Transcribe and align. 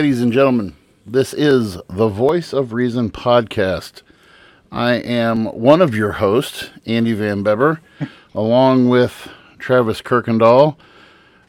ladies 0.00 0.22
and 0.22 0.32
gentlemen. 0.32 0.74
This 1.06 1.34
is 1.34 1.76
the 1.90 2.08
Voice 2.08 2.54
of 2.54 2.72
Reason 2.72 3.10
podcast. 3.10 4.00
I 4.72 4.92
am 4.94 5.44
one 5.44 5.82
of 5.82 5.94
your 5.94 6.12
hosts, 6.12 6.70
Andy 6.86 7.12
Van 7.12 7.44
Beber, 7.44 7.80
along 8.34 8.88
with 8.88 9.28
Travis 9.58 10.00
Kirkendall. 10.00 10.76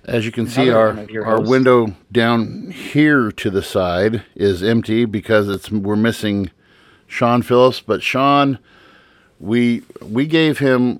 As 0.04 0.26
you 0.26 0.34
can 0.34 0.48
see, 0.48 0.64
Another 0.64 0.78
our 0.80 0.88
one 0.90 1.00
of 1.00 1.10
your 1.10 1.26
our 1.26 1.38
hosts. 1.38 1.50
window 1.50 1.96
down 2.12 2.72
here 2.72 3.32
to 3.32 3.50
the 3.50 3.64
side 3.64 4.26
is 4.36 4.62
empty 4.62 5.06
because 5.06 5.48
it's 5.48 5.72
we're 5.72 5.96
missing 5.96 6.52
Sean 7.08 7.44
Phillips. 7.44 7.80
But 7.80 8.04
Sean, 8.04 8.60
we 9.42 9.82
we 10.04 10.28
gave 10.28 10.60
him 10.60 11.00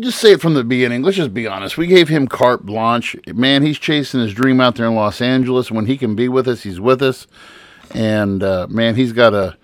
just 0.00 0.18
say 0.18 0.32
it 0.32 0.40
from 0.40 0.54
the 0.54 0.64
beginning. 0.64 1.02
Let's 1.02 1.16
just 1.16 1.32
be 1.32 1.46
honest. 1.46 1.78
We 1.78 1.86
gave 1.86 2.08
him 2.08 2.26
carte 2.26 2.66
blanche. 2.66 3.16
Man, 3.28 3.62
he's 3.62 3.78
chasing 3.78 4.20
his 4.20 4.34
dream 4.34 4.60
out 4.60 4.74
there 4.74 4.86
in 4.86 4.96
Los 4.96 5.20
Angeles. 5.20 5.70
When 5.70 5.86
he 5.86 5.96
can 5.96 6.16
be 6.16 6.28
with 6.28 6.48
us, 6.48 6.64
he's 6.64 6.80
with 6.80 7.00
us. 7.00 7.28
And 7.92 8.42
uh, 8.42 8.66
man, 8.68 8.96
he's 8.96 9.12
got 9.12 9.34
a. 9.34 9.56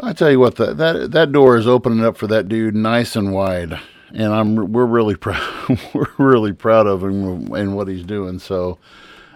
I 0.00 0.12
tell 0.12 0.32
you 0.32 0.40
what, 0.40 0.56
that 0.56 0.78
that 0.78 1.12
that 1.12 1.30
door 1.30 1.56
is 1.56 1.68
opening 1.68 2.04
up 2.04 2.16
for 2.16 2.26
that 2.26 2.48
dude 2.48 2.74
nice 2.74 3.14
and 3.14 3.32
wide, 3.32 3.78
and 4.12 4.34
I'm 4.34 4.72
we're 4.72 4.84
really 4.84 5.16
proud 5.16 5.78
we're 5.94 6.10
really 6.18 6.52
proud 6.52 6.88
of 6.88 7.04
him 7.04 7.52
and 7.54 7.76
what 7.76 7.86
he's 7.86 8.04
doing. 8.04 8.40
So, 8.40 8.78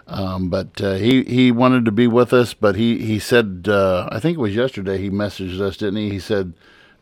um, 0.09 0.51
but 0.51 0.81
uh, 0.81 0.95
he 0.95 1.23
he 1.23 1.53
wanted 1.53 1.85
to 1.85 1.93
be 1.93 2.09
with 2.09 2.33
us, 2.33 2.53
but 2.53 2.75
he 2.75 2.99
he 2.99 3.21
said 3.21 3.67
uh, 3.69 4.09
I 4.11 4.19
think 4.19 4.39
it 4.39 4.41
was 4.41 4.57
yesterday 4.57 4.99
he 4.99 5.09
messaged 5.09 5.61
us, 5.61 5.77
didn't 5.77 5.97
he? 5.97 6.11
He 6.11 6.19
said 6.19 6.55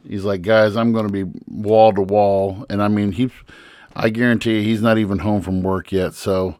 he's 0.06 0.24
like, 0.24 0.42
guys, 0.42 0.76
I'm 0.76 0.92
going 0.92 1.06
to 1.06 1.12
be 1.12 1.30
wall 1.48 1.92
to 1.92 2.02
wall, 2.02 2.64
and 2.70 2.82
I 2.82 2.88
mean 2.88 3.12
he, 3.12 3.30
I 3.94 4.10
guarantee 4.10 4.56
you, 4.58 4.62
he's 4.62 4.82
not 4.82 4.98
even 4.98 5.18
home 5.18 5.40
from 5.42 5.62
work 5.62 5.92
yet. 5.92 6.14
So, 6.14 6.56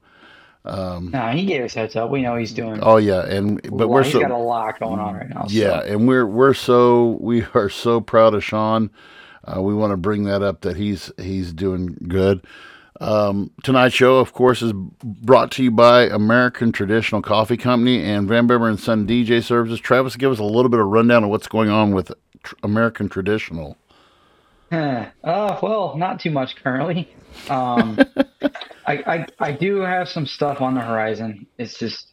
No, 0.65 1.31
he 1.33 1.47
gave 1.47 1.63
us 1.65 1.75
heads 1.75 1.97
up. 1.97 2.11
We 2.11 2.23
know 2.23 2.37
he's 2.37 2.53
doing. 2.53 2.81
oh 2.83 2.97
yeah, 2.99 3.25
and 3.27 3.61
but 3.63 3.73
well, 3.73 3.89
we're 3.89 4.03
he's 4.05 4.13
so 4.13 4.21
got 4.21 4.31
a 4.31 4.37
lot 4.37 4.79
going 4.81 5.01
on 5.01 5.15
right 5.15 5.29
now. 5.29 5.47
so- 5.47 5.53
Yeah, 5.53 5.81
and 5.83 6.07
we're 6.07 6.27
we're 6.27 6.55
so 6.55 7.19
we 7.21 7.45
are 7.55 7.69
so 7.71 8.01
proud 8.01 8.35
of 8.35 8.45
Sean. 8.45 8.91
Uh, 9.45 9.63
we 9.63 9.75
want 9.75 9.91
to 9.93 9.97
bring 9.97 10.25
that 10.25 10.43
up 10.43 10.61
that 10.63 10.77
he's 10.77 11.11
he's 11.19 11.53
doing 11.53 11.97
good. 12.09 12.45
Um, 13.01 13.51
tonight's 13.65 13.95
show, 13.95 14.19
of 14.19 14.35
course, 14.35 14.61
is 14.61 14.75
brought 15.03 15.51
to 15.53 15.63
you 15.65 15.71
by 15.71 16.03
American 16.03 16.71
Traditional 16.71 17.23
Coffee 17.23 17.57
Company 17.57 18.05
and 18.05 18.29
Van 18.29 18.47
Beber 18.47 18.69
and 18.69 18.79
Son 18.79 19.07
DJ 19.07 19.43
Services. 19.43 19.81
Travis, 19.81 20.17
give 20.17 20.31
us 20.31 20.39
a 20.39 20.45
little 20.45 20.69
bit 20.69 20.81
of 20.81 20.87
rundown 20.89 21.25
of 21.25 21.31
what's 21.31 21.47
going 21.47 21.71
on 21.71 21.93
with 21.95 22.13
tr- 22.43 22.55
American 22.63 23.09
Traditional. 23.09 23.77
Uh, 24.73 25.59
well, 25.65 25.97
not 25.97 26.21
too 26.21 26.31
much 26.31 26.55
currently. 26.55 27.13
Um, 27.49 27.99
I, 28.87 29.03
I 29.05 29.27
I 29.41 29.51
do 29.51 29.81
have 29.81 30.09
some 30.09 30.27
stuff 30.27 30.61
on 30.61 30.75
the 30.75 30.81
horizon. 30.81 31.45
It's 31.59 31.77
just, 31.77 32.07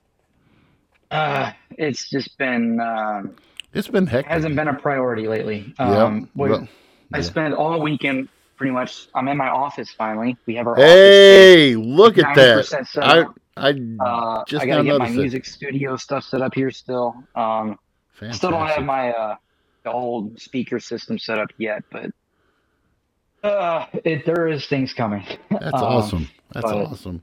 uh, 1.11 1.51
it's 1.77 2.09
just 2.09 2.35
been 2.39 2.79
um, 2.79 3.35
It's 3.75 3.87
been 3.89 4.07
hectic. 4.07 4.31
hasn't 4.31 4.55
been 4.55 4.69
a 4.69 4.73
priority 4.73 5.27
lately. 5.27 5.71
Yeah, 5.79 6.03
Um, 6.05 6.29
we- 6.33 6.49
well, 6.49 6.67
I 7.13 7.21
spent 7.21 7.53
all 7.53 7.79
weekend 7.79 8.27
pretty 8.55 8.71
much. 8.71 9.07
I'm 9.13 9.27
in 9.27 9.37
my 9.37 9.49
office 9.49 9.91
finally. 9.91 10.35
We 10.47 10.55
have 10.55 10.65
our 10.65 10.73
office. 10.73 10.83
Hey, 10.83 11.75
look 11.75 12.17
at 12.17 12.33
that! 12.35 12.65
90% 12.65 13.03
I. 13.03 13.25
I 13.55 13.69
Uh, 14.03 14.43
just 14.47 14.63
I 14.63 14.65
gotta 14.65 14.83
get 14.83 14.93
my 14.93 15.05
noticed 15.05 15.15
it. 15.15 15.21
music 15.21 15.45
studio 15.45 15.95
stuff 15.95 16.23
set 16.23 16.41
up 16.41 16.55
here 16.55 16.71
still. 16.71 17.23
Um, 17.35 17.77
Still 18.31 18.49
don't 18.49 18.65
have 18.67 18.83
my 18.83 19.11
uh, 19.11 19.35
the 19.87 19.93
old 19.93 20.39
speaker 20.39 20.79
system 20.79 21.17
set 21.17 21.39
up 21.39 21.49
yet, 21.57 21.83
but 21.91 22.11
uh, 23.43 23.85
it, 24.03 24.25
there 24.25 24.47
is 24.47 24.65
things 24.65 24.93
coming. 24.93 25.25
That's 25.49 25.63
Um, 25.73 25.83
awesome. 25.83 26.29
That's 26.51 26.65
but- 26.65 26.75
awesome. 26.75 27.21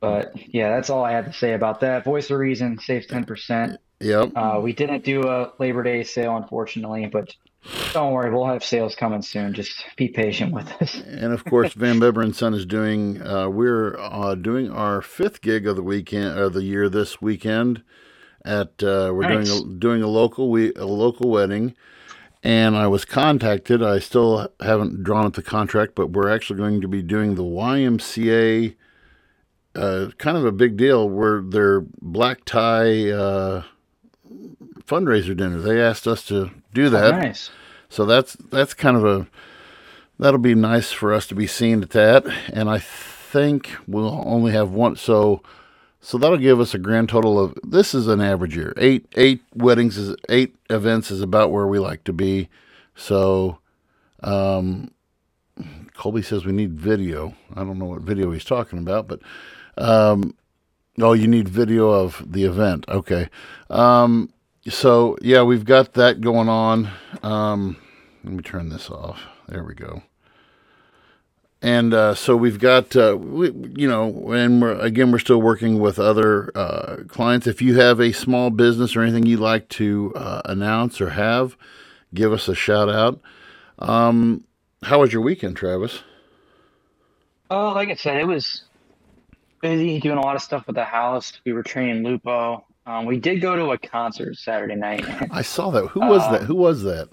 But 0.00 0.34
yeah, 0.52 0.68
that's 0.68 0.90
all 0.90 1.02
I 1.02 1.12
had 1.12 1.24
to 1.24 1.32
say 1.32 1.54
about 1.54 1.80
that. 1.80 2.04
Voice 2.04 2.30
of 2.30 2.38
Reason 2.38 2.78
saves 2.78 3.06
ten 3.06 3.24
percent. 3.24 3.78
Yep. 4.00 4.32
Uh, 4.36 4.60
we 4.62 4.74
didn't 4.74 5.02
do 5.02 5.22
a 5.26 5.52
Labor 5.58 5.82
Day 5.82 6.02
sale, 6.04 6.36
unfortunately, 6.36 7.06
but 7.06 7.34
don't 7.94 8.12
worry, 8.12 8.30
we'll 8.30 8.44
have 8.44 8.62
sales 8.62 8.94
coming 8.94 9.22
soon. 9.22 9.54
Just 9.54 9.72
be 9.96 10.08
patient 10.08 10.52
with 10.52 10.70
us. 10.82 11.00
And 11.06 11.32
of 11.32 11.46
course, 11.46 11.72
Van 11.74 11.98
Beber 12.00 12.22
and 12.22 12.36
Son 12.36 12.52
is 12.52 12.66
doing. 12.66 13.22
Uh, 13.22 13.48
we're 13.48 13.96
uh, 13.98 14.34
doing 14.34 14.70
our 14.70 15.00
fifth 15.00 15.40
gig 15.40 15.66
of 15.66 15.76
the 15.76 15.82
weekend 15.82 16.38
of 16.38 16.52
the 16.52 16.64
year 16.64 16.90
this 16.90 17.22
weekend. 17.22 17.82
At 18.44 18.82
uh, 18.82 19.10
we're 19.14 19.22
Nice. 19.22 19.48
doing 19.48 19.66
a, 19.76 19.78
doing 19.78 20.02
a 20.02 20.06
local 20.06 20.50
we 20.50 20.74
a 20.74 20.84
local 20.84 21.30
wedding, 21.30 21.74
and 22.42 22.76
I 22.76 22.86
was 22.88 23.04
contacted. 23.06 23.82
I 23.82 23.98
still 24.00 24.48
haven't 24.60 25.02
drawn 25.02 25.24
up 25.24 25.32
the 25.34 25.42
contract, 25.42 25.94
but 25.94 26.10
we're 26.10 26.28
actually 26.28 26.58
going 26.58 26.82
to 26.82 26.88
be 26.88 27.00
doing 27.02 27.36
the 27.36 27.42
YMCA. 27.42 28.74
Uh, 29.74 30.10
kind 30.18 30.36
of 30.36 30.44
a 30.44 30.52
big 30.52 30.76
deal 30.76 31.08
where 31.08 31.40
their 31.40 31.80
black 32.02 32.44
tie 32.44 33.10
uh, 33.10 33.62
fundraiser 34.86 35.36
dinner. 35.36 35.58
They 35.60 35.80
asked 35.80 36.06
us 36.06 36.24
to 36.26 36.50
do 36.72 36.90
that. 36.90 37.10
nice. 37.22 37.50
So 37.88 38.04
that's 38.04 38.34
that's 38.34 38.74
kind 38.74 38.96
of 38.96 39.04
a 39.04 39.26
that'll 40.18 40.38
be 40.38 40.54
nice 40.54 40.92
for 40.92 41.14
us 41.14 41.26
to 41.28 41.34
be 41.34 41.46
seen 41.46 41.82
at 41.82 41.90
that, 41.90 42.26
and 42.52 42.68
I 42.68 42.78
think 42.78 43.70
we'll 43.86 44.22
only 44.26 44.52
have 44.52 44.70
one. 44.70 44.96
So 44.96 45.42
so 46.04 46.18
that'll 46.18 46.36
give 46.36 46.60
us 46.60 46.74
a 46.74 46.78
grand 46.78 47.08
total 47.08 47.42
of 47.42 47.58
this 47.62 47.94
is 47.94 48.08
an 48.08 48.20
average 48.20 48.54
year. 48.54 48.74
Eight 48.76 49.06
eight 49.16 49.42
weddings 49.54 49.96
is 49.96 50.14
eight 50.28 50.54
events 50.68 51.10
is 51.10 51.22
about 51.22 51.50
where 51.50 51.66
we 51.66 51.78
like 51.78 52.04
to 52.04 52.12
be. 52.12 52.50
So 52.94 53.58
um, 54.22 54.90
Colby 55.94 56.20
says 56.20 56.44
we 56.44 56.52
need 56.52 56.74
video. 56.74 57.34
I 57.54 57.64
don't 57.64 57.78
know 57.78 57.86
what 57.86 58.02
video 58.02 58.32
he's 58.32 58.44
talking 58.44 58.80
about, 58.80 59.08
but 59.08 59.20
um, 59.78 60.34
oh, 61.00 61.14
you 61.14 61.26
need 61.26 61.48
video 61.48 61.88
of 61.88 62.22
the 62.30 62.44
event. 62.44 62.84
Okay. 62.86 63.30
Um, 63.70 64.30
so 64.68 65.16
yeah, 65.22 65.42
we've 65.42 65.64
got 65.64 65.94
that 65.94 66.20
going 66.20 66.50
on. 66.50 66.90
Um, 67.22 67.78
let 68.24 68.34
me 68.34 68.42
turn 68.42 68.68
this 68.68 68.90
off. 68.90 69.22
There 69.48 69.64
we 69.64 69.74
go. 69.74 70.02
And 71.64 71.94
uh, 71.94 72.14
so 72.14 72.36
we've 72.36 72.58
got, 72.58 72.94
uh, 72.94 73.16
we, 73.18 73.50
you 73.74 73.88
know, 73.88 74.32
and 74.32 74.60
we're, 74.60 74.78
again, 74.80 75.10
we're 75.10 75.18
still 75.18 75.40
working 75.40 75.80
with 75.80 75.98
other 75.98 76.50
uh, 76.54 77.04
clients. 77.08 77.46
If 77.46 77.62
you 77.62 77.78
have 77.78 78.00
a 78.00 78.12
small 78.12 78.50
business 78.50 78.94
or 78.94 79.00
anything 79.00 79.24
you'd 79.24 79.40
like 79.40 79.70
to 79.70 80.12
uh, 80.14 80.42
announce 80.44 81.00
or 81.00 81.08
have, 81.08 81.56
give 82.12 82.34
us 82.34 82.48
a 82.48 82.54
shout 82.54 82.90
out. 82.90 83.18
Um, 83.78 84.44
how 84.82 85.00
was 85.00 85.14
your 85.14 85.22
weekend, 85.22 85.56
Travis? 85.56 86.02
Oh, 87.48 87.72
like 87.72 87.88
I 87.88 87.94
said, 87.94 88.18
it 88.18 88.26
was 88.26 88.64
busy 89.62 90.00
doing 90.00 90.18
a 90.18 90.22
lot 90.22 90.36
of 90.36 90.42
stuff 90.42 90.66
with 90.66 90.76
the 90.76 90.84
house. 90.84 91.32
We 91.46 91.54
were 91.54 91.62
training 91.62 92.04
Lupo. 92.04 92.66
Um, 92.84 93.06
we 93.06 93.16
did 93.16 93.40
go 93.40 93.56
to 93.56 93.70
a 93.70 93.78
concert 93.78 94.36
Saturday 94.36 94.76
night. 94.76 95.02
I 95.30 95.40
saw 95.40 95.70
that. 95.70 95.86
Who 95.86 96.00
was 96.00 96.30
that? 96.30 96.42
Who 96.42 96.56
was 96.56 96.82
that? 96.82 97.08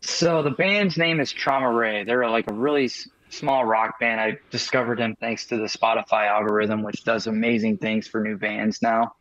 So 0.00 0.44
the 0.44 0.50
band's 0.50 0.96
name 0.96 1.18
is 1.18 1.32
Trauma 1.32 1.72
Ray. 1.72 2.04
They're 2.04 2.30
like 2.30 2.48
a 2.48 2.54
really 2.54 2.88
small 3.30 3.64
rock 3.64 3.98
band. 3.98 4.20
I 4.20 4.38
discovered 4.50 4.98
them 4.98 5.16
thanks 5.20 5.46
to 5.46 5.56
the 5.56 5.64
Spotify 5.64 6.28
algorithm, 6.28 6.82
which 6.82 7.04
does 7.04 7.26
amazing 7.26 7.78
things 7.78 8.06
for 8.06 8.20
new 8.20 8.36
bands 8.36 8.82
now. 8.82 9.14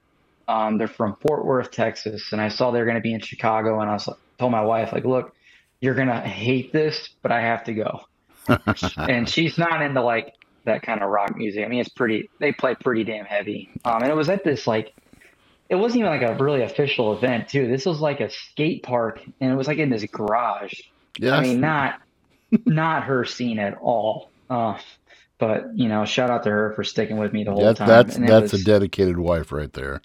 Um, 0.48 0.78
they're 0.78 0.88
from 0.88 1.16
Fort 1.18 1.46
Worth, 1.46 1.72
Texas, 1.72 2.32
and 2.32 2.42
I 2.42 2.50
saw 2.50 2.72
they're 2.72 2.86
going 2.86 2.96
to 2.96 3.02
be 3.02 3.14
in 3.14 3.22
Chicago, 3.22 3.80
and 3.80 3.90
I 3.90 3.94
was 3.94 4.08
like, 4.08 4.18
told 4.40 4.52
my 4.52 4.62
wife 4.62 4.92
like, 4.92 5.06
look, 5.06 5.36
you're 5.82 5.94
gonna 5.94 6.22
hate 6.22 6.74
this, 6.74 7.10
but 7.22 7.32
I 7.32 7.42
have 7.42 7.64
to 7.66 7.74
go. 7.74 8.02
and 8.98 9.30
she's 9.30 9.58
not 9.58 9.82
into 9.82 10.02
like 10.02 10.34
that 10.66 10.82
kind 10.82 11.02
of 11.02 11.10
rock 11.10 11.36
music. 11.36 11.64
I 11.64 11.68
mean, 11.68 11.80
it's 11.80 11.90
pretty. 11.90 12.30
They 12.40 12.52
play 12.52 12.76
pretty 12.76 13.04
damn 13.04 13.26
heavy. 13.26 13.70
Um, 13.86 14.02
and 14.02 14.12
it 14.12 14.16
was 14.16 14.30
at 14.30 14.44
this 14.44 14.66
like 14.68 14.94
it 15.70 15.76
wasn't 15.76 16.00
even 16.00 16.12
like 16.12 16.24
a 16.24 16.42
really 16.44 16.64
official 16.64 17.16
event 17.16 17.50
too. 17.50 17.68
This 17.68 17.86
was 17.86 18.00
like 18.00 18.20
a 18.20 18.30
skate 18.30 18.84
park, 18.84 19.22
and 19.40 19.52
it 19.52 19.56
was 19.56 19.68
like 19.68 19.78
in 19.78 19.90
this 19.90 20.04
garage. 20.06 20.74
Yeah, 21.18 21.36
I 21.36 21.42
mean, 21.42 21.62
not 21.62 22.02
not 22.66 23.04
her 23.04 23.26
scene 23.26 23.60
at 23.60 23.78
all. 23.78 24.30
Uh, 24.50 24.78
but 25.38 25.66
you 25.76 25.88
know, 25.88 26.06
shout 26.06 26.30
out 26.30 26.44
to 26.44 26.50
her 26.50 26.74
for 26.76 26.84
sticking 26.84 27.18
with 27.18 27.32
me 27.34 27.44
the 27.44 27.52
whole 27.52 27.64
that, 27.64 27.78
time. 27.78 27.88
that's 27.88 28.18
that's 28.18 28.52
was- 28.52 28.62
a 28.62 28.66
dedicated 28.66 29.18
wife 29.18 29.52
right 29.52 29.72
there. 29.74 30.02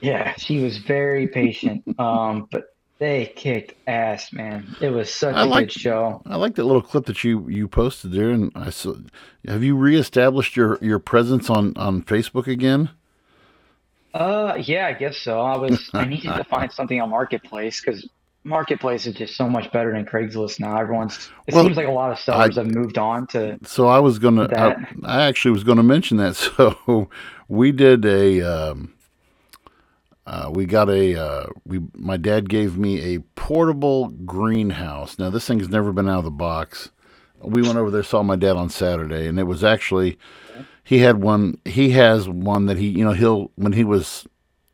yeah, 0.00 0.34
she 0.36 0.62
was 0.62 0.78
very 0.78 1.28
patient. 1.28 1.82
um, 2.00 2.48
but 2.50 2.74
they 2.98 3.26
kicked 3.36 3.74
ass, 3.86 4.32
man. 4.32 4.74
It 4.80 4.88
was 4.88 5.12
such 5.12 5.34
I 5.34 5.42
a 5.42 5.46
like- 5.46 5.68
good 5.68 5.72
show. 5.72 6.22
I 6.26 6.36
like 6.36 6.54
that 6.54 6.64
little 6.64 6.82
clip 6.82 7.04
that 7.06 7.22
you 7.22 7.46
you 7.48 7.68
posted 7.68 8.12
there, 8.12 8.30
and 8.30 8.50
I 8.54 8.70
saw. 8.70 8.94
Have 9.46 9.62
you 9.62 9.76
reestablished 9.76 10.56
your 10.56 10.78
your 10.80 10.98
presence 10.98 11.50
on 11.50 11.74
on 11.76 12.02
Facebook 12.02 12.46
again? 12.46 12.90
Uh, 14.14 14.54
yeah, 14.58 14.86
I 14.86 14.94
guess 14.94 15.18
so. 15.18 15.40
I 15.40 15.58
was 15.58 15.90
I 15.92 16.06
needed 16.06 16.32
to 16.34 16.44
find 16.44 16.72
something 16.78 17.00
on 17.00 17.10
Marketplace 17.10 17.80
because 17.82 18.08
Marketplace 18.46 19.06
is 19.06 19.14
just 19.14 19.36
so 19.36 19.48
much 19.48 19.70
better 19.72 19.92
than 19.92 20.06
Craigslist 20.06 20.60
now. 20.60 20.78
Everyone's 20.78 21.30
it 21.46 21.54
Well, 21.54 21.64
seems 21.64 21.76
like 21.76 21.88
a 21.88 21.92
lot 21.92 22.12
of 22.12 22.18
sellers 22.18 22.56
have 22.56 22.72
moved 22.72 22.96
on 22.96 23.26
to 23.28 23.58
So 23.64 23.88
I 23.88 23.98
was 23.98 24.18
gonna. 24.18 24.44
I, 24.44 24.46
That- 24.46 24.78
I 25.04 25.22
actually 25.26 25.50
was 25.50 25.64
gonna 25.64 25.82
mention 25.82 26.16
that. 26.18 26.36
So 26.56 27.10
we 27.48 27.72
did 27.72 28.04
a. 28.04 28.40
Um, 28.42 28.94
uh, 30.26 30.50
we 30.52 30.64
got 30.66 30.88
a. 30.88 31.20
Uh, 31.20 31.46
we 31.64 31.80
my 31.94 32.16
dad 32.16 32.48
gave 32.48 32.78
me 32.78 33.14
a 33.14 33.18
portable 33.34 34.08
greenhouse. 34.08 35.18
Now 35.18 35.30
this 35.30 35.46
thing's 35.46 35.68
never 35.68 35.92
been 35.92 36.08
out 36.08 36.18
of 36.18 36.24
the 36.24 36.30
box. 36.30 36.90
We 37.42 37.62
went 37.62 37.76
over 37.76 37.90
there, 37.90 38.02
saw 38.02 38.22
my 38.22 38.36
dad 38.36 38.56
on 38.56 38.70
Saturday, 38.70 39.26
and 39.26 39.38
it 39.38 39.44
was 39.44 39.62
actually. 39.64 40.18
He 40.82 40.98
had 40.98 41.20
one. 41.20 41.58
He 41.64 41.90
has 41.90 42.28
one 42.28 42.66
that 42.66 42.76
he, 42.78 42.86
you 42.88 43.04
know, 43.04 43.12
he'll 43.12 43.50
when 43.56 43.72
he 43.72 43.82
was 43.82 44.24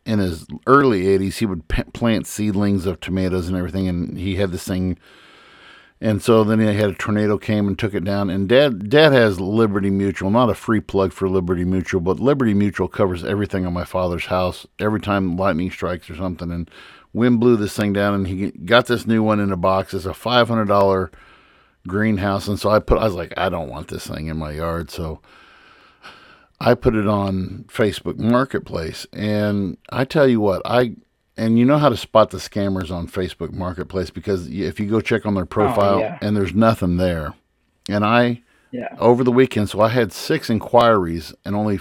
in 0.05 0.19
his 0.19 0.47
early 0.67 1.03
80s, 1.05 1.35
he 1.35 1.47
would 1.47 1.69
p- 1.69 1.85
plant 1.85 2.27
seedlings 2.27 2.87
of 2.87 3.01
tomatoes 3.01 3.49
and 3.49 3.57
everything, 3.57 3.89
and 3.89 4.19
he 4.19 4.37
had 4.37 4.51
this 4.51 4.65
thing. 4.65 4.99
And 6.01 6.21
so 6.21 6.43
then 6.43 6.59
he 6.59 6.67
had 6.67 6.91
a 6.91 6.95
tornado 6.95 7.39
came 7.39 7.69
and 7.69 7.79
took 7.79 7.95
it 7.95 8.03
down. 8.03 8.29
And 8.29 8.49
dad, 8.49 8.91
dad 8.91 9.13
has 9.13 9.41
Liberty 9.41 9.91
Mutual, 9.91 10.31
not 10.31 10.51
a 10.51 10.55
free 10.55 10.81
plug 10.81 11.13
for 11.13 11.29
Liberty 11.29 11.65
Mutual, 11.65 12.01
but 12.01 12.19
Liberty 12.19 12.55
Mutual 12.55 12.89
covers 12.89 13.23
everything 13.23 13.65
on 13.65 13.73
my 13.73 13.85
father's 13.85 14.27
house 14.27 14.67
every 14.81 15.01
time 15.01 15.37
lightning 15.37 15.71
strikes 15.71 16.11
or 16.11 16.17
something. 16.17 16.51
And 16.51 16.69
wind 17.13 17.39
blew 17.39 17.57
this 17.57 17.77
thing 17.77 17.93
down, 17.93 18.15
and 18.15 18.27
he 18.27 18.51
got 18.51 18.87
this 18.87 19.07
new 19.07 19.23
one 19.23 19.39
in 19.39 19.53
a 19.53 19.57
box. 19.57 19.95
It's 19.95 20.05
a 20.05 20.15
five 20.15 20.49
hundred 20.49 20.67
dollar 20.67 21.13
greenhouse, 21.87 22.49
and 22.49 22.59
so 22.59 22.71
I 22.71 22.81
put. 22.81 22.99
I 22.99 23.05
was 23.05 23.15
like, 23.15 23.33
I 23.37 23.49
don't 23.49 23.69
want 23.69 23.87
this 23.89 24.07
thing 24.07 24.27
in 24.27 24.37
my 24.37 24.53
yard, 24.53 24.91
so 24.91 25.21
I 26.65 26.75
put 26.75 26.95
it 26.95 27.09
on 27.09 27.65
Facebook 27.69 28.19
Marketplace, 28.19 29.05
and 29.13 29.77
I 29.91 30.05
tell 30.05 30.29
you 30.29 30.41
what, 30.41 30.63
I 30.65 30.95
and 31.37 31.59
you 31.59 31.65
know 31.65 31.79
how 31.79 31.89
to 31.89 31.97
spot 31.97 32.31
the 32.31 32.39
scammers 32.39 32.91
on 32.91 33.09
Facebook 33.09 33.53
Marketplace 33.53 34.11
because 34.11 34.49
if 34.49 34.79
you 34.79 34.87
go 34.87 35.01
check 35.01 35.27
on 35.27 35.35
their 35.35 35.45
oh, 35.45 35.47
profile 35.47 36.01
yeah. 36.01 36.19
and 36.21 36.37
there's 36.37 36.55
nothing 36.55 36.99
there, 36.99 37.35
and 37.89 38.05
I 38.05 38.43
Yeah. 38.71 38.95
over 38.99 39.25
the 39.25 39.33
weekend, 39.33 39.71
so 39.71 39.81
I 39.81 39.89
had 39.89 40.13
six 40.13 40.49
inquiries, 40.49 41.35
and 41.45 41.57
only 41.57 41.81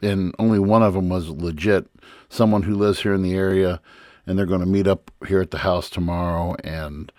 and 0.00 0.34
only 0.38 0.58
one 0.58 0.82
of 0.82 0.94
them 0.94 1.10
was 1.10 1.28
legit. 1.28 1.88
Someone 2.30 2.62
who 2.62 2.74
lives 2.74 3.02
here 3.02 3.12
in 3.12 3.22
the 3.22 3.34
area, 3.34 3.82
and 4.26 4.38
they're 4.38 4.46
going 4.46 4.60
to 4.60 4.66
meet 4.66 4.86
up 4.86 5.10
here 5.28 5.42
at 5.42 5.50
the 5.50 5.58
house 5.58 5.90
tomorrow, 5.90 6.56
and 6.64 7.12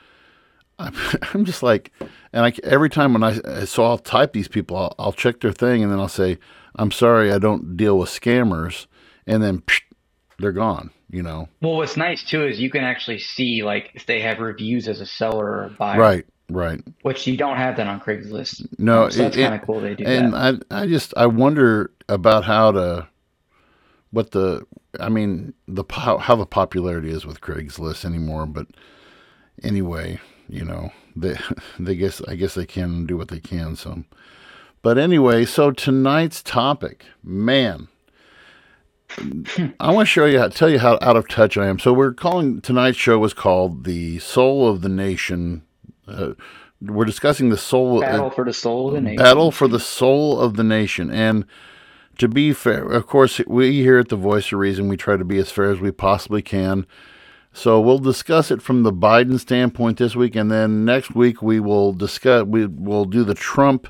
I'm, 0.79 0.95
I'm 1.33 1.45
just 1.45 1.61
like, 1.61 1.91
and 2.31 2.43
I 2.43 2.53
every 2.63 2.89
time 2.89 3.13
when 3.13 3.23
I 3.23 3.65
so 3.65 3.83
I'll 3.83 3.99
type 3.99 4.33
these 4.33 4.47
people, 4.47 4.77
I'll, 4.77 4.95
I'll 4.97 5.13
check 5.13 5.41
their 5.41 5.51
thing, 5.51 5.83
and 5.83 5.91
then 5.91 5.99
I'll 5.99 6.07
say, 6.07 6.39
I'm 6.75 6.91
sorry, 6.91 7.31
I 7.31 7.39
don't 7.39 7.77
deal 7.77 7.97
with 7.97 8.09
scammers, 8.09 8.87
and 9.27 9.43
then 9.43 9.61
psh, 9.61 9.81
they're 10.39 10.51
gone. 10.51 10.91
You 11.09 11.21
know, 11.21 11.47
Well, 11.61 11.75
what's 11.75 11.95
nice 11.95 12.23
too 12.23 12.43
is 12.43 12.59
you 12.59 12.71
can 12.71 12.83
actually 12.83 13.19
see 13.19 13.61
like 13.61 13.91
if 13.93 14.07
they 14.07 14.19
have 14.21 14.39
reviews 14.39 14.87
as 14.87 14.99
a 14.99 15.05
seller 15.05 15.45
or 15.45 15.63
a 15.65 15.69
buyer, 15.69 15.99
right, 15.99 16.25
right. 16.49 16.81
which 17.03 17.27
you 17.27 17.37
don't 17.37 17.57
have 17.57 17.77
that 17.77 17.85
on 17.85 17.99
Craigslist. 17.99 18.67
No, 18.79 19.09
so 19.09 19.21
that's 19.23 19.35
kind 19.35 19.53
of 19.53 19.61
cool 19.61 19.79
they 19.79 19.93
do 19.93 20.05
and 20.05 20.33
that. 20.33 20.65
I 20.71 20.81
I 20.81 20.87
just 20.87 21.13
I 21.15 21.27
wonder 21.27 21.91
about 22.09 22.45
how 22.45 22.71
to 22.71 23.07
what 24.13 24.31
the 24.31 24.65
I 24.99 25.09
mean 25.09 25.53
the 25.67 25.83
po- 25.83 26.19
how 26.19 26.35
the 26.35 26.45
popularity 26.45 27.09
is 27.09 27.25
with 27.25 27.41
Craigslist 27.41 28.05
anymore 28.05 28.45
but 28.45 28.67
anyway 29.63 30.19
you 30.47 30.63
know 30.63 30.91
they 31.15 31.35
they 31.79 31.95
guess 31.95 32.21
I 32.27 32.35
guess 32.35 32.53
they 32.53 32.65
can 32.65 33.05
do 33.05 33.17
what 33.17 33.29
they 33.29 33.39
can 33.39 33.75
so 33.75 34.03
but 34.83 34.99
anyway 34.99 35.43
so 35.43 35.71
tonight's 35.71 36.43
topic 36.43 37.05
man 37.23 37.87
I 39.79 39.91
want 39.91 40.07
to 40.07 40.11
show 40.11 40.25
you 40.25 40.39
how 40.39 40.49
tell 40.49 40.69
you 40.69 40.79
how 40.79 40.99
out 41.01 41.17
of 41.17 41.27
touch 41.27 41.57
I 41.57 41.67
am 41.67 41.79
so 41.79 41.91
we're 41.91 42.13
calling 42.13 42.61
tonight's 42.61 42.97
show 42.97 43.17
was 43.17 43.33
called 43.33 43.83
the 43.85 44.19
soul 44.19 44.67
of 44.67 44.81
the 44.81 44.89
nation 44.89 45.63
uh, 46.07 46.33
we're 46.83 47.05
discussing 47.05 47.49
the 47.49 47.57
soul 47.57 48.01
Battle 48.01 48.29
for 48.29 48.43
the 48.43 48.53
soul 48.53 48.89
of 48.89 48.93
the 48.95 49.01
nation. 49.01 49.23
battle 49.23 49.51
for 49.51 49.67
the 49.67 49.79
soul 49.79 50.39
of 50.39 50.55
the 50.55 50.63
nation. 50.63 51.09
And 51.09 51.45
to 52.17 52.27
be 52.27 52.53
fair, 52.53 52.83
of 52.83 53.07
course, 53.07 53.39
we 53.47 53.81
here 53.81 53.97
at 53.97 54.09
the 54.09 54.15
Voice 54.15 54.51
of 54.51 54.59
Reason, 54.59 54.87
we 54.87 54.97
try 54.97 55.17
to 55.17 55.25
be 55.25 55.37
as 55.37 55.51
fair 55.51 55.71
as 55.71 55.79
we 55.79 55.91
possibly 55.91 56.41
can. 56.41 56.85
So 57.53 57.79
we'll 57.79 57.99
discuss 57.99 58.51
it 58.51 58.61
from 58.61 58.83
the 58.83 58.91
Biden 58.91 59.39
standpoint 59.39 59.97
this 59.97 60.15
week, 60.15 60.35
and 60.35 60.51
then 60.51 60.85
next 60.85 61.15
week 61.15 61.41
we 61.41 61.59
will 61.59 61.93
discuss. 61.93 62.43
We 62.45 62.65
will 62.65 63.05
do 63.05 63.23
the 63.23 63.35
Trump. 63.35 63.87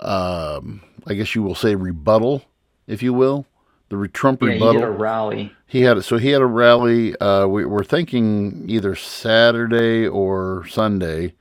Um, 0.00 0.82
I 1.06 1.14
guess 1.14 1.34
you 1.34 1.42
will 1.42 1.54
say 1.54 1.74
rebuttal, 1.74 2.44
if 2.86 3.02
you 3.02 3.12
will, 3.12 3.46
the 3.88 4.08
Trump 4.08 4.40
Yeah, 4.42 4.48
he 4.48 4.54
rebuttal. 4.54 4.80
did 4.80 4.88
a 4.88 4.90
rally. 4.90 5.52
He 5.66 5.82
had 5.82 6.02
so 6.04 6.16
he 6.16 6.30
had 6.30 6.42
a 6.42 6.46
rally. 6.46 7.16
Uh, 7.16 7.46
we, 7.46 7.64
we're 7.64 7.84
thinking 7.84 8.64
either 8.68 8.94
Saturday 8.94 10.06
or 10.06 10.66
Sunday. 10.68 11.34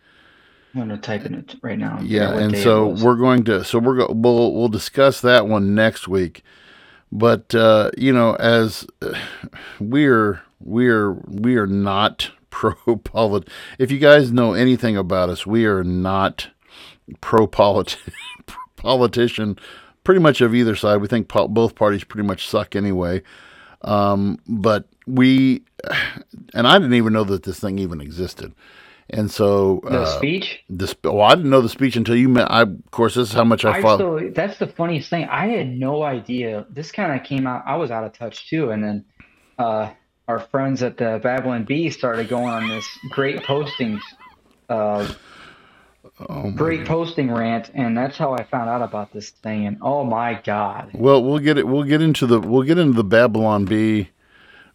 I'm 0.74 0.82
gonna 0.82 0.98
type 0.98 1.26
in 1.26 1.34
it 1.34 1.56
right 1.62 1.78
now. 1.80 2.00
Yeah, 2.02 2.38
and 2.38 2.56
so 2.56 2.90
we're 2.90 3.16
going 3.16 3.44
to 3.46 3.64
so 3.64 3.80
we're 3.80 3.98
go, 3.98 4.14
we'll 4.14 4.54
we'll 4.54 4.68
discuss 4.70 5.20
that 5.22 5.48
one 5.48 5.74
next 5.74 6.08
week. 6.08 6.44
But 7.12 7.56
uh, 7.56 7.92
you 7.98 8.14
know, 8.14 8.36
as 8.36 8.86
we're 9.80 10.42
we're 10.60 11.14
we 11.28 11.56
are 11.56 11.68
not 11.68 12.32
pro 12.50 12.74
polit. 12.98 13.48
If 13.80 13.92
you 13.92 13.98
guys 13.98 14.32
know 14.32 14.54
anything 14.54 14.96
about 14.96 15.30
us, 15.30 15.46
we 15.46 15.66
are 15.66 15.84
not 15.84 16.50
pro 17.22 17.48
polit 17.48 17.98
politician. 18.76 19.58
Pretty 20.04 20.22
much 20.22 20.42
of 20.42 20.56
either 20.56 20.76
side. 20.76 20.98
We 20.98 21.08
think 21.08 21.28
po- 21.28 21.48
both 21.48 21.76
parties 21.76 22.04
pretty 22.04 22.28
much 22.28 22.48
suck 22.48 22.76
anyway. 22.76 23.22
Um, 23.82 24.40
but 24.48 24.86
we, 25.08 25.64
and 26.54 26.68
I 26.68 26.78
didn't 26.78 26.94
even 26.94 27.14
know 27.14 27.24
that 27.26 27.44
this 27.44 27.60
thing 27.60 27.80
even 27.80 28.02
existed. 28.02 28.54
And 29.12 29.32
so 29.32 29.82
the 29.84 30.02
uh, 30.02 30.06
speech. 30.06 30.64
the 30.70 30.96
well, 31.04 31.22
I 31.22 31.34
didn't 31.34 31.50
know 31.50 31.62
the 31.62 31.70
speech 31.70 31.96
until 31.96 32.16
you 32.16 32.30
met. 32.30 32.52
I, 32.52 32.62
of 32.62 32.92
course, 32.92 33.16
this 33.16 33.30
is 33.30 33.34
how 33.34 33.44
much 33.44 33.66
I 33.66 33.78
I 33.78 33.82
follow. 33.82 34.20
still, 34.20 34.32
that's 34.34 34.60
the 34.60 34.68
funniest 34.68 35.10
thing. 35.10 35.26
I 35.26 35.48
had 35.48 35.68
no 35.68 36.04
idea. 36.04 36.68
This 36.70 36.92
kind 36.92 37.20
of 37.20 37.26
came 37.26 37.48
out. 37.48 37.64
I 37.66 37.76
was 37.78 37.90
out 37.90 38.04
of 38.04 38.14
touch 38.14 38.48
too, 38.48 38.70
and 38.70 38.84
then 38.84 39.06
uh, 39.58 39.90
our 40.28 40.40
friends 40.40 40.84
at 40.84 40.98
the 40.98 41.20
Babylon 41.24 41.64
Bee 41.64 41.90
started 41.90 42.30
going 42.30 42.50
on 42.50 42.68
this 42.68 42.88
great 43.10 43.38
postings, 43.38 44.00
uh, 44.70 45.12
Oh 46.28 46.52
great 46.52 46.86
posting 46.86 47.32
rant, 47.32 47.72
and 47.74 47.98
that's 47.98 48.18
how 48.18 48.34
I 48.34 48.44
found 48.44 48.70
out 48.70 48.82
about 48.82 49.14
this 49.14 49.30
thing. 49.30 49.68
And 49.68 49.78
oh 49.82 50.04
my 50.04 50.42
God, 50.44 50.92
Well, 50.94 51.24
we'll 51.24 51.40
get 51.40 51.58
it. 51.58 51.68
We'll 51.68 51.84
get 51.84 52.02
into 52.02 52.26
the. 52.26 52.40
We'll 52.40 52.64
get 52.64 52.78
into 52.78 52.94
the 52.94 53.04
Babylon 53.04 53.66
Bee. 53.66 54.10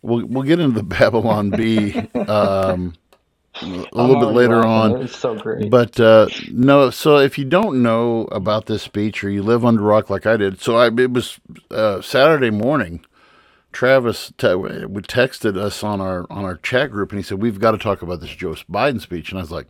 We'll 0.03 0.27
we'll 0.27 0.45
get 0.45 0.61
into 0.61 0.75
the 0.75 0.83
Babylon 0.83 1.51
Bee 1.51 1.93
um, 2.29 2.95
a 3.63 3.67
little 3.67 4.21
bit 4.21 4.35
later 4.35 4.65
on. 4.65 5.03
It's 5.03 5.17
so 5.17 5.35
great. 5.35 5.71
But 5.71 6.01
uh, 6.01 6.29
no, 6.51 6.91
so 6.91 7.19
if 7.19 7.39
you 7.39 7.45
don't 7.45 7.83
know 7.83 8.23
about 8.33 8.67
this 8.67 8.83
speech 8.83 9.23
or 9.25 9.31
you 9.31 9.43
live 9.43 9.65
under 9.65 9.83
rock 9.83 10.11
like 10.11 10.27
I 10.27 10.37
did, 10.37 10.61
so 10.61 10.77
I 10.77 10.87
it 10.87 11.13
was 11.13 11.41
uh, 11.71 12.01
Saturday 12.01 12.51
morning. 12.51 13.05
Travis 13.73 14.33
te- 14.39 14.55
we 14.55 15.03
texted 15.03 15.57
us 15.57 15.83
on 15.83 16.01
our 16.01 16.27
on 16.31 16.45
our 16.45 16.57
chat 16.57 16.91
group, 16.91 17.11
and 17.11 17.19
he 17.19 17.23
said 17.25 17.43
we've 17.43 17.61
got 17.61 17.73
to 17.73 17.79
talk 17.79 18.03
about 18.03 18.21
this 18.21 18.31
Joe 18.31 18.55
Biden 18.71 19.01
speech, 19.01 19.31
and 19.31 19.39
I 19.39 19.43
was 19.43 19.51
like, 19.51 19.67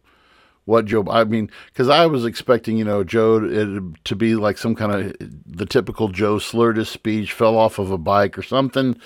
"What 0.64 0.86
Joe?" 0.86 1.04
I 1.10 1.24
mean, 1.24 1.50
because 1.66 1.88
I 1.88 2.06
was 2.06 2.24
expecting 2.24 2.76
you 2.76 2.84
know 2.84 3.04
Joe 3.04 3.44
it, 3.44 4.04
to 4.04 4.16
be 4.16 4.34
like 4.34 4.58
some 4.58 4.74
kind 4.74 4.92
of 4.92 5.16
the 5.46 5.66
typical 5.66 6.08
Joe 6.08 6.38
slurred 6.38 6.76
his 6.76 6.88
speech, 6.88 7.32
fell 7.32 7.56
off 7.56 7.78
of 7.78 7.90
a 7.90 7.98
bike 7.98 8.38
or 8.38 8.42
something, 8.42 8.96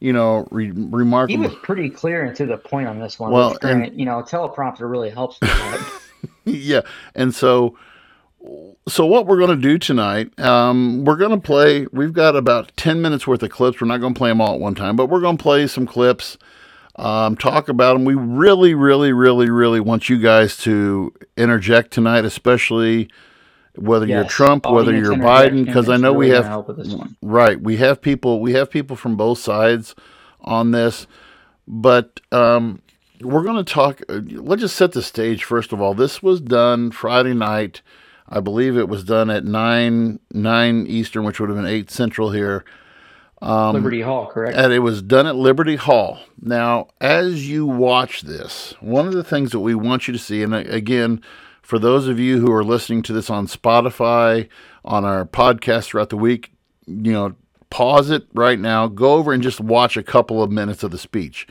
you 0.00 0.12
know, 0.12 0.46
re- 0.50 0.72
he 1.28 1.36
was 1.36 1.54
pretty 1.62 1.90
clear 1.90 2.24
and 2.24 2.36
to 2.36 2.46
the 2.46 2.56
point 2.56 2.88
on 2.88 3.00
this 3.00 3.18
one. 3.18 3.32
Well, 3.32 3.54
granted, 3.60 3.98
you 3.98 4.04
know, 4.04 4.22
teleprompter 4.22 4.90
really 4.90 5.10
helps 5.10 5.38
yeah 6.44 6.80
and 7.14 7.34
so 7.34 7.76
so 8.88 9.04
what 9.04 9.26
we're 9.26 9.38
going 9.38 9.50
to 9.50 9.56
do 9.56 9.78
tonight 9.78 10.38
um, 10.38 11.04
we're 11.04 11.16
going 11.16 11.30
to 11.30 11.38
play 11.38 11.86
we've 11.92 12.12
got 12.12 12.36
about 12.36 12.72
10 12.76 13.02
minutes 13.02 13.26
worth 13.26 13.42
of 13.42 13.50
clips 13.50 13.80
we're 13.80 13.86
not 13.86 13.98
going 13.98 14.14
to 14.14 14.18
play 14.18 14.30
them 14.30 14.40
all 14.40 14.54
at 14.54 14.60
one 14.60 14.74
time 14.74 14.96
but 14.96 15.06
we're 15.06 15.20
going 15.20 15.36
to 15.36 15.42
play 15.42 15.66
some 15.66 15.86
clips 15.86 16.38
um, 16.98 17.36
talk 17.36 17.68
about 17.68 17.94
them 17.94 18.04
we 18.04 18.14
really 18.14 18.74
really 18.74 19.12
really 19.12 19.48
really 19.48 19.80
want 19.80 20.08
you 20.08 20.18
guys 20.18 20.56
to 20.56 21.12
interject 21.36 21.92
tonight 21.92 22.24
especially 22.24 23.08
whether 23.76 24.06
you're 24.06 24.22
Yes, 24.22 24.32
trump 24.32 24.66
whether 24.66 24.94
you're 24.94 25.14
biden 25.14 25.64
because 25.64 25.88
i 25.88 25.96
know 25.96 26.12
we 26.12 26.30
have 26.30 26.44
help 26.46 26.68
with 26.68 26.78
this 26.78 26.92
one. 26.92 27.16
Right. 27.22 27.60
We 27.60 27.76
have 27.76 28.00
people 28.02 28.40
we 28.40 28.52
have 28.54 28.70
people 28.70 28.96
from 28.96 29.16
both 29.16 29.38
sides 29.38 29.94
on 30.40 30.70
this. 30.72 31.06
But 31.66 32.20
um, 32.32 32.80
we're 33.20 33.42
going 33.42 33.62
to 33.62 33.72
talk 33.72 34.00
uh, 34.08 34.20
let's 34.24 34.62
just 34.62 34.76
set 34.76 34.92
the 34.92 35.02
stage 35.02 35.44
first 35.44 35.72
of 35.72 35.80
all. 35.80 35.94
This 35.94 36.22
was 36.22 36.40
done 36.40 36.90
Friday 36.90 37.34
night. 37.34 37.82
I 38.28 38.40
believe 38.40 38.76
it 38.76 38.88
was 38.88 39.04
done 39.04 39.30
at 39.30 39.44
9 39.44 40.18
9 40.32 40.86
Eastern, 40.86 41.24
which 41.24 41.40
would 41.40 41.50
have 41.50 41.58
been 41.58 41.66
8 41.66 41.90
Central 41.90 42.30
here. 42.30 42.64
Um, 43.40 43.74
Liberty 43.74 44.00
Hall, 44.00 44.26
correct? 44.26 44.56
And 44.56 44.72
it 44.72 44.80
was 44.80 45.00
done 45.02 45.26
at 45.26 45.36
Liberty 45.36 45.76
Hall. 45.76 46.18
Now, 46.40 46.88
as 47.00 47.48
you 47.48 47.66
watch 47.66 48.22
this, 48.22 48.74
one 48.80 49.06
of 49.06 49.12
the 49.12 49.24
things 49.24 49.52
that 49.52 49.60
we 49.60 49.74
want 49.74 50.08
you 50.08 50.12
to 50.12 50.18
see, 50.18 50.42
and 50.42 50.54
uh, 50.54 50.58
again, 50.66 51.22
for 51.62 51.78
those 51.78 52.08
of 52.08 52.18
you 52.18 52.40
who 52.40 52.50
are 52.52 52.64
listening 52.64 53.02
to 53.02 53.12
this 53.12 53.30
on 53.30 53.46
Spotify, 53.46 54.48
on 54.84 55.04
our 55.04 55.24
podcast 55.24 55.86
throughout 55.86 56.08
the 56.08 56.16
week, 56.16 56.52
you 56.86 57.12
know, 57.12 57.34
pause 57.70 58.10
it 58.10 58.26
right 58.32 58.58
now, 58.58 58.86
go 58.88 59.12
over 59.14 59.32
and 59.32 59.42
just 59.42 59.60
watch 59.60 59.96
a 59.96 60.02
couple 60.02 60.42
of 60.42 60.50
minutes 60.50 60.82
of 60.82 60.90
the 60.90 60.98
speech. 60.98 61.46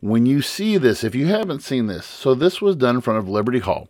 When 0.00 0.26
you 0.26 0.42
see 0.42 0.76
this, 0.76 1.02
if 1.02 1.14
you 1.14 1.26
haven't 1.26 1.62
seen 1.62 1.86
this, 1.86 2.04
so 2.04 2.34
this 2.34 2.60
was 2.60 2.76
done 2.76 2.96
in 2.96 3.00
front 3.00 3.18
of 3.18 3.28
Liberty 3.28 3.60
Hall. 3.60 3.88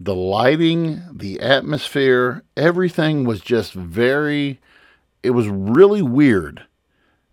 The 0.00 0.14
lighting, 0.14 1.02
the 1.12 1.40
atmosphere, 1.40 2.42
everything 2.56 3.24
was 3.24 3.40
just 3.40 3.74
very, 3.74 4.60
it 5.26 5.30
was 5.30 5.48
really 5.48 6.02
weird 6.02 6.66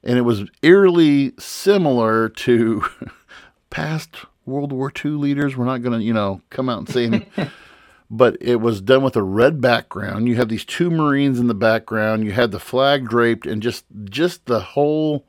and 0.04 0.18
it 0.18 0.24
was 0.24 0.44
eerily 0.62 1.34
similar 1.40 2.28
to 2.28 2.84
past 3.70 4.26
World 4.46 4.74
War 4.74 4.92
II 5.04 5.12
leaders. 5.12 5.56
We're 5.56 5.66
not 5.66 5.82
going 5.82 5.98
to, 5.98 6.06
you 6.06 6.14
know, 6.14 6.42
come 6.50 6.70
out 6.70 6.80
and 6.80 6.90
say 6.90 7.06
any, 7.06 7.28
but 8.10 8.36
it 8.42 8.58
was 8.58 8.82
done 8.82 9.04
with 9.04 9.16
a 9.16 9.24
red 9.24 9.62
background. 9.62 10.28
You 10.28 10.36
have 10.36 10.50
these 10.50 10.66
two 10.66 10.90
Marines 10.90 11.40
in 11.40 11.48
the 11.48 11.54
background. 11.54 12.26
You 12.26 12.34
had 12.34 12.52
the 12.52 12.60
flag 12.60 13.08
draped, 13.08 13.48
and 13.48 13.62
just 13.62 13.86
just 14.06 14.46
the 14.46 14.60
whole 14.60 15.26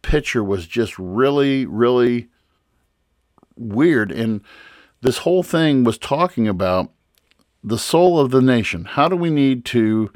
picture 0.00 0.42
was 0.42 0.66
just 0.66 0.98
really, 0.98 1.66
really 1.66 2.28
weird. 3.56 4.10
And 4.10 4.40
this 5.02 5.18
whole 5.18 5.42
thing 5.42 5.84
was 5.84 5.98
talking 5.98 6.48
about 6.48 6.90
the 7.62 7.78
soul 7.78 8.18
of 8.18 8.30
the 8.30 8.40
nation. 8.40 8.86
How 8.86 9.08
do 9.08 9.16
we 9.16 9.30
need 9.30 9.66
to? 9.66 10.10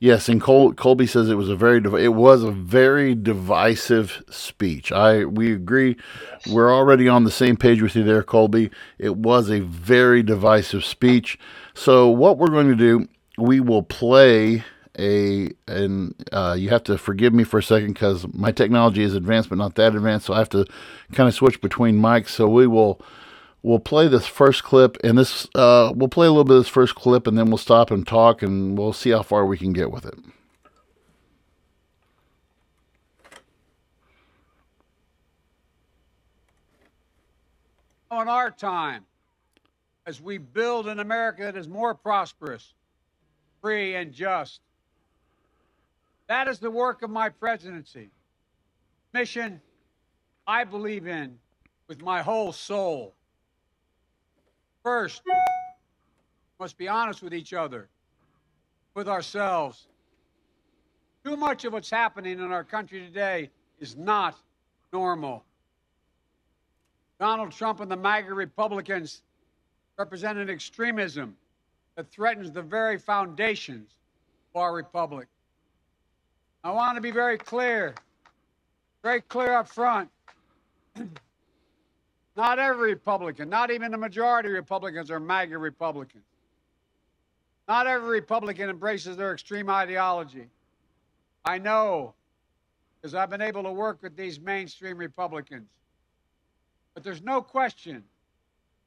Yes, 0.00 0.28
and 0.28 0.40
Col- 0.40 0.74
Colby 0.74 1.06
says 1.08 1.28
it 1.28 1.34
was 1.34 1.48
a 1.48 1.56
very 1.56 1.78
it 2.04 2.14
was 2.14 2.44
a 2.44 2.52
very 2.52 3.16
divisive 3.16 4.22
speech. 4.30 4.92
I 4.92 5.24
we 5.24 5.52
agree. 5.52 5.96
We're 6.48 6.72
already 6.72 7.08
on 7.08 7.24
the 7.24 7.32
same 7.32 7.56
page 7.56 7.82
with 7.82 7.96
you 7.96 8.04
there, 8.04 8.22
Colby. 8.22 8.70
It 8.98 9.16
was 9.16 9.50
a 9.50 9.58
very 9.60 10.22
divisive 10.22 10.84
speech. 10.84 11.36
So 11.74 12.08
what 12.08 12.38
we're 12.38 12.46
going 12.46 12.68
to 12.68 12.76
do, 12.76 13.08
we 13.38 13.58
will 13.58 13.82
play 13.82 14.62
a 15.00 15.50
and 15.66 16.14
uh, 16.30 16.54
you 16.56 16.68
have 16.68 16.84
to 16.84 16.96
forgive 16.96 17.34
me 17.34 17.42
for 17.42 17.58
a 17.58 17.62
second 17.62 17.94
because 17.94 18.24
my 18.32 18.52
technology 18.52 19.02
is 19.02 19.14
advanced 19.14 19.48
but 19.48 19.58
not 19.58 19.74
that 19.74 19.96
advanced, 19.96 20.26
so 20.26 20.34
I 20.34 20.38
have 20.38 20.50
to 20.50 20.64
kind 21.12 21.28
of 21.28 21.34
switch 21.34 21.60
between 21.60 21.98
mics. 21.98 22.28
So 22.28 22.46
we 22.48 22.68
will 22.68 23.00
we'll 23.62 23.78
play 23.78 24.08
this 24.08 24.26
first 24.26 24.62
clip 24.62 24.96
and 25.02 25.18
this 25.18 25.48
uh, 25.54 25.92
we'll 25.94 26.08
play 26.08 26.26
a 26.26 26.30
little 26.30 26.44
bit 26.44 26.56
of 26.56 26.64
this 26.64 26.68
first 26.68 26.94
clip 26.94 27.26
and 27.26 27.36
then 27.36 27.48
we'll 27.48 27.58
stop 27.58 27.90
and 27.90 28.06
talk 28.06 28.42
and 28.42 28.78
we'll 28.78 28.92
see 28.92 29.10
how 29.10 29.22
far 29.22 29.44
we 29.46 29.58
can 29.58 29.72
get 29.72 29.90
with 29.90 30.06
it. 30.06 30.18
On 38.10 38.28
our 38.28 38.50
time 38.50 39.04
as 40.06 40.20
we 40.20 40.38
build 40.38 40.88
an 40.88 41.00
america 41.00 41.42
that 41.42 41.56
is 41.56 41.68
more 41.68 41.94
prosperous 41.94 42.72
free 43.60 43.94
and 43.94 44.12
just 44.12 44.60
that 46.26 46.48
is 46.48 46.58
the 46.58 46.70
work 46.70 47.02
of 47.02 47.08
my 47.10 47.28
presidency. 47.28 48.10
Mission 49.12 49.60
i 50.46 50.64
believe 50.64 51.06
in 51.06 51.38
with 51.88 52.02
my 52.02 52.22
whole 52.22 52.52
soul 52.52 53.14
First, 54.88 55.20
must 56.58 56.78
be 56.78 56.88
honest 56.88 57.22
with 57.22 57.34
each 57.34 57.52
other, 57.52 57.90
with 58.94 59.06
ourselves. 59.06 59.86
Too 61.22 61.36
much 61.36 61.66
of 61.66 61.74
what's 61.74 61.90
happening 61.90 62.40
in 62.40 62.52
our 62.52 62.64
country 62.64 63.00
today 63.00 63.50
is 63.80 63.98
not 63.98 64.34
normal. 64.90 65.44
Donald 67.20 67.52
Trump 67.52 67.80
and 67.80 67.90
the 67.90 67.98
MAGA 67.98 68.32
Republicans 68.32 69.20
represent 69.98 70.38
an 70.38 70.48
extremism 70.48 71.36
that 71.96 72.10
threatens 72.10 72.50
the 72.50 72.62
very 72.62 72.96
foundations 72.96 73.90
of 74.54 74.62
our 74.62 74.74
republic. 74.74 75.28
I 76.64 76.70
want 76.70 76.96
to 76.96 77.02
be 77.02 77.10
very 77.10 77.36
clear, 77.36 77.94
very 79.02 79.20
clear 79.20 79.52
up 79.52 79.68
front. 79.68 80.08
Not 82.38 82.60
every 82.60 82.90
Republican, 82.90 83.48
not 83.48 83.72
even 83.72 83.90
the 83.90 83.98
majority 83.98 84.48
of 84.50 84.54
Republicans 84.54 85.10
are 85.10 85.18
MAGA 85.18 85.58
Republicans. 85.58 86.22
Not 87.66 87.88
every 87.88 88.10
Republican 88.10 88.70
embraces 88.70 89.16
their 89.16 89.32
extreme 89.32 89.68
ideology. 89.68 90.46
I 91.44 91.58
know 91.58 92.14
because 93.00 93.16
I've 93.16 93.28
been 93.28 93.42
able 93.42 93.64
to 93.64 93.72
work 93.72 94.00
with 94.04 94.16
these 94.16 94.38
mainstream 94.38 94.98
Republicans. 94.98 95.66
But 96.94 97.02
there's 97.02 97.22
no 97.22 97.42
question 97.42 98.04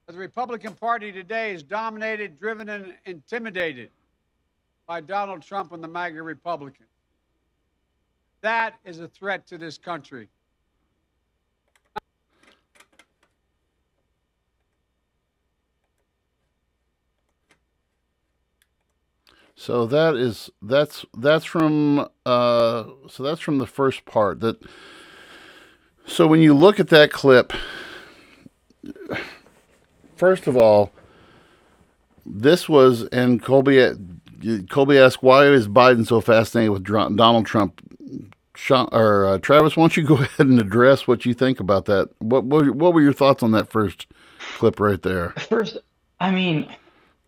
that 0.05 0.13
the 0.13 0.19
Republican 0.19 0.73
Party 0.73 1.11
today 1.11 1.53
is 1.53 1.61
dominated, 1.61 2.39
driven, 2.39 2.69
and 2.69 2.93
intimidated 3.05 3.89
by 4.87 5.01
Donald 5.01 5.41
Trump 5.41 5.73
and 5.73 5.83
the 5.83 5.89
MAGA 5.89 6.23
Republicans. 6.23 6.87
That 8.39 8.75
is 8.85 9.01
a 9.01 9.09
threat 9.09 9.45
to 9.47 9.57
this 9.57 9.77
country. 9.77 10.29
So 19.61 19.85
that 19.85 20.15
is 20.15 20.49
that's 20.63 21.05
that's 21.15 21.45
from 21.45 22.09
uh, 22.25 22.83
so 23.07 23.21
that's 23.21 23.41
from 23.41 23.59
the 23.59 23.67
first 23.67 24.05
part. 24.05 24.39
That 24.39 24.57
so 26.07 26.25
when 26.25 26.41
you 26.41 26.55
look 26.55 26.79
at 26.79 26.87
that 26.87 27.11
clip, 27.11 27.53
first 30.15 30.47
of 30.47 30.57
all, 30.57 30.91
this 32.25 32.67
was 32.67 33.03
and 33.09 33.39
Colby 33.39 33.91
Colby 34.67 34.97
asked 34.97 35.21
why 35.21 35.45
is 35.45 35.67
Biden 35.67 36.07
so 36.07 36.21
fascinated 36.21 36.71
with 36.71 36.83
Donald 36.83 37.45
Trump. 37.45 37.87
Sean, 38.55 38.89
or 38.91 39.27
uh, 39.27 39.37
Travis, 39.37 39.77
why 39.77 39.83
don't 39.83 39.95
you 39.95 40.03
go 40.03 40.15
ahead 40.23 40.47
and 40.47 40.59
address 40.59 41.07
what 41.07 41.23
you 41.23 41.35
think 41.35 41.59
about 41.59 41.85
that? 41.85 42.09
What, 42.17 42.45
what 42.45 42.71
what 42.71 42.95
were 42.95 43.01
your 43.01 43.13
thoughts 43.13 43.43
on 43.43 43.51
that 43.51 43.69
first 43.69 44.07
clip 44.57 44.79
right 44.79 45.03
there? 45.03 45.35
First, 45.49 45.77
I 46.19 46.31
mean, 46.31 46.67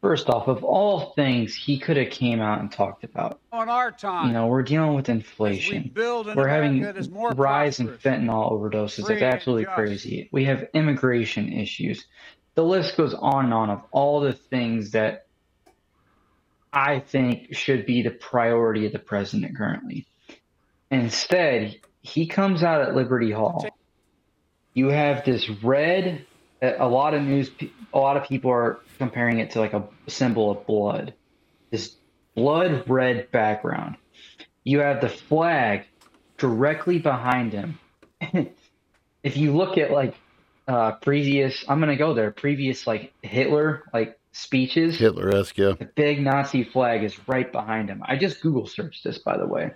First 0.03 0.29
off, 0.29 0.49
of 0.49 0.65
all 0.65 1.13
things 1.15 1.55
he 1.55 1.79
could 1.79 1.95
have 1.95 2.09
came 2.09 2.41
out 2.41 2.59
and 2.59 2.69
talked 2.69 3.05
about. 3.05 3.39
On 3.53 3.69
our 3.69 3.89
time, 3.89 4.27
you 4.27 4.33
know, 4.33 4.47
we're 4.47 4.61
dealing 4.61 4.95
with 4.95 5.07
inflation. 5.07 5.93
We 5.95 6.03
are 6.03 6.45
having 6.45 6.83
rise 7.37 7.79
in 7.79 7.87
fentanyl 7.87 8.51
overdoses. 8.51 9.09
It's 9.09 9.21
absolutely 9.21 9.63
crazy. 9.63 10.27
We 10.33 10.43
have 10.43 10.67
immigration 10.73 11.53
issues. 11.53 12.05
The 12.55 12.65
list 12.65 12.97
goes 12.97 13.13
on 13.13 13.45
and 13.45 13.53
on 13.53 13.69
of 13.69 13.81
all 13.91 14.19
the 14.19 14.33
things 14.33 14.91
that 14.91 15.27
I 16.73 16.99
think 16.99 17.55
should 17.55 17.85
be 17.85 18.01
the 18.01 18.11
priority 18.11 18.85
of 18.85 18.91
the 18.91 18.99
president 18.99 19.55
currently. 19.55 20.05
Instead, 20.91 21.77
he 22.01 22.27
comes 22.27 22.61
out 22.61 22.81
at 22.81 22.93
Liberty 22.93 23.31
Hall. 23.31 23.65
You 24.73 24.89
have 24.89 25.23
this 25.23 25.49
red 25.63 26.25
a 26.63 26.87
lot 26.87 27.13
of 27.13 27.21
news, 27.21 27.51
a 27.93 27.99
lot 27.99 28.17
of 28.17 28.23
people 28.23 28.51
are 28.51 28.79
comparing 28.97 29.39
it 29.39 29.51
to 29.51 29.59
like 29.59 29.73
a 29.73 29.83
symbol 30.07 30.51
of 30.51 30.65
blood. 30.65 31.13
This 31.69 31.95
blood 32.35 32.89
red 32.89 33.29
background. 33.31 33.97
You 34.63 34.79
have 34.79 35.01
the 35.01 35.09
flag 35.09 35.85
directly 36.37 36.99
behind 36.99 37.51
him. 37.51 37.79
if 39.23 39.35
you 39.37 39.55
look 39.55 39.77
at 39.77 39.91
like 39.91 40.15
uh, 40.67 40.93
previous, 40.93 41.65
I'm 41.67 41.79
gonna 41.79 41.97
go 41.97 42.13
there. 42.13 42.31
Previous 42.31 42.87
like 42.87 43.13
Hitler 43.21 43.83
like 43.93 44.17
speeches. 44.31 44.97
Hitler 44.97 45.35
esque, 45.35 45.57
yeah. 45.57 45.73
The 45.77 45.85
big 45.85 46.21
Nazi 46.21 46.63
flag 46.63 47.03
is 47.03 47.27
right 47.27 47.51
behind 47.51 47.89
him. 47.89 48.01
I 48.05 48.15
just 48.15 48.41
Google 48.41 48.67
searched 48.67 49.03
this, 49.03 49.17
by 49.17 49.37
the 49.37 49.47
way. 49.47 49.71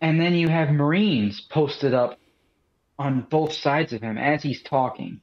And 0.00 0.20
then 0.20 0.34
you 0.34 0.48
have 0.48 0.70
Marines 0.70 1.40
posted 1.40 1.94
up 1.94 2.18
on 2.98 3.26
both 3.30 3.52
sides 3.52 3.92
of 3.92 4.02
him 4.02 4.18
as 4.18 4.42
he's 4.42 4.62
talking. 4.62 5.20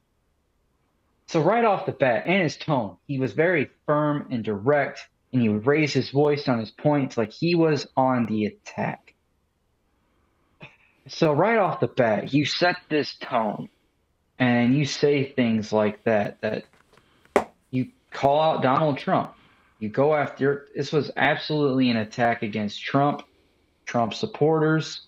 So 1.26 1.40
right 1.42 1.64
off 1.64 1.86
the 1.86 1.92
bat, 1.92 2.24
and 2.26 2.42
his 2.42 2.56
tone, 2.56 2.96
he 3.06 3.18
was 3.18 3.32
very 3.32 3.68
firm 3.84 4.28
and 4.30 4.44
direct, 4.44 5.00
and 5.32 5.42
he 5.42 5.48
would 5.48 5.66
raise 5.66 5.92
his 5.92 6.10
voice 6.10 6.46
on 6.48 6.60
his 6.60 6.70
points 6.70 7.16
like 7.16 7.32
he 7.32 7.54
was 7.56 7.86
on 7.96 8.26
the 8.26 8.46
attack. 8.46 9.14
So 11.08 11.32
right 11.32 11.58
off 11.58 11.80
the 11.80 11.88
bat, 11.88 12.32
you 12.32 12.44
set 12.44 12.76
this 12.88 13.16
tone, 13.16 13.68
and 14.38 14.76
you 14.76 14.84
say 14.84 15.24
things 15.32 15.72
like 15.72 16.04
that. 16.04 16.40
That 16.42 16.64
you 17.70 17.90
call 18.12 18.40
out 18.40 18.62
Donald 18.62 18.98
Trump. 18.98 19.32
You 19.78 19.88
go 19.88 20.14
after. 20.14 20.68
This 20.74 20.92
was 20.92 21.10
absolutely 21.16 21.90
an 21.90 21.96
attack 21.96 22.42
against 22.42 22.82
Trump, 22.82 23.22
Trump 23.84 24.14
supporters, 24.14 25.02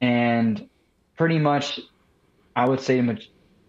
and 0.00 0.68
pretty 1.16 1.38
much, 1.38 1.80
I 2.56 2.68
would 2.68 2.80
say 2.80 3.00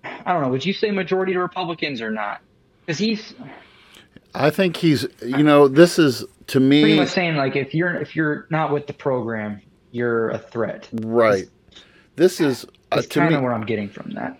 I 0.03 0.33
don't 0.33 0.41
know. 0.41 0.49
Would 0.49 0.65
you 0.65 0.73
say 0.73 0.91
majority 0.91 1.33
to 1.33 1.39
Republicans 1.39 2.01
or 2.01 2.11
not? 2.11 2.41
Because 2.85 2.97
he's. 2.97 3.33
I 4.33 4.49
think 4.49 4.77
he's. 4.77 5.07
You 5.21 5.43
know, 5.43 5.67
this 5.67 5.99
is 5.99 6.25
to 6.47 6.59
me. 6.59 6.81
Pretty 6.81 6.99
much 6.99 7.09
saying 7.09 7.35
like 7.35 7.55
if 7.55 7.73
you're 7.73 7.95
if 7.95 8.15
you're 8.15 8.47
not 8.49 8.71
with 8.71 8.87
the 8.87 8.93
program, 8.93 9.61
you're 9.91 10.29
a 10.29 10.37
threat. 10.37 10.87
Right. 10.93 11.47
This 12.15 12.39
is 12.39 12.65
uh, 12.91 13.01
kind 13.09 13.33
of 13.33 13.41
where 13.41 13.53
I'm 13.53 13.65
getting 13.65 13.89
from 13.89 14.11
that. 14.11 14.37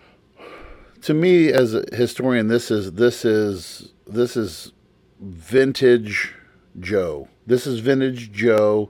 To 1.03 1.13
me, 1.13 1.51
as 1.51 1.73
a 1.73 1.85
historian, 1.93 2.47
this 2.47 2.71
is 2.71 2.93
this 2.93 3.23
is 3.23 3.93
this 4.05 4.35
is 4.35 4.73
vintage 5.19 6.33
Joe. 6.79 7.27
This 7.47 7.65
is 7.65 7.79
vintage 7.79 8.31
Joe 8.31 8.89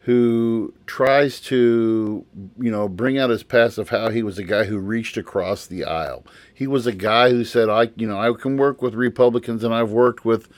who 0.00 0.72
tries 0.86 1.40
to, 1.40 2.24
you 2.58 2.70
know, 2.70 2.88
bring 2.88 3.18
out 3.18 3.30
his 3.30 3.42
past 3.42 3.78
of 3.78 3.90
how 3.90 4.08
he 4.08 4.22
was 4.22 4.38
a 4.38 4.44
guy 4.44 4.64
who 4.64 4.78
reached 4.78 5.16
across 5.16 5.66
the 5.66 5.84
aisle. 5.84 6.24
He 6.54 6.66
was 6.66 6.86
a 6.86 6.92
guy 6.92 7.30
who 7.30 7.44
said, 7.44 7.68
"I, 7.68 7.90
you 7.96 8.06
know, 8.06 8.18
I 8.18 8.32
can 8.32 8.56
work 8.56 8.80
with 8.80 8.94
Republicans, 8.94 9.64
and 9.64 9.74
I've 9.74 9.90
worked 9.90 10.24
with." 10.24 10.48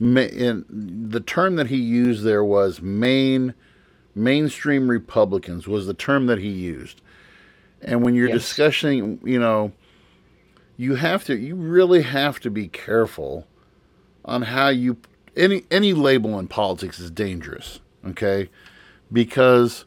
And 0.00 0.64
the 1.10 1.20
term 1.20 1.56
that 1.56 1.68
he 1.68 1.76
used 1.76 2.22
there 2.22 2.44
was 2.44 2.82
main 2.82 3.54
mainstream 4.14 4.90
Republicans 4.90 5.68
was 5.68 5.86
the 5.86 5.94
term 5.94 6.26
that 6.26 6.38
he 6.38 6.48
used. 6.48 7.00
And 7.82 8.02
when 8.02 8.14
you're 8.14 8.28
yes. 8.28 8.38
discussing, 8.38 9.20
you 9.22 9.38
know, 9.38 9.72
you 10.76 10.96
have 10.96 11.24
to, 11.24 11.36
you 11.36 11.54
really 11.54 12.02
have 12.02 12.40
to 12.40 12.50
be 12.50 12.68
careful 12.68 13.46
on 14.24 14.42
how 14.42 14.68
you 14.68 14.96
any 15.36 15.64
any 15.70 15.92
label 15.92 16.38
in 16.38 16.48
politics 16.48 16.98
is 16.98 17.10
dangerous. 17.10 17.80
Okay, 18.04 18.48
because 19.12 19.84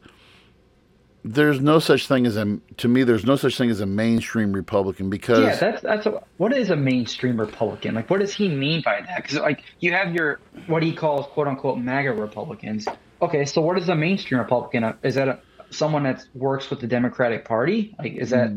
there's 1.25 1.59
no 1.59 1.79
such 1.79 2.07
thing 2.07 2.25
as 2.25 2.37
a 2.37 2.57
to 2.77 2.87
me 2.87 3.03
there's 3.03 3.25
no 3.25 3.35
such 3.35 3.57
thing 3.57 3.69
as 3.69 3.81
a 3.81 3.85
mainstream 3.85 4.53
republican 4.53 5.09
because 5.09 5.39
Yeah, 5.39 5.55
that's 5.55 5.81
that's 5.81 6.05
a, 6.05 6.23
what 6.37 6.53
is 6.55 6.69
a 6.69 6.75
mainstream 6.77 7.37
Republican? 7.39 7.93
Like, 7.95 8.09
what 8.09 8.21
does 8.21 8.33
he 8.33 8.47
mean 8.47 8.81
by 8.83 9.01
that? 9.01 9.23
Because 9.23 9.37
like 9.39 9.63
you 9.81 9.91
have 9.91 10.13
your 10.13 10.39
what 10.67 10.81
he 10.81 10.93
calls 10.93 11.27
quote 11.27 11.47
unquote 11.47 11.77
MAGA 11.77 12.13
Republicans. 12.13 12.87
Okay, 13.21 13.43
so 13.43 13.61
what 13.61 13.77
is 13.77 13.89
a 13.89 13.95
mainstream 13.95 14.39
Republican? 14.39 14.93
Is 15.03 15.15
that 15.15 15.27
a, 15.27 15.39
someone 15.71 16.03
that 16.03 16.23
works 16.33 16.69
with 16.69 16.79
the 16.79 16.87
Democratic 16.87 17.43
Party? 17.43 17.93
Like, 17.99 18.13
is 18.13 18.29
that 18.29 18.49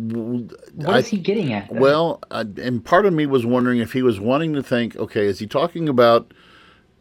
what 0.76 0.95
I- 0.95 1.00
he 1.02 1.19
getting 1.19 1.52
at? 1.52 1.69
then? 1.69 1.81
Well, 1.81 2.23
uh, 2.31 2.45
and 2.59 2.85
part 2.85 3.07
of 3.07 3.12
me 3.12 3.26
was 3.26 3.45
wondering 3.45 3.81
if 3.81 3.92
he 3.92 4.02
was 4.02 4.21
wanting 4.21 4.52
to 4.52 4.62
think, 4.62 4.95
okay, 4.97 5.26
is 5.26 5.40
he 5.40 5.49
talking 5.49 5.88
about, 5.88 6.33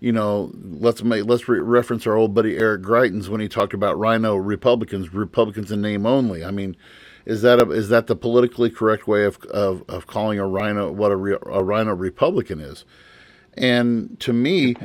you 0.02 0.12
know, 0.12 0.52
let's 0.56 1.04
make 1.04 1.26
let's 1.26 1.48
re- 1.48 1.60
reference 1.60 2.06
our 2.08 2.16
old 2.16 2.34
buddy 2.34 2.58
Eric 2.58 2.82
Greitens 2.82 3.30
when 3.30 3.40
he 3.40 3.48
talked 3.48 3.74
about 3.74 4.00
RINO 4.00 4.36
Republicans, 4.36 5.14
Republicans 5.14 5.72
in 5.72 5.80
name 5.80 6.06
only. 6.08 6.44
I 6.44 6.50
mean, 6.52 6.76
is 7.26 7.44
that 7.44 7.62
a, 7.62 7.70
is 7.70 7.90
that 7.90 8.08
the 8.08 8.16
politically 8.16 8.72
correct 8.72 9.08
way 9.08 9.24
of 9.26 9.38
of, 9.46 9.84
of 9.88 10.08
calling 10.08 10.40
a 10.40 10.48
RINO 10.48 10.92
what 10.92 11.12
a, 11.12 11.16
re, 11.16 11.38
a 11.46 11.64
RINO 11.64 11.94
Republican 11.94 12.60
is? 12.60 12.84
And 13.54 14.20
to 14.22 14.34
me, 14.34 14.76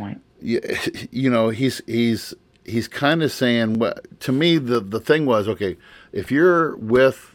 you, 0.41 0.61
you 1.11 1.31
know, 1.31 1.49
he's 1.49 1.81
he's 1.87 2.35
he's 2.67 2.87
kind 2.87 3.23
of 3.23 3.33
saying 3.33 3.79
what 3.79 4.21
to 4.21 4.33
me 4.33 4.59
the 4.59 4.81
the 4.81 5.01
thing 5.01 5.25
was 5.25 5.49
okay 5.49 5.77
if 6.13 6.31
you're 6.31 6.77
with 6.77 7.35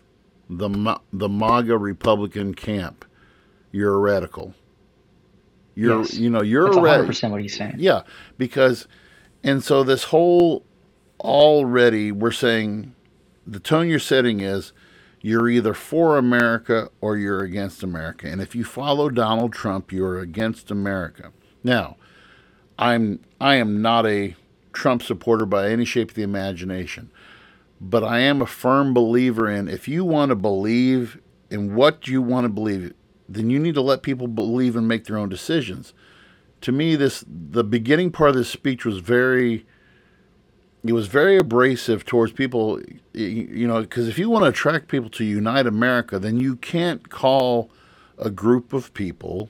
the 0.50 1.00
the 1.12 1.30
MAGA 1.30 1.78
Republican 1.78 2.54
camp, 2.54 3.06
you're 3.72 3.96
a 3.96 3.98
radical. 3.98 4.54
You're 5.76 6.00
Yes. 6.02 6.16
you 6.16 6.30
know 6.30 6.42
you're 6.42 6.66
That's 6.66 6.78
a 6.78 6.80
100 6.82 6.92
radical. 6.92 7.08
percent 7.08 7.32
what 7.34 7.42
he's 7.42 7.56
saying. 7.58 7.76
Yeah, 7.78 8.02
because 8.38 8.88
and 9.44 9.64
so 9.64 9.84
this 9.84 10.06
whole 10.06 10.64
already 11.20 12.12
we're 12.12 12.32
saying 12.32 12.94
the 13.46 13.60
tone 13.60 13.88
you're 13.88 14.00
setting 14.00 14.40
is 14.40 14.74
you're 15.22 15.48
either 15.50 15.74
for 15.74 16.18
America 16.18 16.90
or 17.00 17.16
you're 17.16 17.42
against 17.44 17.84
America. 17.84 18.28
And 18.28 18.42
if 18.42 18.56
you 18.56 18.64
follow 18.64 19.10
Donald 19.10 19.54
Trump, 19.54 19.92
you're 19.92 20.20
against 20.20 20.72
America. 20.72 21.32
Now, 21.64 21.98
I'm 22.80 23.20
I 23.40 23.56
am 23.56 23.82
not 23.82 24.06
a 24.08 24.36
Trump 24.74 25.04
supporter 25.04 25.46
by 25.46 25.70
any 25.70 25.86
shape 25.86 26.10
of 26.10 26.16
the 26.16 26.24
imagination. 26.24 27.12
But 27.80 28.04
I 28.04 28.20
am 28.20 28.42
a 28.42 28.46
firm 28.48 28.94
believer 28.94 29.50
in 29.50 29.68
if 29.68 29.88
you 29.88 30.06
want 30.06 30.30
to 30.30 30.36
believe 30.36 31.20
in 31.50 31.76
what 31.76 32.08
you 32.08 32.22
want 32.22 32.46
to 32.46 32.50
believe, 32.50 32.94
then 33.34 33.50
you 33.50 33.60
need 33.60 33.74
to 33.76 33.82
let 33.82 34.02
people 34.04 34.28
believe 34.28 34.76
and 34.76 34.88
make 34.88 35.06
their 35.06 35.18
own 35.18 35.30
decisions 35.30 35.94
to 36.62 36.72
me 36.72 36.96
this 36.96 37.24
the 37.28 37.64
beginning 37.64 38.12
part 38.12 38.30
of 38.32 38.36
this 38.36 38.50
speech 38.50 38.86
was 38.86 39.00
very 39.00 39.66
it 40.84 40.94
was 40.94 41.08
very 41.08 41.38
abrasive 41.38 42.06
towards 42.06 42.32
people 42.32 42.80
you 43.14 43.68
know 43.68 43.82
because 43.82 44.08
if 44.08 44.18
you 44.18 44.30
want 44.30 44.44
to 44.44 44.50
attract 44.50 44.88
people 44.88 45.10
to 45.10 45.24
unite 45.24 45.68
america 45.68 46.18
then 46.20 46.40
you 46.40 46.56
can't 46.56 47.10
call 47.10 47.70
a 48.18 48.30
group 48.30 48.74
of 48.74 48.94
people 48.94 49.50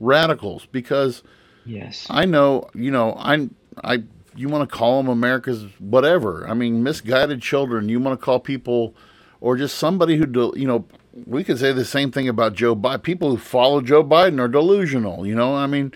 radicals 0.00 0.66
because 0.66 1.22
Yes. 1.66 2.06
i 2.10 2.26
know 2.26 2.68
you 2.74 2.90
know 2.90 3.14
i 3.18 3.48
i 3.82 4.02
you 4.36 4.48
want 4.48 4.68
to 4.68 4.76
call 4.76 5.02
them 5.02 5.10
america's 5.10 5.64
whatever 5.78 6.46
i 6.48 6.52
mean 6.54 6.82
misguided 6.82 7.40
children 7.40 7.88
you 7.88 7.98
want 8.00 8.18
to 8.18 8.22
call 8.22 8.38
people 8.38 8.94
or 9.40 9.56
just 9.56 9.78
somebody 9.78 10.16
who 10.16 10.52
you 10.56 10.66
know 10.66 10.84
we 11.26 11.44
could 11.44 11.58
say 11.58 11.72
the 11.72 11.84
same 11.84 12.10
thing 12.10 12.28
about 12.28 12.54
joe 12.54 12.74
biden. 12.74 13.02
People 13.02 13.30
who 13.30 13.36
follow 13.36 13.80
joe 13.80 14.04
biden 14.04 14.40
are 14.40 14.48
delusional 14.48 15.26
you 15.26 15.34
know? 15.34 15.54
I 15.54 15.66
mean 15.66 15.92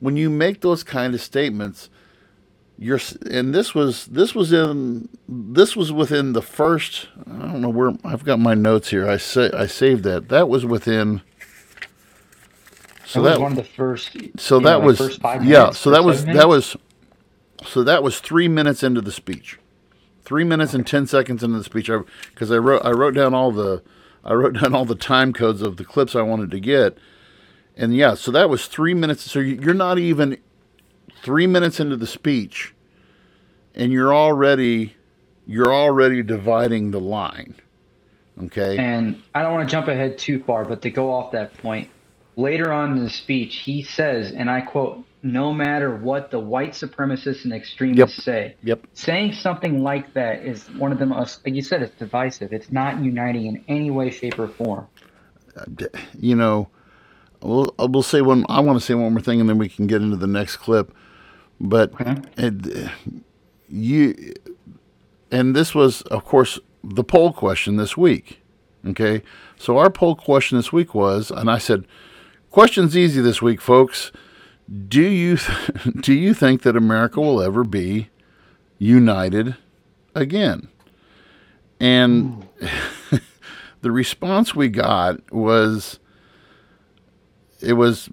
when 0.00 0.16
you 0.16 0.30
make 0.30 0.60
those 0.60 0.82
kind 0.82 1.14
of 1.14 1.20
statements 1.20 1.90
you're 2.78 3.00
and 3.30 3.54
this 3.54 3.74
was 3.74 4.06
this 4.06 4.34
was 4.34 4.52
in 4.52 5.08
this 5.28 5.74
was 5.76 5.92
within 5.92 6.32
the 6.32 6.42
first 6.42 7.08
I 7.26 7.38
don't 7.38 7.60
know 7.60 7.70
where 7.70 7.92
I've 8.04 8.24
got 8.24 8.38
my 8.38 8.54
notes 8.54 8.90
here. 8.90 9.08
I 9.08 9.16
say 9.16 9.50
I 9.52 9.66
saved 9.66 10.04
that. 10.04 10.28
That 10.28 10.48
was 10.48 10.66
within 10.66 11.22
so 13.06 13.22
that 13.22 13.32
was 13.32 13.40
one 13.40 13.52
of 13.52 13.58
the 13.58 13.64
first. 13.64 14.12
so 14.38 14.56
you 14.56 14.62
know, 14.62 14.68
that 14.68 14.82
was 14.82 15.16
five 15.16 15.44
yeah 15.44 15.70
so 15.70 15.90
that 15.90 16.04
was 16.04 16.24
that 16.26 16.48
was 16.48 16.76
so 17.64 17.82
that 17.82 18.02
was 18.02 18.20
3 18.20 18.48
minutes 18.48 18.82
into 18.82 19.00
the 19.00 19.12
speech. 19.12 19.58
3 20.24 20.44
minutes 20.44 20.74
and 20.74 20.86
10 20.86 21.06
seconds 21.06 21.42
into 21.42 21.58
the 21.58 21.64
speech. 21.64 21.90
Because 22.30 22.50
I, 22.50 22.56
wrote 22.58 22.84
I 22.84 22.90
wrote 22.90 23.14
down 23.14 23.34
all 23.34 23.52
the 23.52 23.82
I 24.26 24.34
wrote 24.34 24.60
down 24.60 24.74
all 24.74 24.84
the 24.84 24.94
time 24.94 25.32
codes 25.32 25.62
of 25.62 25.78
the 25.78 25.84
clips 25.84 26.14
I 26.14 26.22
wanted 26.22 26.50
to 26.50 26.60
get 26.60 26.98
and 27.76 27.94
yeah, 27.94 28.14
so 28.14 28.30
that 28.32 28.48
was 28.48 28.66
three 28.66 28.94
minutes. 28.94 29.30
So 29.30 29.38
you- 29.38 29.60
you're 29.62 29.74
not 29.74 29.98
even 29.98 30.38
three 31.22 31.46
minutes 31.46 31.78
into 31.78 31.96
the 31.96 32.06
speech, 32.06 32.74
and 33.74 33.92
you're 33.92 34.14
already 34.14 34.94
you're 35.48 35.72
already 35.72 36.24
dividing 36.24 36.90
the 36.90 36.98
line. 36.98 37.54
Okay. 38.42 38.76
And 38.78 39.22
I 39.32 39.42
don't 39.42 39.52
want 39.52 39.68
to 39.68 39.72
jump 39.72 39.86
ahead 39.86 40.18
too 40.18 40.42
far, 40.42 40.64
but 40.64 40.82
to 40.82 40.90
go 40.90 41.12
off 41.12 41.30
that 41.32 41.56
point, 41.58 41.88
later 42.34 42.72
on 42.72 42.96
in 42.96 43.04
the 43.04 43.10
speech, 43.10 43.58
he 43.58 43.84
says, 43.84 44.32
and 44.32 44.50
I 44.50 44.60
quote, 44.60 45.04
no 45.32 45.52
matter 45.52 45.94
what 45.96 46.30
the 46.30 46.38
white 46.38 46.72
supremacists 46.72 47.44
and 47.44 47.52
extremists 47.52 48.16
Yep. 48.18 48.24
say, 48.24 48.54
Yep. 48.64 48.86
saying 48.94 49.32
something 49.32 49.82
like 49.82 50.12
that 50.14 50.44
is 50.44 50.64
one 50.78 50.92
of 50.92 50.98
the 50.98 51.06
most, 51.06 51.38
uh, 51.38 51.42
like 51.46 51.54
you 51.54 51.62
said, 51.62 51.82
it's 51.82 51.94
divisive. 51.98 52.52
It's 52.52 52.70
not 52.72 53.02
uniting 53.02 53.46
in 53.46 53.64
any 53.68 53.90
way, 53.90 54.10
shape, 54.10 54.38
or 54.38 54.48
form. 54.48 54.86
You 56.18 56.36
know, 56.36 56.68
we'll, 57.42 57.74
uh, 57.78 57.88
we'll 57.90 58.02
say 58.02 58.20
one. 58.20 58.44
I 58.48 58.60
want 58.60 58.78
to 58.78 58.84
say 58.84 58.94
one 58.94 59.12
more 59.12 59.22
thing, 59.22 59.40
and 59.40 59.48
then 59.48 59.58
we 59.58 59.68
can 59.68 59.86
get 59.86 60.02
into 60.02 60.16
the 60.16 60.26
next 60.26 60.56
clip. 60.58 60.94
But 61.60 61.92
Okay. 61.94 62.16
it, 62.36 62.90
you, 63.68 64.34
and 65.30 65.56
this 65.56 65.74
was, 65.74 66.02
of 66.02 66.24
course, 66.24 66.58
the 66.84 67.02
poll 67.04 67.32
question 67.32 67.76
this 67.76 67.96
week. 67.96 68.40
Okay, 68.86 69.22
so 69.58 69.78
our 69.78 69.90
poll 69.90 70.14
question 70.14 70.58
this 70.58 70.72
week 70.72 70.94
was, 70.94 71.30
and 71.32 71.50
I 71.50 71.58
said, 71.58 71.86
question's 72.50 72.96
easy 72.96 73.20
this 73.20 73.42
week, 73.42 73.60
folks. 73.60 74.12
Do 74.88 75.02
you 75.02 75.38
do 76.00 76.12
you 76.12 76.34
think 76.34 76.62
that 76.62 76.76
America 76.76 77.20
will 77.20 77.42
ever 77.42 77.64
be 77.64 78.08
united 78.78 79.56
again? 80.14 80.68
And 81.78 82.48
the 83.82 83.90
response 83.90 84.54
we 84.54 84.68
got 84.68 85.32
was 85.32 85.98
it 87.60 87.74
was 87.74 88.08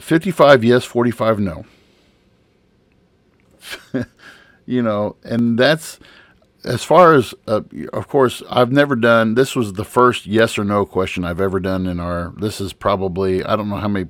55 0.00 0.64
yes 0.64 0.84
45 0.84 1.40
no 1.40 1.64
you 4.66 4.82
know 4.82 5.16
and 5.24 5.58
that's 5.58 5.98
as 6.64 6.84
far 6.84 7.14
as 7.14 7.34
uh, 7.46 7.62
of 7.92 8.08
course 8.08 8.42
i've 8.50 8.70
never 8.70 8.94
done 8.94 9.34
this 9.34 9.56
was 9.56 9.72
the 9.74 9.84
first 9.84 10.26
yes 10.26 10.58
or 10.58 10.64
no 10.64 10.84
question 10.84 11.24
i've 11.24 11.40
ever 11.40 11.58
done 11.58 11.86
in 11.86 11.98
our 11.98 12.32
this 12.36 12.60
is 12.60 12.72
probably 12.72 13.42
i 13.44 13.56
don't 13.56 13.68
know 13.68 13.76
how 13.76 13.88
many 13.88 14.08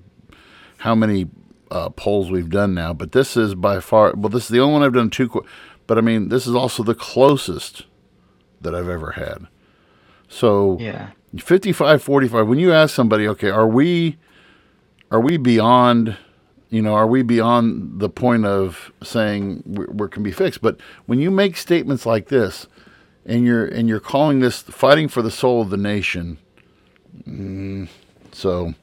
how 0.80 0.94
many 0.94 1.28
uh, 1.70 1.88
polls 1.90 2.30
we've 2.30 2.50
done 2.50 2.74
now 2.74 2.92
but 2.92 3.12
this 3.12 3.36
is 3.36 3.54
by 3.54 3.78
far 3.80 4.12
well 4.16 4.28
this 4.28 4.44
is 4.44 4.48
the 4.48 4.60
only 4.60 4.74
one 4.74 4.82
i've 4.82 4.92
done 4.92 5.08
two 5.10 5.44
but 5.86 5.96
i 5.96 6.00
mean 6.00 6.28
this 6.28 6.46
is 6.46 6.54
also 6.54 6.82
the 6.82 6.94
closest 6.94 7.84
that 8.60 8.74
i've 8.74 8.88
ever 8.88 9.12
had 9.12 9.46
so 10.28 10.76
Yeah. 10.80 11.10
55 11.38 12.02
45 12.02 12.48
when 12.48 12.58
you 12.58 12.72
ask 12.72 12.94
somebody 12.94 13.26
okay 13.28 13.50
are 13.50 13.66
we 13.68 14.18
are 15.12 15.20
we 15.20 15.36
beyond 15.36 16.16
you 16.70 16.82
know 16.82 16.94
are 16.94 17.06
we 17.06 17.22
beyond 17.22 18.00
the 18.00 18.08
point 18.08 18.44
of 18.46 18.90
saying 19.02 19.62
we 19.64 19.84
we 19.86 20.08
can 20.08 20.22
be 20.24 20.32
fixed 20.32 20.60
but 20.60 20.80
when 21.06 21.20
you 21.20 21.30
make 21.30 21.56
statements 21.56 22.04
like 22.04 22.28
this 22.28 22.66
and 23.24 23.44
you're 23.44 23.66
and 23.66 23.88
you're 23.88 24.00
calling 24.00 24.40
this 24.40 24.62
fighting 24.62 25.06
for 25.08 25.22
the 25.22 25.30
soul 25.30 25.62
of 25.62 25.70
the 25.70 25.76
nation 25.76 26.38
mm, 27.28 27.88
so 28.32 28.74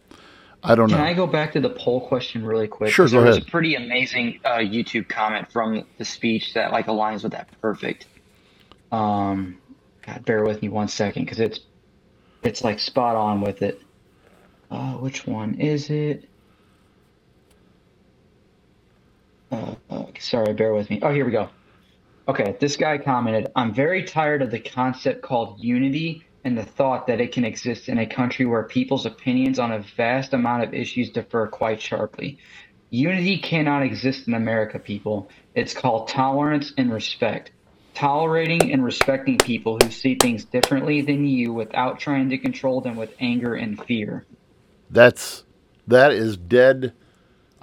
i 0.67 0.75
don't 0.75 0.89
Can 0.89 0.97
know 0.97 1.03
Can 1.03 1.13
I 1.13 1.13
go 1.13 1.27
back 1.27 1.53
to 1.53 1.59
the 1.59 1.69
poll 1.69 2.07
question 2.07 2.45
really 2.45 2.67
quick? 2.67 2.91
Sure, 2.91 3.07
go 3.07 3.11
there 3.11 3.21
was 3.21 3.37
a 3.37 3.41
pretty 3.41 3.75
amazing 3.75 4.39
uh, 4.43 4.57
YouTube 4.57 5.07
comment 5.07 5.51
from 5.51 5.85
the 5.97 6.05
speech 6.05 6.53
that 6.53 6.71
like 6.71 6.87
aligns 6.87 7.23
with 7.23 7.31
that 7.31 7.49
perfect. 7.61 8.07
Um, 8.91 9.57
God, 10.05 10.25
bear 10.25 10.43
with 10.43 10.61
me 10.61 10.69
one 10.69 10.87
second 10.87 11.23
because 11.25 11.39
it's 11.39 11.61
it's 12.43 12.63
like 12.63 12.79
spot 12.79 13.15
on 13.15 13.41
with 13.41 13.61
it. 13.61 13.81
Uh, 14.69 14.93
which 14.93 15.25
one 15.25 15.55
is 15.55 15.89
it? 15.89 16.27
Uh, 19.51 19.75
uh, 19.89 20.05
sorry, 20.19 20.53
bear 20.53 20.73
with 20.73 20.89
me. 20.89 20.99
Oh, 21.01 21.13
here 21.13 21.25
we 21.25 21.31
go. 21.31 21.49
Okay, 22.27 22.57
this 22.59 22.75
guy 22.75 22.97
commented, 22.97 23.49
I'm 23.55 23.73
very 23.73 24.03
tired 24.03 24.41
of 24.41 24.51
the 24.51 24.59
concept 24.59 25.21
called 25.21 25.63
unity 25.63 26.26
and 26.43 26.57
the 26.57 26.63
thought 26.63 27.07
that 27.07 27.19
it 27.19 27.31
can 27.31 27.43
exist 27.43 27.89
in 27.89 27.97
a 27.97 28.05
country 28.05 28.45
where 28.45 28.63
people's 28.63 29.05
opinions 29.05 29.59
on 29.59 29.71
a 29.71 29.83
vast 29.95 30.33
amount 30.33 30.63
of 30.63 30.73
issues 30.73 31.09
differ 31.09 31.47
quite 31.47 31.81
sharply. 31.81 32.37
Unity 32.89 33.37
cannot 33.37 33.83
exist 33.83 34.27
in 34.27 34.33
America, 34.33 34.79
people. 34.79 35.29
It's 35.55 35.73
called 35.73 36.07
tolerance 36.07 36.73
and 36.77 36.91
respect. 36.91 37.51
Tolerating 37.93 38.71
and 38.71 38.83
respecting 38.83 39.37
people 39.37 39.77
who 39.81 39.89
see 39.89 40.15
things 40.15 40.45
differently 40.45 41.01
than 41.01 41.25
you 41.25 41.51
without 41.51 41.99
trying 41.99 42.29
to 42.29 42.37
control 42.37 42.79
them 42.79 42.95
with 42.95 43.13
anger 43.19 43.55
and 43.55 43.83
fear. 43.85 44.25
that's 44.89 45.43
that 45.87 46.11
is 46.11 46.37
dead 46.37 46.93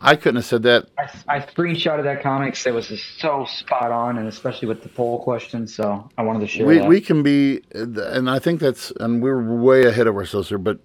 I 0.05 0.17
couldn't 0.17 0.37
have 0.37 0.45
said 0.45 0.63
that. 0.65 0.89
I, 0.99 1.37
I 1.37 1.41
screenshotted 1.41 2.05
that 2.05 2.23
comics. 2.23 2.67
It 2.67 2.75
was 2.75 2.89
just 2.89 3.19
so 3.21 3.47
spot 3.47 3.91
on, 3.91 4.19
and 4.19 4.29
especially 4.29 4.69
with 4.69 4.83
the 4.83 4.91
poll 4.91 5.23
question. 5.23 5.67
So 5.67 6.09
I 6.19 6.23
wanted 6.23 6.41
to 6.41 6.47
share 6.47 6.67
We 6.67 6.79
that. 6.79 6.89
we 6.89 7.01
can 7.01 7.23
be, 7.23 7.63
and 7.73 8.29
I 8.29 8.39
think 8.39 8.61
that's, 8.61 8.93
and 9.01 9.23
we're 9.23 9.43
way 9.43 9.85
ahead 9.87 10.07
of 10.07 10.15
ourselves 10.17 10.51
here. 10.51 10.59
But 10.59 10.79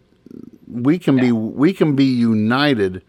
we 0.67 0.97
can 0.99 1.17
be 1.17 1.31
we 1.31 1.73
can 1.73 1.95
be 1.95 2.05
united 2.05 3.03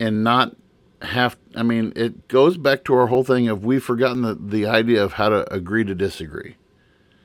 and 0.00 0.24
not 0.24 0.56
have. 1.02 1.36
I 1.54 1.62
mean, 1.62 1.92
it 1.96 2.28
goes 2.28 2.56
back 2.56 2.84
to 2.84 2.94
our 2.94 3.08
whole 3.08 3.24
thing 3.24 3.48
of 3.48 3.64
we've 3.64 3.84
forgotten 3.84 4.22
the 4.22 4.34
the 4.34 4.66
idea 4.66 5.04
of 5.04 5.14
how 5.14 5.28
to 5.28 5.52
agree 5.52 5.84
to 5.84 5.94
disagree. 5.94 6.56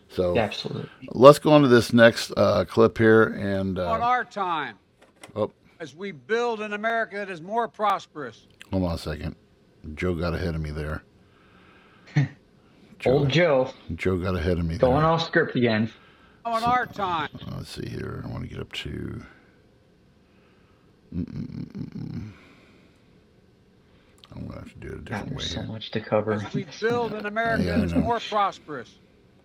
So 0.09 0.37
Absolutely. 0.37 0.89
let's 1.11 1.39
go 1.39 1.53
on 1.53 1.61
to 1.61 1.69
this 1.69 1.93
next 1.93 2.33
uh, 2.35 2.65
clip 2.65 2.97
here, 2.97 3.23
and 3.23 3.79
On 3.79 4.01
uh, 4.01 4.05
our 4.05 4.25
time, 4.25 4.77
oh, 5.37 5.51
as 5.81 5.95
we 5.95 6.11
build 6.11 6.61
an 6.61 6.73
America 6.73 7.15
that 7.17 7.29
is 7.29 7.41
more 7.41 7.67
prosperous, 7.67 8.47
hold 8.71 8.83
on 8.83 8.93
a 8.93 8.97
second. 8.97 9.35
Joe 9.95 10.13
got 10.13 10.35
ahead 10.35 10.53
of 10.53 10.61
me 10.61 10.69
there. 10.69 11.01
Joe, 12.15 12.25
Old 13.11 13.29
Joe 13.29 13.73
Joe 13.95 14.17
got 14.17 14.35
ahead 14.35 14.59
of 14.59 14.65
me 14.65 14.77
going 14.77 14.97
there. 15.01 15.05
off 15.09 15.25
script 15.25 15.55
again. 15.55 15.91
Oh, 16.45 16.53
on 16.53 16.63
our 16.63 16.85
time, 16.85 17.29
uh, 17.47 17.55
Let's 17.57 17.69
see 17.69 17.89
here. 17.89 18.21
I 18.23 18.27
want 18.27 18.43
to 18.43 18.49
get 18.49 18.59
up 18.59 18.71
to. 18.73 19.21
Mm-mm-mm-mm. 21.15 22.31
I'm 24.33 24.47
gonna 24.47 24.59
have 24.59 24.71
to 24.73 24.79
do 24.79 24.87
it 24.87 24.93
a 24.93 24.95
God, 24.97 25.05
different 25.05 25.29
way 25.31 25.35
there's 25.39 25.51
so 25.51 25.63
much 25.63 25.91
to 25.91 25.99
cover. 25.99 26.33
as 26.33 26.53
we 26.53 26.65
build 26.79 27.13
an 27.13 27.25
America 27.25 27.63
Yeah, 27.63 27.77
that 27.77 27.85
is 27.85 27.93
more 27.95 28.19
prosperous. 28.19 28.95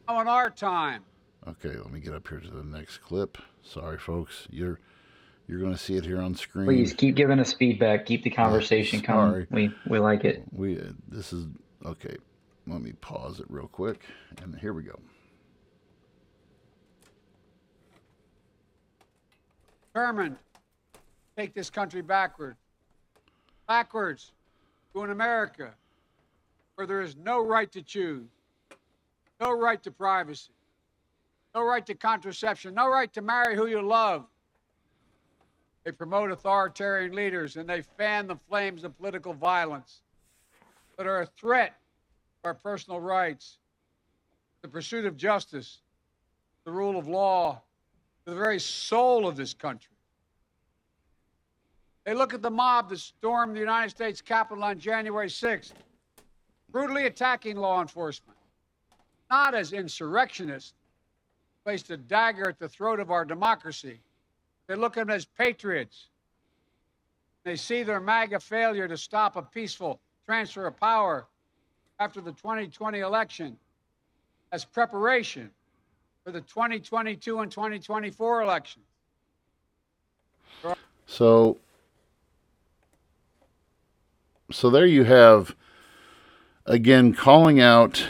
Oh, 0.06 0.16
on 0.16 0.28
our 0.28 0.50
time, 0.50 1.02
Okay, 1.48 1.76
let 1.76 1.90
me 1.92 2.00
get 2.00 2.12
up 2.14 2.28
here 2.28 2.38
to 2.40 2.50
the 2.50 2.62
next 2.62 2.98
clip. 2.98 3.38
Sorry, 3.62 3.98
folks. 3.98 4.46
You're 4.50 4.78
you're 5.48 5.60
gonna 5.60 5.76
see 5.76 5.96
it 5.96 6.04
here 6.04 6.20
on 6.20 6.34
screen. 6.34 6.66
Please 6.66 6.92
keep 6.92 7.14
giving 7.14 7.38
us 7.38 7.52
feedback. 7.52 8.06
Keep 8.06 8.24
the 8.24 8.30
conversation 8.30 9.04
sorry. 9.04 9.46
coming. 9.46 9.74
We 9.86 9.90
we 9.90 9.98
like 9.98 10.24
it. 10.24 10.42
We 10.52 10.78
uh, 10.78 10.84
this 11.08 11.32
is 11.32 11.46
okay. 11.84 12.16
Let 12.66 12.80
me 12.80 12.92
pause 12.92 13.38
it 13.38 13.46
real 13.48 13.68
quick, 13.68 14.04
and 14.42 14.56
here 14.58 14.72
we 14.72 14.82
go. 14.82 14.98
determined 19.96 20.36
take 21.38 21.54
this 21.54 21.70
country 21.70 22.02
backward. 22.02 22.54
Backwards 23.66 24.32
to 24.92 25.02
an 25.04 25.10
America 25.10 25.72
where 26.74 26.86
there 26.86 27.00
is 27.00 27.16
no 27.16 27.42
right 27.42 27.72
to 27.72 27.80
choose, 27.80 28.28
no 29.40 29.52
right 29.52 29.82
to 29.82 29.90
privacy, 29.90 30.52
no 31.54 31.62
right 31.62 31.86
to 31.86 31.94
contraception, 31.94 32.74
no 32.74 32.90
right 32.90 33.10
to 33.14 33.22
marry 33.22 33.56
who 33.56 33.68
you 33.68 33.80
love. 33.80 34.26
They 35.86 35.92
promote 35.92 36.32
authoritarian 36.32 37.12
leaders 37.14 37.54
and 37.54 37.68
they 37.68 37.80
fan 37.80 38.26
the 38.26 38.34
flames 38.48 38.82
of 38.82 38.98
political 38.98 39.32
violence 39.32 40.00
that 40.98 41.06
are 41.06 41.20
a 41.20 41.26
threat 41.26 41.78
to 42.42 42.48
our 42.48 42.54
personal 42.54 42.98
rights, 42.98 43.58
the 44.62 44.68
pursuit 44.68 45.06
of 45.06 45.16
justice, 45.16 45.82
the 46.64 46.72
rule 46.72 46.98
of 46.98 47.06
law, 47.06 47.62
the 48.24 48.34
very 48.34 48.58
soul 48.58 49.28
of 49.28 49.36
this 49.36 49.54
country. 49.54 49.94
They 52.04 52.14
look 52.14 52.34
at 52.34 52.42
the 52.42 52.50
mob 52.50 52.90
that 52.90 52.98
stormed 52.98 53.54
the 53.54 53.60
United 53.60 53.90
States 53.90 54.20
Capitol 54.20 54.64
on 54.64 54.80
January 54.80 55.28
6th, 55.28 55.70
brutally 56.72 57.06
attacking 57.06 57.58
law 57.58 57.80
enforcement, 57.80 58.36
not 59.30 59.54
as 59.54 59.72
insurrectionists, 59.72 60.74
placed 61.62 61.90
a 61.90 61.96
dagger 61.96 62.48
at 62.48 62.58
the 62.58 62.68
throat 62.68 62.98
of 62.98 63.12
our 63.12 63.24
democracy. 63.24 64.00
They 64.66 64.74
look 64.74 64.96
at 64.96 65.06
them 65.06 65.14
as 65.14 65.24
patriots. 65.24 66.06
They 67.44 67.56
see 67.56 67.82
their 67.82 68.00
MAGA 68.00 68.40
failure 68.40 68.88
to 68.88 68.96
stop 68.96 69.36
a 69.36 69.42
peaceful 69.42 70.00
transfer 70.24 70.66
of 70.66 70.78
power 70.78 71.26
after 72.00 72.20
the 72.20 72.32
2020 72.32 72.98
election 72.98 73.56
as 74.52 74.64
preparation 74.64 75.50
for 76.24 76.32
the 76.32 76.40
2022 76.40 77.38
and 77.38 77.50
2024 77.50 78.42
elections. 78.42 78.84
So, 81.06 81.58
so 84.50 84.70
there 84.70 84.86
you 84.86 85.04
have, 85.04 85.54
again, 86.66 87.14
calling 87.14 87.60
out, 87.60 88.08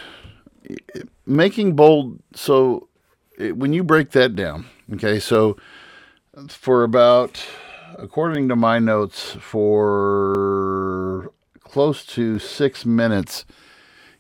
making 1.27 1.77
bold. 1.77 2.19
So, 2.35 2.89
it, 3.39 3.55
when 3.55 3.75
you 3.75 3.85
break 3.85 4.13
that 4.13 4.35
down, 4.35 4.65
okay, 4.95 5.21
so 5.21 5.59
for 6.49 6.83
about, 6.83 7.45
according 7.97 8.49
to 8.49 8.57
my 8.57 8.79
notes, 8.79 9.37
for 9.41 11.33
close 11.61 12.05
to 12.07 12.39
six 12.39 12.85
minutes, 12.85 13.45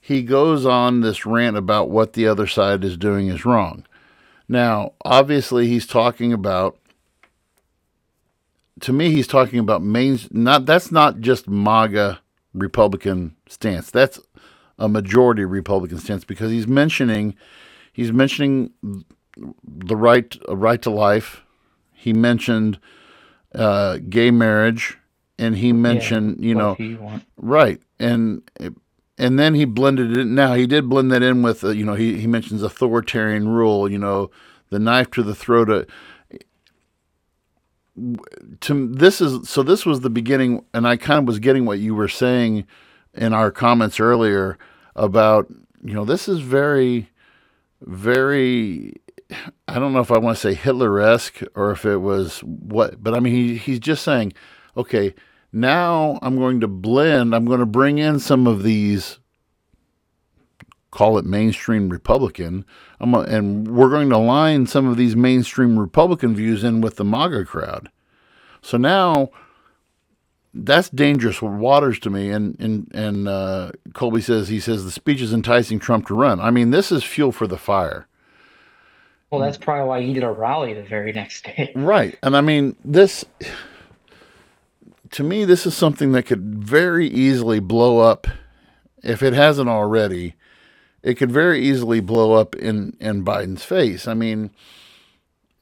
he 0.01 0.23
goes 0.23 0.65
on 0.65 1.01
this 1.01 1.27
rant 1.27 1.57
about 1.57 1.91
what 1.91 2.13
the 2.13 2.27
other 2.27 2.47
side 2.47 2.85
is 2.85 2.97
doing 2.97 3.29
is 3.29 3.45
wrong. 3.45 3.85
Now, 4.49 4.93
obviously, 5.05 5.67
he's 5.67 5.87
talking 5.87 6.33
about 6.33 6.79
to 8.81 8.93
me 8.93 9.11
he's 9.11 9.27
talking 9.27 9.59
about 9.59 9.83
main 9.83 10.19
not 10.31 10.67
that's 10.67 10.93
not 10.93 11.21
just 11.21 11.49
MAGA 11.49 12.21
Republican 12.53 13.35
stance. 13.49 13.91
That's 13.91 14.21
a 14.79 14.89
majority 14.89 15.45
Republican 15.45 15.99
stance 15.99 16.25
because 16.25 16.51
he's 16.51 16.69
mentioning 16.69 17.35
he's 17.93 18.13
mentioning 18.13 18.73
the 19.65 19.97
right 19.97 20.37
right 20.49 20.81
to 20.83 20.91
life. 20.91 21.43
He 21.97 22.13
mentioned 22.13 22.79
uh, 23.55 23.99
gay 24.09 24.31
marriage, 24.31 24.99
and 25.39 25.57
he 25.57 25.73
mentioned 25.73 26.45
you 26.45 26.55
know 26.55 26.77
you? 26.79 27.21
Right, 27.37 27.81
and 27.99 28.43
and 29.19 29.39
then 29.39 29.55
he 29.55 29.65
blended 29.65 30.17
it. 30.17 30.27
Now 30.27 30.55
he 30.55 30.67
did 30.67 30.89
blend 30.89 31.11
that 31.13 31.23
in 31.23 31.43
with 31.43 31.65
uh, 31.65 31.71
you 31.71 31.85
know 31.85 31.95
he 31.95 32.19
he 32.19 32.27
mentions 32.27 32.63
authoritarian 32.63 33.49
rule. 33.49 33.91
You 33.91 33.99
know, 33.99 34.31
the 34.71 34.79
knife 34.79 35.11
to 35.13 35.23
the 35.23 35.35
throat. 35.35 35.71
Of, 35.71 35.89
to 38.61 38.89
this 38.89 39.21
is 39.21 39.49
so 39.49 39.63
this 39.63 39.87
was 39.87 40.01
the 40.01 40.11
beginning, 40.11 40.65
and 40.75 40.87
I 40.87 40.97
kind 40.97 41.21
of 41.21 41.27
was 41.27 41.39
getting 41.39 41.65
what 41.65 41.79
you 41.79 41.95
were 41.95 42.09
saying 42.09 42.67
in 43.15 43.33
our 43.33 43.51
comments 43.51 43.99
earlier 43.99 44.59
about 44.95 45.47
you 45.83 45.95
know 45.95 46.05
this 46.05 46.29
is 46.29 46.41
very 46.41 47.09
very 47.81 48.95
I 49.67 49.79
don't 49.79 49.93
know 49.93 50.01
if 50.01 50.11
I 50.13 50.19
want 50.19 50.37
to 50.37 50.41
say 50.41 50.55
Hitler 50.55 51.01
esque 51.01 51.41
or 51.55 51.71
if 51.73 51.85
it 51.85 51.97
was 51.99 52.41
what, 52.41 53.03
but 53.03 53.15
I 53.15 53.21
mean, 53.21 53.35
he, 53.35 53.57
he's 53.57 53.81
just 53.81 54.05
saying, 54.05 54.33
okay, 54.77 55.15
now 55.53 56.19
I'm 56.23 56.37
going 56.37 56.61
to 56.61 56.69
blend, 56.69 57.35
I'm 57.35 57.45
going 57.45 57.61
to 57.61 57.67
bring 57.67 57.99
in 57.99 58.21
some 58.21 58.47
of 58.47 58.63
these, 58.63 59.19
call 60.91 61.19
it 61.19 61.25
mainstream 61.25 61.89
Republican, 61.89 62.65
I'm, 63.01 63.13
gonna- 63.13 63.29
and 63.29 63.69
we're 63.77 63.91
going 63.91 64.11
to 64.11 64.19
line 64.19 64.67
some 64.67 64.87
of 64.87 64.97
these 64.97 65.17
mainstream 65.17 65.79
Republican 65.79 66.35
views 66.37 66.63
in 66.63 66.81
with 66.81 66.97
the 66.97 67.05
MAGA 67.05 67.47
crowd. 67.47 67.91
So 68.63 68.77
now 68.77 69.31
that's 70.55 70.89
dangerous 70.89 71.43
waters 71.43 71.99
to 72.01 72.11
me. 72.11 72.31
And 72.31 72.59
and 72.59 72.91
and 72.95 73.29
uh, 73.29 73.73
Colby 73.93 74.21
says 74.21 74.49
he 74.49 74.59
says 74.59 74.85
the 74.85 74.91
speech 74.91 75.21
is 75.21 75.33
enticing 75.33 75.79
Trump 75.79 76.07
to 76.09 76.15
run. 76.15 76.41
I 76.41 76.51
mean, 76.51 76.71
this 76.71 76.91
is 76.91 77.05
fuel 77.05 77.31
for 77.31 77.47
the 77.47 77.59
fire. 77.59 78.09
Well, 79.37 79.47
that's 79.47 79.59
probably 79.59 79.89
why 79.89 80.03
he 80.03 80.13
did 80.13 80.23
a 80.23 80.31
rally 80.31 80.75
the 80.75 80.83
very 80.83 81.13
next 81.13 81.45
day. 81.45 81.73
Right. 81.77 82.19
And 82.23 82.37
I 82.37 82.41
mean, 82.41 82.77
this, 82.85 83.25
to 85.13 85.23
me, 85.23 85.45
this 85.45 85.67
is 85.67 85.77
something 85.77 86.13
that 86.13 86.25
could 86.25 86.65
very 86.65 87.07
easily 87.07 87.61
blow 87.61 87.99
up 87.99 88.27
if 89.03 89.23
it 89.23 89.33
hasn't 89.33 89.69
already. 89.69 90.35
It 91.03 91.15
could 91.15 91.31
very 91.31 91.63
easily 91.63 92.01
blow 92.01 92.33
up 92.33 92.57
in, 92.57 92.97
in 92.99 93.25
Biden's 93.25 93.65
face. 93.65 94.09
I 94.09 94.15
mean, 94.15 94.51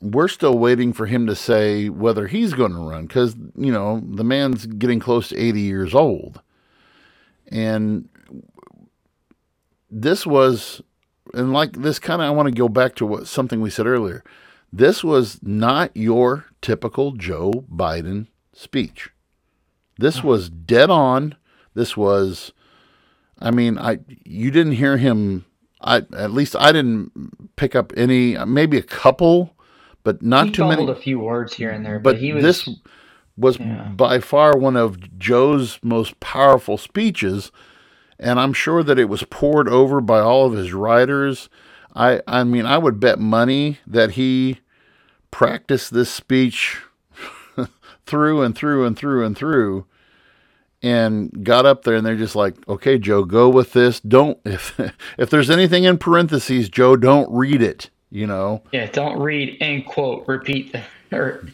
we're 0.00 0.28
still 0.28 0.58
waiting 0.58 0.92
for 0.92 1.06
him 1.06 1.26
to 1.26 1.34
say 1.34 1.88
whether 1.88 2.26
he's 2.26 2.54
going 2.54 2.72
to 2.72 2.78
run 2.78 3.06
because, 3.06 3.34
you 3.56 3.72
know, 3.72 4.02
the 4.06 4.24
man's 4.24 4.66
getting 4.66 5.00
close 5.00 5.28
to 5.28 5.38
80 5.38 5.60
years 5.60 5.94
old. 5.94 6.40
And 7.48 8.08
this 9.90 10.26
was, 10.26 10.82
and 11.32 11.52
like 11.52 11.80
this 11.82 11.98
kind 11.98 12.20
of, 12.20 12.26
I 12.26 12.30
want 12.30 12.48
to 12.48 12.54
go 12.54 12.68
back 12.68 12.94
to 12.96 13.06
what 13.06 13.26
something 13.26 13.60
we 13.60 13.70
said 13.70 13.86
earlier. 13.86 14.22
This 14.72 15.02
was 15.04 15.38
not 15.42 15.96
your 15.96 16.46
typical 16.60 17.12
Joe 17.12 17.64
Biden 17.72 18.26
speech. 18.52 19.10
This 19.98 20.22
was 20.24 20.50
dead 20.50 20.90
on. 20.90 21.36
This 21.74 21.96
was, 21.96 22.52
I 23.38 23.50
mean, 23.50 23.78
I 23.78 24.00
you 24.24 24.50
didn't 24.50 24.72
hear 24.72 24.96
him. 24.96 25.44
I 25.80 25.98
at 26.16 26.32
least 26.32 26.56
I 26.56 26.72
didn't 26.72 27.54
pick 27.56 27.76
up 27.76 27.92
any, 27.96 28.36
maybe 28.44 28.76
a 28.76 28.82
couple, 28.82 29.54
but 30.02 30.22
not 30.22 30.46
he 30.46 30.52
too 30.52 30.66
many. 30.68 30.88
a 30.88 30.94
few 30.94 31.20
words 31.20 31.54
here 31.54 31.70
and 31.70 31.84
there, 31.86 31.98
but, 31.98 32.14
But 32.14 32.20
he 32.20 32.32
was 32.32 32.42
this 32.42 32.68
was 33.36 33.58
Yeah. 33.58 33.88
by 33.88 34.18
far 34.20 34.56
one 34.56 34.76
of 34.76 35.18
Joe's 35.18 35.78
most 35.82 36.18
powerful 36.20 36.78
speeches, 36.78 37.50
and 38.24 38.40
I'm 38.40 38.54
sure 38.54 38.82
that 38.84 38.98
it 38.98 39.10
was 39.10 39.24
poured 39.24 39.68
over 39.68 40.00
by 40.02 40.20
all 40.20 40.46
of 40.46 40.54
his 40.54 40.72
writers. 40.74 41.50
I 41.96 42.22
I 42.26 42.44
mean, 42.44 42.66
I 42.66 42.78
would 42.78 43.00
bet 43.00 43.20
money 43.20 43.78
that 43.86 44.12
he 44.12 44.60
practiced 45.30 45.94
this 45.94 46.10
speech 46.10 46.82
through 48.06 48.42
and 48.42 48.56
through 48.56 48.86
and 48.86 48.98
through 48.98 49.24
and 49.26 49.36
through. 49.38 49.86
and 50.82 51.44
got 51.44 51.66
up 51.66 51.84
there 51.84 51.96
and 51.96 52.06
they're 52.06 52.16
just 52.16 52.36
like, 52.36 52.56
"Okay, 52.68 52.98
Joe, 52.98 53.24
go 53.24 53.48
with 53.48 53.72
this. 53.72 54.00
Don't 54.00 54.38
if 54.46 54.78
if 55.18 55.30
there's 55.30 55.50
anything 55.50 55.84
in 55.84 55.98
parentheses, 55.98 56.68
Joe, 56.68 56.96
don't 56.96 57.30
read 57.32 57.62
it." 57.62 57.90
You 58.10 58.26
know. 58.28 58.62
Yeah, 58.72 58.86
don't 58.92 59.18
read 59.20 59.58
end 59.60 59.86
quote 59.86 60.24
repeat 60.28 60.72
the, 60.72 60.82
or 61.16 61.48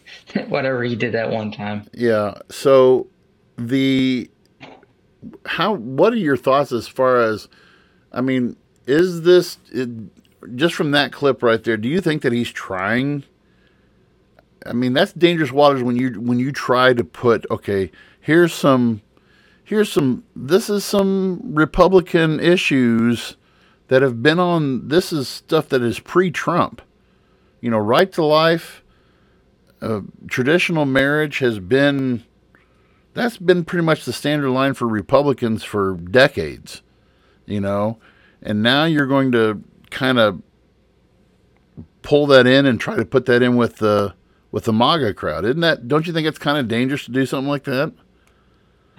whatever 0.49 0.83
he 0.85 0.97
did 0.97 1.13
that 1.15 1.31
one 1.31 1.53
time. 1.53 1.87
Yeah. 1.95 2.35
So 2.51 3.09
the 3.59 4.31
how 5.47 5.75
what 5.75 6.13
are 6.13 6.17
your 6.17 6.37
thoughts 6.37 6.73
as 6.73 6.89
far 6.89 7.21
as 7.21 7.49
I 8.13 8.21
mean, 8.21 8.57
is 8.87 9.23
this 9.23 9.59
it, 9.73 9.89
just 10.55 10.75
from 10.75 10.91
that 10.93 11.13
clip 11.13 11.43
right 11.43 11.63
there, 11.63 11.77
do 11.77 11.89
you 11.89 12.01
think 12.01 12.23
that 12.23 12.33
he's 12.33 12.51
trying 12.51 13.25
I 14.67 14.73
mean, 14.73 14.93
that's 14.93 15.13
dangerous 15.13 15.53
waters 15.53 15.83
when 15.83 15.97
you 15.97 16.21
when 16.21 16.39
you 16.39 16.53
try 16.53 16.93
to 16.93 17.05
put 17.05 17.47
okay, 17.51 17.91
here's 18.21 18.53
some 18.53 19.03
here's 19.65 19.91
some 19.91 20.25
this 20.37 20.69
is 20.69 20.85
some 20.85 21.41
Republican 21.43 22.41
issues 22.41 23.37
that 23.89 24.03
have 24.03 24.23
been 24.23 24.39
on 24.39 24.89
this 24.89 25.13
is 25.13 25.29
stuff 25.29 25.69
that 25.71 25.83
is 25.83 25.99
pre-Trump. 25.99 26.83
You 27.61 27.71
know, 27.71 27.79
right 27.79 28.11
to 28.13 28.25
life, 28.25 28.83
uh, 29.81 30.01
traditional 30.29 30.85
marriage 30.85 31.39
has 31.39 31.59
been 31.59 32.25
that's 33.15 33.37
been 33.37 33.65
pretty 33.65 33.85
much 33.85 34.05
the 34.05 34.13
standard 34.13 34.51
line 34.51 34.75
for 34.75 34.87
Republicans 34.87 35.65
for 35.65 35.97
decades, 35.97 36.83
you 37.47 37.61
know. 37.61 37.99
And 38.43 38.63
now 38.63 38.85
you're 38.85 39.07
going 39.07 39.33
to 39.33 39.63
kind 39.91 40.19
of 40.19 40.43
pull 42.03 42.27
that 42.29 42.47
in 42.47 42.67
and 42.67 42.81
try 42.81 42.97
to 42.97 43.05
put 43.05 43.27
that 43.27 43.43
in 43.43 43.57
with 43.57 43.77
the 43.77 44.15
with 44.53 44.65
the 44.65 44.73
MAGA 44.73 45.15
crowd. 45.15 45.45
Isn't 45.45 45.61
that 45.61 45.89
don't 45.89 46.07
you 46.07 46.13
think 46.13 46.27
it's 46.27 46.39
kind 46.39 46.59
of 46.59 46.69
dangerous 46.69 47.05
to 47.05 47.11
do 47.11 47.27
something 47.27 47.49
like 47.49 47.65
that? 47.65 47.93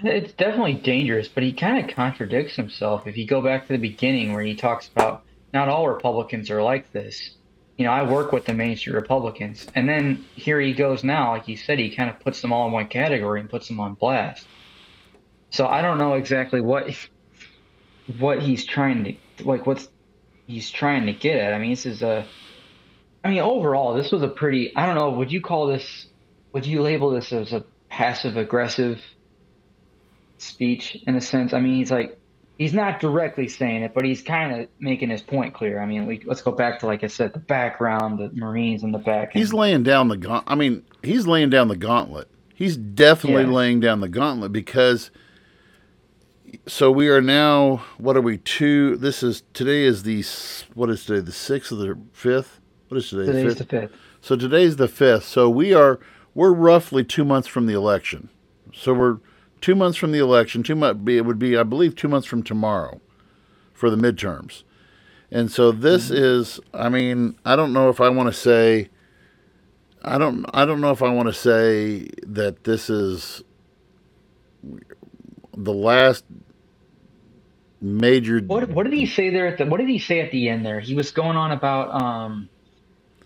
It's 0.03 0.33
definitely 0.33 0.75
dangerous, 0.75 1.27
but 1.27 1.43
he 1.43 1.53
kind 1.53 1.83
of 1.83 1.95
contradicts 1.95 2.55
himself 2.55 3.05
if 3.05 3.17
you 3.17 3.27
go 3.27 3.41
back 3.41 3.67
to 3.67 3.73
the 3.73 3.79
beginning 3.79 4.33
where 4.33 4.43
he 4.43 4.55
talks 4.55 4.87
about 4.87 5.23
not 5.53 5.69
all 5.69 5.87
Republicans 5.87 6.49
are 6.49 6.63
like 6.63 6.91
this. 6.91 7.35
You 7.77 7.85
know, 7.85 7.91
I 7.91 8.03
work 8.03 8.31
with 8.31 8.45
the 8.45 8.53
Main 8.53 8.75
Street 8.77 8.93
Republicans. 8.93 9.65
And 9.73 9.89
then 9.89 10.25
here 10.35 10.59
he 10.59 10.73
goes 10.73 11.03
now, 11.03 11.31
like 11.31 11.47
you 11.47 11.57
said, 11.57 11.79
he 11.79 11.95
kind 11.95 12.09
of 12.09 12.19
puts 12.19 12.41
them 12.41 12.53
all 12.53 12.67
in 12.67 12.73
one 12.73 12.87
category 12.87 13.39
and 13.39 13.49
puts 13.49 13.67
them 13.67 13.79
on 13.79 13.95
blast. 13.95 14.45
So 15.49 15.67
I 15.67 15.81
don't 15.81 15.97
know 15.97 16.13
exactly 16.13 16.61
what 16.61 16.89
what 18.19 18.41
he's 18.41 18.65
trying 18.65 19.03
to 19.03 19.43
like 19.45 19.65
what's 19.65 19.87
he's 20.47 20.69
trying 20.69 21.05
to 21.07 21.13
get 21.13 21.37
at. 21.37 21.53
I 21.53 21.59
mean, 21.59 21.71
this 21.71 21.85
is 21.85 22.01
a 22.01 22.25
I 23.23 23.29
mean, 23.29 23.39
overall, 23.39 23.93
this 23.93 24.11
was 24.11 24.23
a 24.23 24.27
pretty 24.27 24.75
I 24.75 24.85
don't 24.85 24.95
know, 24.95 25.11
would 25.11 25.31
you 25.31 25.41
call 25.41 25.67
this 25.67 26.07
would 26.53 26.65
you 26.65 26.81
label 26.81 27.11
this 27.11 27.31
as 27.31 27.53
a 27.53 27.63
passive 27.89 28.37
aggressive 28.37 29.01
speech 30.37 30.97
in 31.07 31.15
a 31.15 31.21
sense? 31.21 31.53
I 31.53 31.59
mean, 31.59 31.75
he's 31.75 31.91
like 31.91 32.20
he's 32.57 32.73
not 32.73 32.99
directly 32.99 33.47
saying 33.47 33.83
it, 33.83 33.93
but 33.93 34.05
he's 34.05 34.21
kind 34.21 34.61
of 34.61 34.67
making 34.79 35.09
his 35.09 35.21
point 35.21 35.53
clear. 35.53 35.81
I 35.81 35.85
mean, 35.85 36.05
we, 36.05 36.21
let's 36.25 36.41
go 36.41 36.51
back 36.51 36.79
to 36.79 36.85
like 36.85 37.03
I 37.03 37.07
said, 37.07 37.33
the 37.33 37.39
background, 37.39 38.19
the 38.19 38.29
Marines 38.33 38.83
in 38.83 38.91
the 38.91 38.99
back. 38.99 39.33
He's 39.33 39.53
laying 39.53 39.83
down 39.83 40.07
the 40.07 40.17
gaunt. 40.17 40.43
I 40.47 40.55
mean, 40.55 40.83
he's 41.03 41.27
laying 41.27 41.49
down 41.49 41.67
the 41.67 41.77
gauntlet. 41.77 42.29
He's 42.53 42.77
definitely 42.77 43.43
Yeah. 43.43 43.49
laying 43.57 43.79
down 43.79 44.01
the 44.01 44.09
gauntlet 44.09 44.51
because. 44.51 45.11
So 46.67 46.91
we 46.91 47.07
are 47.07 47.21
now. 47.21 47.77
What 47.97 48.17
are 48.17 48.21
we? 48.21 48.37
Two. 48.37 48.97
This 48.97 49.23
is 49.23 49.43
today. 49.53 49.83
Is 49.83 50.03
the 50.03 50.23
what 50.73 50.89
is 50.89 51.05
today? 51.05 51.21
The 51.21 51.31
sixth 51.31 51.71
or 51.71 51.75
the 51.75 51.97
fifth? 52.11 52.59
What 52.89 52.97
is 52.97 53.09
today? 53.09 53.25
Today's 53.31 53.53
fifth? 53.53 53.57
the 53.57 53.65
fifth. 53.65 53.91
So 54.19 54.35
today's 54.35 54.75
the 54.75 54.89
fifth. 54.89 55.23
So 55.23 55.49
we 55.49 55.73
are 55.73 55.99
we're 56.35 56.53
roughly 56.53 57.03
two 57.03 57.23
months 57.23 57.47
from 57.47 57.67
the 57.67 57.73
election. 57.73 58.29
So 58.73 58.93
we're 58.93 59.17
two 59.61 59.75
months 59.75 59.97
from 59.97 60.11
the 60.11 60.19
election. 60.19 60.63
Two 60.63 60.75
months. 60.75 61.01
It 61.07 61.25
would 61.25 61.39
be, 61.39 61.57
I 61.57 61.63
believe, 61.63 61.95
two 61.95 62.07
months 62.07 62.27
from 62.27 62.43
tomorrow 62.43 62.99
for 63.73 63.89
the 63.89 63.95
midterms. 63.95 64.63
And 65.31 65.51
so 65.51 65.71
this 65.71 66.09
is. 66.09 66.59
I 66.73 66.89
mean, 66.89 67.37
I 67.45 67.55
don't 67.55 67.71
know 67.71 67.89
if 67.89 68.01
I 68.01 68.09
want 68.09 68.27
to 68.27 68.33
say. 68.33 68.89
I 70.03 70.17
don't. 70.17 70.45
I 70.53 70.65
don't 70.65 70.81
know 70.81 70.91
if 70.91 71.01
I 71.01 71.13
want 71.13 71.27
to 71.27 71.33
say 71.33 72.09
that 72.23 72.63
this 72.65 72.89
is 72.89 73.43
the 75.55 75.73
last 75.73 76.25
major. 77.79 78.39
What 78.39 78.69
what 78.69 78.83
did 78.83 78.93
he 78.93 79.05
say 79.05 79.29
there 79.29 79.47
at 79.47 79.57
the 79.57 79.65
what 79.65 79.79
did 79.79 79.89
he 79.89 79.99
say 79.99 80.19
at 80.19 80.31
the 80.31 80.49
end 80.49 80.65
there? 80.65 80.79
He 80.79 80.95
was 80.95 81.11
going 81.11 81.37
on 81.37 81.51
about 81.51 82.01
um 82.01 82.49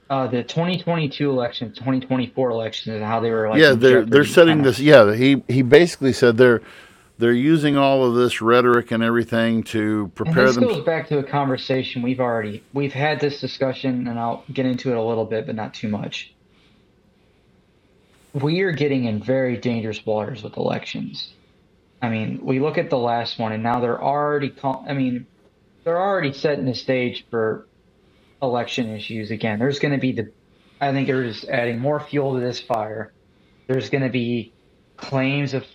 uh 0.09 0.27
the 0.27 0.43
2022 0.43 1.29
election, 1.29 1.73
2024 1.73 2.49
election 2.51 2.93
and 2.93 3.03
how 3.03 3.19
they 3.19 3.31
were 3.31 3.49
like 3.49 3.59
yeah, 3.59 3.73
they're 3.73 4.05
they're 4.05 4.25
setting 4.25 4.57
kinda. 4.57 4.69
this. 4.69 4.79
Yeah, 4.79 5.15
he 5.15 5.43
he 5.47 5.61
basically 5.61 6.13
said 6.13 6.37
they're 6.37 6.61
they're 7.17 7.31
using 7.33 7.77
all 7.77 8.03
of 8.03 8.15
this 8.15 8.41
rhetoric 8.41 8.91
and 8.91 9.01
everything 9.03 9.63
to 9.63 10.11
prepare 10.15 10.39
And 10.39 10.47
this 10.47 10.55
them. 10.55 10.65
This 10.65 10.75
goes 10.77 10.85
back 10.85 11.07
to 11.09 11.19
a 11.19 11.23
conversation 11.23 12.01
we've 12.01 12.19
already 12.19 12.63
we've 12.73 12.93
had 12.93 13.19
this 13.19 13.39
discussion 13.39 14.07
and 14.07 14.19
I'll 14.19 14.43
get 14.51 14.65
into 14.65 14.91
it 14.91 14.97
a 14.97 15.01
little 15.01 15.25
bit 15.25 15.45
but 15.45 15.55
not 15.55 15.73
too 15.73 15.87
much. 15.87 16.33
We 18.33 18.61
are 18.61 18.73
getting 18.73 19.05
in 19.05 19.23
very 19.23 19.57
dangerous 19.57 20.05
waters 20.05 20.43
with 20.43 20.57
elections. 20.57 21.33
I 22.01 22.09
mean, 22.09 22.39
we 22.43 22.59
look 22.59 22.77
at 22.77 22.89
the 22.89 22.97
last 22.97 23.39
one 23.39 23.53
and 23.53 23.63
now 23.63 23.79
they're 23.79 24.01
already 24.01 24.49
call, 24.49 24.85
I 24.87 24.93
mean, 24.93 25.25
they're 25.83 25.99
already 26.01 26.33
setting 26.33 26.65
the 26.65 26.75
stage 26.75 27.25
for 27.29 27.67
election 28.45 28.89
issues 28.95 29.31
again. 29.31 29.59
There's 29.59 29.79
going 29.79 29.93
to 29.93 29.99
be 29.99 30.11
the 30.11 30.31
I 30.81 30.91
think 30.91 31.07
they're 31.07 31.23
just 31.23 31.45
adding 31.45 31.79
more 31.79 31.99
fuel 31.99 32.33
to 32.35 32.39
this 32.39 32.59
fire. 32.59 33.13
There's 33.67 33.89
going 33.89 34.03
to 34.03 34.09
be 34.09 34.53
claims 34.97 35.53
of 35.53 35.65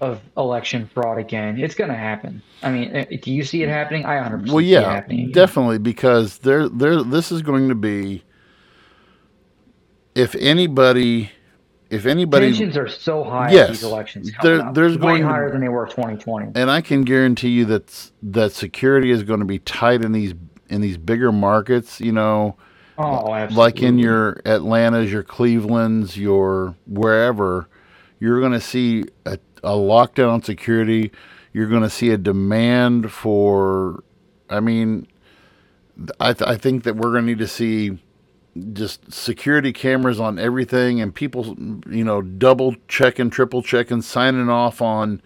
of 0.00 0.20
election 0.36 0.90
fraud 0.92 1.18
again. 1.18 1.58
It's 1.58 1.74
going 1.74 1.90
to 1.90 1.96
happen. 1.96 2.42
I 2.62 2.70
mean, 2.70 2.94
uh, 2.94 3.04
do 3.22 3.32
you 3.32 3.42
see 3.44 3.62
it 3.62 3.68
happening? 3.68 4.04
I 4.04 4.16
100% 4.16 4.48
well, 4.48 4.58
see 4.58 4.74
it 4.74 4.82
yeah, 4.82 5.26
definitely 5.32 5.78
because 5.78 6.38
they're 6.38 6.68
they're 6.68 7.02
this 7.02 7.32
is 7.32 7.42
going 7.42 7.68
to 7.68 7.74
be 7.74 8.22
if 10.14 10.34
anybody 10.34 11.30
if 11.90 12.06
anybody 12.06 12.46
Tensions 12.46 12.76
are 12.76 12.88
so 12.88 13.22
high 13.22 13.52
Yes. 13.52 13.68
these 13.70 13.82
elections. 13.84 14.30
There- 14.42 14.70
there's 14.72 14.96
way 14.96 15.00
going 15.02 15.22
to- 15.22 15.28
higher 15.28 15.50
than 15.50 15.60
they 15.60 15.68
were 15.68 15.86
2020. 15.86 16.52
and 16.54 16.70
I 16.70 16.80
can 16.80 17.02
guarantee 17.02 17.50
you 17.50 17.64
that 17.66 18.10
that 18.22 18.52
security 18.52 19.10
is 19.10 19.22
going 19.22 19.40
to 19.40 19.46
be 19.46 19.58
tight 19.60 20.02
in 20.02 20.12
these 20.12 20.34
in 20.68 20.80
these 20.80 20.96
bigger 20.96 21.32
markets. 21.32 22.00
You 22.00 22.12
know, 22.12 22.56
Oh, 22.96 23.46
like 23.50 23.82
in 23.82 23.98
your 23.98 24.40
Atlantas, 24.44 25.10
your 25.10 25.24
Clevelands, 25.24 26.16
your 26.16 26.76
wherever, 26.86 27.68
you're 28.20 28.38
going 28.40 28.52
to 28.52 28.60
see 28.60 29.04
a, 29.26 29.38
a 29.64 29.72
lockdown 29.72 30.32
on 30.32 30.42
security. 30.42 31.10
You're 31.52 31.68
going 31.68 31.82
to 31.82 31.90
see 31.90 32.10
a 32.10 32.16
demand 32.16 33.10
for, 33.10 34.04
I 34.48 34.60
mean, 34.60 35.08
I, 36.20 36.32
th- 36.34 36.48
I 36.48 36.56
think 36.56 36.84
that 36.84 36.96
we're 36.96 37.10
going 37.10 37.24
to 37.24 37.30
need 37.32 37.38
to 37.38 37.48
see 37.48 37.98
just 38.72 39.12
security 39.12 39.72
cameras 39.72 40.20
on 40.20 40.38
everything 40.38 41.00
and 41.00 41.12
people, 41.12 41.56
you 41.90 42.04
know, 42.04 42.22
double 42.22 42.76
checking, 42.86 43.30
triple 43.30 43.62
checking, 43.62 44.02
signing 44.02 44.48
off 44.48 44.80
on, 44.80 45.20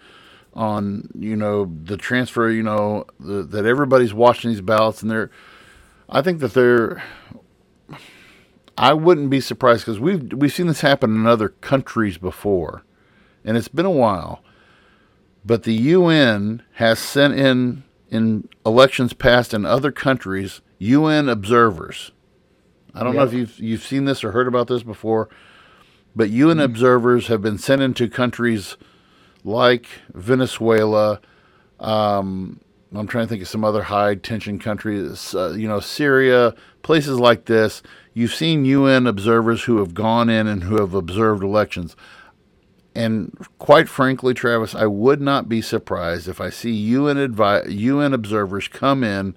on 0.59 1.09
you 1.17 1.37
know 1.37 1.73
the 1.83 1.97
transfer. 1.97 2.49
You 2.51 2.63
know 2.63 3.05
the, 3.19 3.43
that 3.43 3.65
everybody's 3.65 4.13
watching 4.13 4.51
these 4.51 4.61
ballots 4.61 5.01
and 5.01 5.09
they're. 5.09 5.31
I 6.09 6.21
think 6.21 6.41
that 6.41 6.53
they're. 6.53 7.01
I 8.77 8.93
wouldn't 8.93 9.29
be 9.29 9.41
surprised 9.41 9.85
because 9.85 9.99
we've 9.99 10.33
we've 10.33 10.53
seen 10.53 10.67
this 10.67 10.81
happen 10.81 11.15
in 11.15 11.25
other 11.25 11.49
countries 11.49 12.17
before, 12.17 12.83
and 13.43 13.57
it's 13.57 13.67
been 13.69 13.85
a 13.85 13.91
while. 13.91 14.43
But 15.45 15.63
the 15.63 15.73
UN 15.73 16.61
has 16.73 16.99
sent 16.99 17.33
in 17.33 17.83
in 18.09 18.49
elections 18.65 19.13
passed 19.13 19.53
in 19.53 19.65
other 19.65 19.91
countries 19.91 20.61
UN 20.77 21.29
observers. 21.29 22.11
I 22.93 23.03
don't 23.03 23.15
know 23.15 23.23
if 23.23 23.33
you've 23.33 23.57
you've 23.59 23.83
seen 23.83 24.05
this 24.05 24.25
or 24.25 24.33
heard 24.33 24.47
about 24.47 24.67
this 24.67 24.83
before, 24.83 25.29
but 26.15 26.29
UN 26.29 26.57
mm-hmm. 26.57 26.65
observers 26.65 27.27
have 27.27 27.41
been 27.41 27.57
sent 27.57 27.81
into 27.81 28.09
countries 28.09 28.75
like 29.43 29.87
Venezuela. 30.13 31.19
Um, 31.79 32.59
I'm 32.93 33.07
trying 33.07 33.25
to 33.25 33.29
think 33.29 33.41
of 33.41 33.47
some 33.47 33.63
other 33.63 33.83
high 33.83 34.15
tension 34.15 34.59
countries, 34.59 35.35
uh, 35.35 35.51
you 35.51 35.67
know, 35.67 35.79
Syria, 35.79 36.55
places 36.81 37.19
like 37.19 37.45
this. 37.45 37.81
You've 38.13 38.33
seen 38.33 38.65
UN 38.65 39.05
observers 39.07 39.63
who 39.63 39.77
have 39.77 39.93
gone 39.93 40.29
in 40.29 40.47
and 40.47 40.63
who 40.63 40.77
have 40.79 40.93
observed 40.93 41.43
elections. 41.43 41.95
And 42.95 43.37
quite 43.59 43.87
frankly, 43.87 44.33
Travis, 44.33 44.73
I 44.73 44.87
would 44.87 45.21
not 45.21 45.47
be 45.47 45.61
surprised 45.61 46.27
if 46.27 46.41
I 46.41 46.49
see 46.49 46.71
UN 46.71 47.17
advi- 47.17 47.71
UN 47.71 48.13
observers 48.13 48.67
come 48.67 49.03
in 49.03 49.35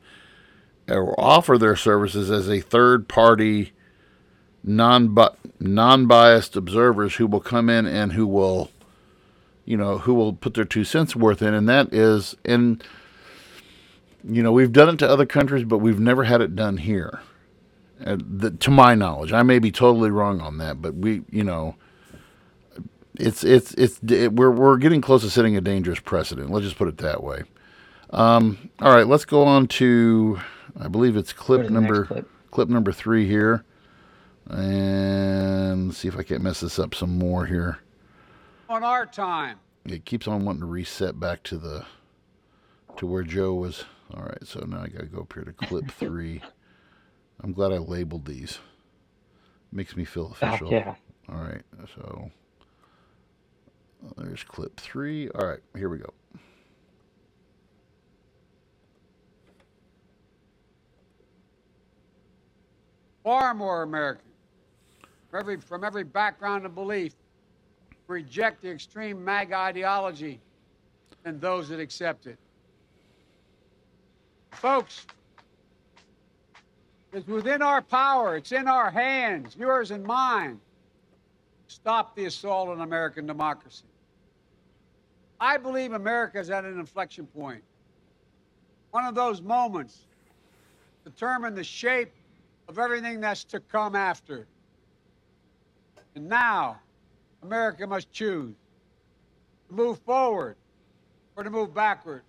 or 0.88 1.18
offer 1.20 1.58
their 1.58 1.76
services 1.76 2.30
as 2.30 2.48
a 2.48 2.60
third 2.60 3.08
party, 3.08 3.72
non 4.64 5.14
biased 6.06 6.56
observers 6.56 7.16
who 7.16 7.26
will 7.26 7.40
come 7.40 7.68
in 7.68 7.86
and 7.86 8.14
who 8.14 8.26
will, 8.26 8.70
you 9.64 9.76
know, 9.76 9.98
who 9.98 10.14
will 10.14 10.32
put 10.32 10.54
their 10.54 10.64
two 10.64 10.84
cents 10.84 11.14
worth 11.14 11.42
in, 11.42 11.54
and 11.54 11.68
that 11.68 11.92
is, 11.92 12.36
and 12.44 12.82
you 14.28 14.42
know, 14.42 14.52
we've 14.52 14.72
done 14.72 14.90
it 14.90 14.98
to 14.98 15.08
other 15.08 15.26
countries, 15.26 15.64
but 15.64 15.78
we've 15.78 16.00
never 16.00 16.24
had 16.24 16.40
it 16.40 16.54
done 16.54 16.78
here. 16.78 17.20
Uh, 18.04 18.16
the, 18.18 18.50
to 18.50 18.70
my 18.70 18.94
knowledge, 18.94 19.32
I 19.32 19.42
may 19.42 19.58
be 19.58 19.70
totally 19.70 20.10
wrong 20.10 20.40
on 20.40 20.58
that, 20.58 20.82
but 20.82 20.94
we, 20.94 21.22
you 21.30 21.44
know, 21.44 21.76
it's 23.16 23.44
it's 23.44 23.74
it's 23.74 24.00
it, 24.08 24.32
we're 24.32 24.50
we're 24.50 24.78
getting 24.78 25.00
close 25.00 25.22
to 25.22 25.30
setting 25.30 25.56
a 25.56 25.60
dangerous 25.60 26.00
precedent. 26.00 26.50
Let's 26.50 26.64
just 26.64 26.78
put 26.78 26.88
it 26.88 26.98
that 26.98 27.22
way. 27.22 27.44
Um, 28.10 28.70
all 28.80 28.92
right, 28.94 29.06
let's 29.06 29.24
go 29.24 29.44
on 29.44 29.68
to 29.68 30.40
I 30.78 30.88
believe 30.88 31.16
it's 31.16 31.32
clip 31.32 31.70
number 31.70 32.06
clip. 32.06 32.28
clip 32.50 32.68
number 32.68 32.92
three 32.92 33.28
here, 33.28 33.64
and 34.48 35.94
see 35.94 36.08
if 36.08 36.16
I 36.16 36.22
can't 36.22 36.42
mess 36.42 36.60
this 36.60 36.78
up 36.78 36.94
some 36.94 37.18
more 37.18 37.46
here. 37.46 37.78
On 38.72 38.82
our 38.82 39.04
time, 39.04 39.58
it 39.84 40.06
keeps 40.06 40.26
on 40.26 40.46
wanting 40.46 40.60
to 40.60 40.66
reset 40.66 41.20
back 41.20 41.42
to 41.42 41.58
the 41.58 41.84
to 42.96 43.06
where 43.06 43.22
Joe 43.22 43.52
was. 43.52 43.84
All 44.14 44.22
right, 44.22 44.46
so 44.46 44.60
now 44.60 44.80
I 44.80 44.88
got 44.88 45.00
to 45.00 45.06
go 45.08 45.20
up 45.20 45.32
here 45.34 45.44
to 45.44 45.52
clip 45.52 45.90
three. 45.90 46.40
I'm 47.42 47.52
glad 47.52 47.70
I 47.70 47.76
labeled 47.76 48.24
these. 48.24 48.60
Makes 49.72 49.94
me 49.94 50.06
feel 50.06 50.34
oh, 50.40 50.46
official. 50.48 50.70
Yeah. 50.70 50.94
All 51.30 51.42
right, 51.42 51.60
so 51.94 52.30
there's 54.16 54.42
clip 54.42 54.80
three. 54.80 55.28
All 55.28 55.46
right, 55.46 55.60
here 55.76 55.90
we 55.90 55.98
go. 55.98 56.14
Far 63.22 63.52
more 63.52 63.82
American 63.82 64.24
from 65.30 65.40
every, 65.40 65.60
from 65.60 65.84
every 65.84 66.04
background 66.04 66.64
and 66.64 66.74
belief 66.74 67.12
reject 68.12 68.62
the 68.62 68.70
extreme 68.70 69.24
MAGA 69.24 69.56
ideology 69.56 70.40
than 71.24 71.40
those 71.40 71.68
that 71.70 71.80
accept 71.80 72.26
it. 72.26 72.38
Folks, 74.52 75.06
it's 77.12 77.26
within 77.26 77.62
our 77.62 77.82
power, 77.82 78.36
it's 78.36 78.52
in 78.52 78.68
our 78.68 78.90
hands, 78.90 79.56
yours 79.58 79.90
and 79.90 80.04
mine. 80.04 80.60
Stop 81.66 82.14
the 82.14 82.26
assault 82.26 82.68
on 82.68 82.80
American 82.80 83.26
democracy. 83.26 83.84
I 85.40 85.56
believe 85.56 85.92
America 85.92 86.38
is 86.38 86.50
at 86.50 86.64
an 86.64 86.78
inflection 86.78 87.26
point. 87.26 87.62
One 88.90 89.04
of 89.04 89.14
those 89.14 89.40
moments 89.40 90.06
determine 91.04 91.54
the 91.54 91.64
shape 91.64 92.12
of 92.68 92.78
everything 92.78 93.20
that's 93.20 93.42
to 93.44 93.60
come 93.60 93.96
after. 93.96 94.46
And 96.14 96.28
now, 96.28 96.78
America 97.42 97.86
must 97.86 98.10
choose 98.12 98.54
to 99.68 99.74
move 99.74 99.98
forward 100.00 100.56
or 101.36 101.44
to 101.44 101.50
move 101.50 101.74
backwards, 101.74 102.24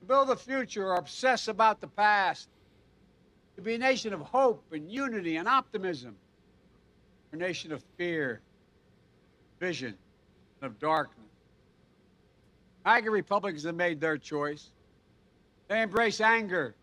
to 0.00 0.06
build 0.06 0.30
a 0.30 0.36
future 0.36 0.88
or 0.88 0.96
obsess 0.96 1.48
about 1.48 1.80
the 1.80 1.88
past, 1.88 2.48
to 3.56 3.62
be 3.62 3.74
a 3.74 3.78
nation 3.78 4.12
of 4.12 4.20
hope 4.20 4.64
and 4.72 4.90
unity 4.90 5.36
and 5.36 5.48
optimism, 5.48 6.14
or 7.32 7.36
a 7.36 7.38
nation 7.38 7.72
of 7.72 7.82
fear, 7.96 8.40
vision, 9.58 9.94
and 10.60 10.70
of 10.70 10.78
darkness. 10.78 11.26
MAGA 12.84 13.10
Republicans 13.10 13.64
have 13.64 13.74
made 13.74 14.00
their 14.00 14.16
choice. 14.16 14.70
They 15.66 15.82
embrace 15.82 16.20
anger. 16.20 16.74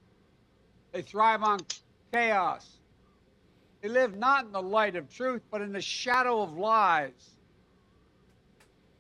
They 0.91 1.01
thrive 1.01 1.41
on 1.43 1.59
chaos. 2.11 2.74
They 3.85 3.91
live 3.91 4.17
not 4.17 4.45
in 4.45 4.51
the 4.51 4.63
light 4.63 4.95
of 4.95 5.13
truth, 5.13 5.43
but 5.51 5.61
in 5.61 5.71
the 5.71 5.79
shadow 5.79 6.41
of 6.41 6.57
lies. 6.57 7.35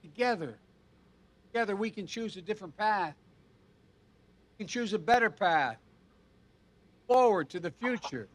Together, 0.03 0.59
together 1.47 1.75
we 1.75 1.89
can 1.89 2.05
choose 2.05 2.37
a 2.37 2.41
different 2.43 2.77
path. 2.77 3.15
We 4.51 4.65
can 4.65 4.67
choose 4.67 4.93
a 4.93 4.99
better 4.99 5.31
path 5.31 5.77
forward 7.07 7.49
to 7.49 7.59
the 7.59 7.71
future. 7.71 8.27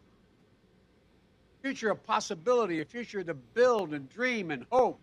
Future 1.63 1.93
of 1.93 2.03
possibility, 2.03 2.81
a 2.81 2.85
future 2.85 3.23
to 3.23 3.35
build 3.35 3.95
and 3.95 4.09
dream 4.11 4.51
and 4.51 4.67
hope. 4.73 4.99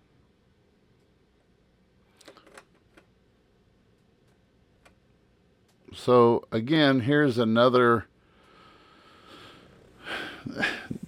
So 5.93 6.43
again, 6.51 6.99
here's 6.99 7.37
another 7.37 8.05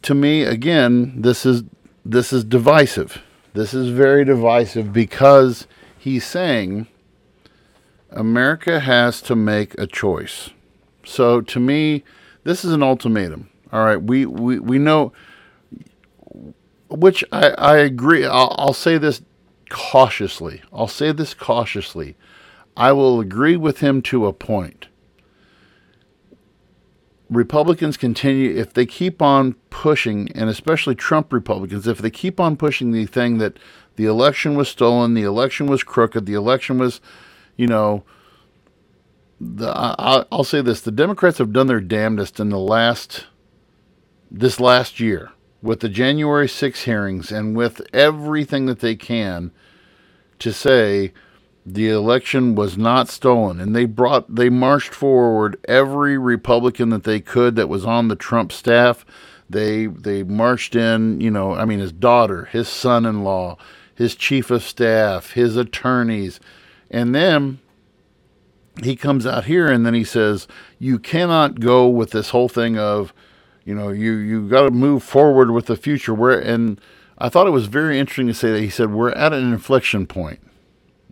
to 0.04 0.14
me, 0.14 0.44
again, 0.44 1.22
this 1.22 1.46
is 1.46 1.64
this 2.06 2.34
is 2.34 2.44
divisive. 2.44 3.22
This 3.54 3.74
is 3.74 3.90
very 3.90 4.26
divisive 4.26 4.94
because 4.94 5.68
he's 5.98 6.26
saying 6.26 6.88
America 8.12 8.80
has 8.80 9.22
to 9.24 9.36
make 9.36 9.78
a 9.78 9.88
choice. 9.88 10.52
So 11.04 11.42
to 11.42 11.60
me, 11.60 12.04
this 12.44 12.64
is 12.64 12.74
an 12.74 12.84
ultimatum. 12.84 13.50
All 13.72 13.86
right, 13.86 14.02
we 14.02 14.26
we, 14.26 14.60
we 14.60 14.80
know, 14.80 15.14
which 16.90 17.24
I, 17.32 17.50
I 17.50 17.78
agree. 17.78 18.26
I'll, 18.26 18.56
I'll 18.58 18.74
say 18.74 18.98
this 18.98 19.22
cautiously. 19.70 20.62
I'll 20.74 20.88
say 20.88 21.12
this 21.12 21.34
cautiously. 21.34 22.16
I 22.76 22.92
will 22.92 23.20
agree 23.20 23.58
with 23.58 23.80
him 23.80 24.02
to 24.04 24.26
a 24.26 24.34
point. 24.34 24.88
Republicans 27.30 27.96
continue, 27.96 28.56
if 28.56 28.74
they 28.74 28.86
keep 28.86 29.22
on 29.22 29.54
pushing, 29.70 30.32
and 30.34 30.50
especially 30.50 30.96
Trump 30.96 31.32
Republicans, 31.32 31.88
if 31.88 32.00
they 32.00 32.10
keep 32.10 32.40
on 32.40 32.58
pushing 32.58 32.92
the 32.92 33.06
thing 33.06 33.38
that 33.38 33.58
the 33.98 34.06
election 34.06 34.56
was 34.56 34.68
stolen, 34.68 35.14
the 35.14 35.24
election 35.24 35.68
was 35.68 35.84
crooked, 35.84 36.26
the 36.26 36.34
election 36.34 36.80
was, 36.80 37.02
you 37.56 37.68
know, 37.68 38.04
the, 39.40 39.70
I, 39.70 40.26
I'll 40.32 40.44
say 40.44 40.62
this: 40.62 40.82
the 40.82 40.92
Democrats 40.92 41.38
have 41.38 41.54
done 41.54 41.68
their 41.68 41.80
damnedest 41.80 42.40
in 42.40 42.50
the 42.50 42.60
last, 42.60 43.28
this 44.32 44.60
last 44.60 45.00
year, 45.00 45.32
with 45.62 45.82
the 45.82 45.90
January 45.90 46.50
6 46.50 46.84
hearings 46.84 47.32
and 47.32 47.56
with 47.56 47.82
everything 47.94 48.66
that 48.66 48.80
they 48.80 48.96
can 48.96 49.52
to 50.40 50.52
say 50.52 51.14
the 51.74 51.90
election 51.90 52.56
was 52.56 52.78
not 52.78 53.10
stolen 53.10 53.60
and 53.60 53.76
they 53.76 53.86
brought 53.86 54.34
they 54.34 54.50
marched 54.50 54.94
forward 54.94 55.56
every 55.68 56.18
republican 56.18 56.90
that 56.90 57.04
they 57.04 57.20
could 57.20 57.56
that 57.56 57.70
was 57.70 57.86
on 57.86 58.08
the 58.08 58.16
trump 58.16 58.52
staff. 58.52 59.06
They 59.50 59.88
they 59.88 60.24
marched 60.24 60.76
in 60.76 61.22
you 61.22 61.32
know 61.32 61.54
i 61.54 61.66
mean 61.66 61.80
his 61.80 61.92
daughter 61.92 62.46
his 62.46 62.68
son-in-law 62.68 63.58
his 63.94 64.16
chief 64.16 64.52
of 64.52 64.64
staff 64.64 65.32
his 65.32 65.56
attorneys. 65.56 66.40
And 66.92 67.14
then 67.14 67.60
he 68.84 68.96
comes 68.96 69.28
out 69.28 69.46
here 69.46 69.68
and 69.68 69.86
then 69.86 69.94
he 69.94 70.04
says 70.04 70.48
you 70.80 70.98
cannot 70.98 71.60
go 71.60 71.88
with 71.88 72.12
this 72.12 72.30
whole 72.30 72.50
thing 72.50 72.78
of 72.78 73.14
you 73.64 73.76
know 73.76 73.90
you 73.90 74.14
you 74.14 74.48
got 74.48 74.64
to 74.64 74.72
move 74.72 75.04
forward 75.04 75.52
with 75.52 75.68
the 75.68 75.76
future. 75.76 76.14
Where 76.14 76.40
and 76.40 76.80
i 77.18 77.30
thought 77.30 77.48
it 77.48 77.52
was 77.52 77.66
very 77.66 78.00
interesting 78.00 78.28
to 78.28 78.34
say 78.34 78.52
that 78.52 78.62
he 78.62 78.70
said 78.70 78.92
we're 78.92 79.12
at 79.12 79.34
an 79.34 79.52
inflection 79.52 80.08
point 80.08 80.40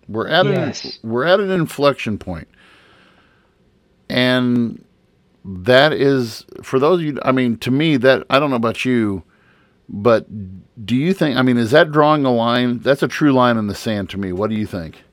we're 0.08 0.28
at 0.28 0.46
yes. 0.46 1.00
an 1.04 1.10
we're 1.10 1.26
at 1.26 1.40
an 1.40 1.52
inflection 1.52 2.18
point, 2.18 2.48
and 4.10 4.84
that 5.44 5.94
is 5.94 6.46
for 6.64 6.80
those 6.80 7.00
of 7.00 7.06
you. 7.06 7.20
I 7.24 7.32
mean, 7.32 7.58
to 7.60 7.72
me, 7.72 7.98
that 7.98 8.26
I 8.30 8.40
don't 8.40 8.50
know 8.50 8.56
about 8.56 8.86
you, 8.86 9.24
but 9.90 10.28
do 10.86 10.96
you 10.96 11.14
think? 11.14 11.38
I 11.38 11.42
mean, 11.42 11.58
is 11.58 11.72
that 11.72 11.92
drawing 11.92 12.26
a 12.26 12.34
line? 12.34 12.80
That's 12.80 13.04
a 13.04 13.08
true 13.08 13.32
line 13.32 13.58
in 13.58 13.68
the 13.68 13.76
sand 13.76 14.10
to 14.12 14.18
me. 14.18 14.32
What 14.32 14.50
do 14.50 14.56
you 14.56 14.66
think? 14.66 15.04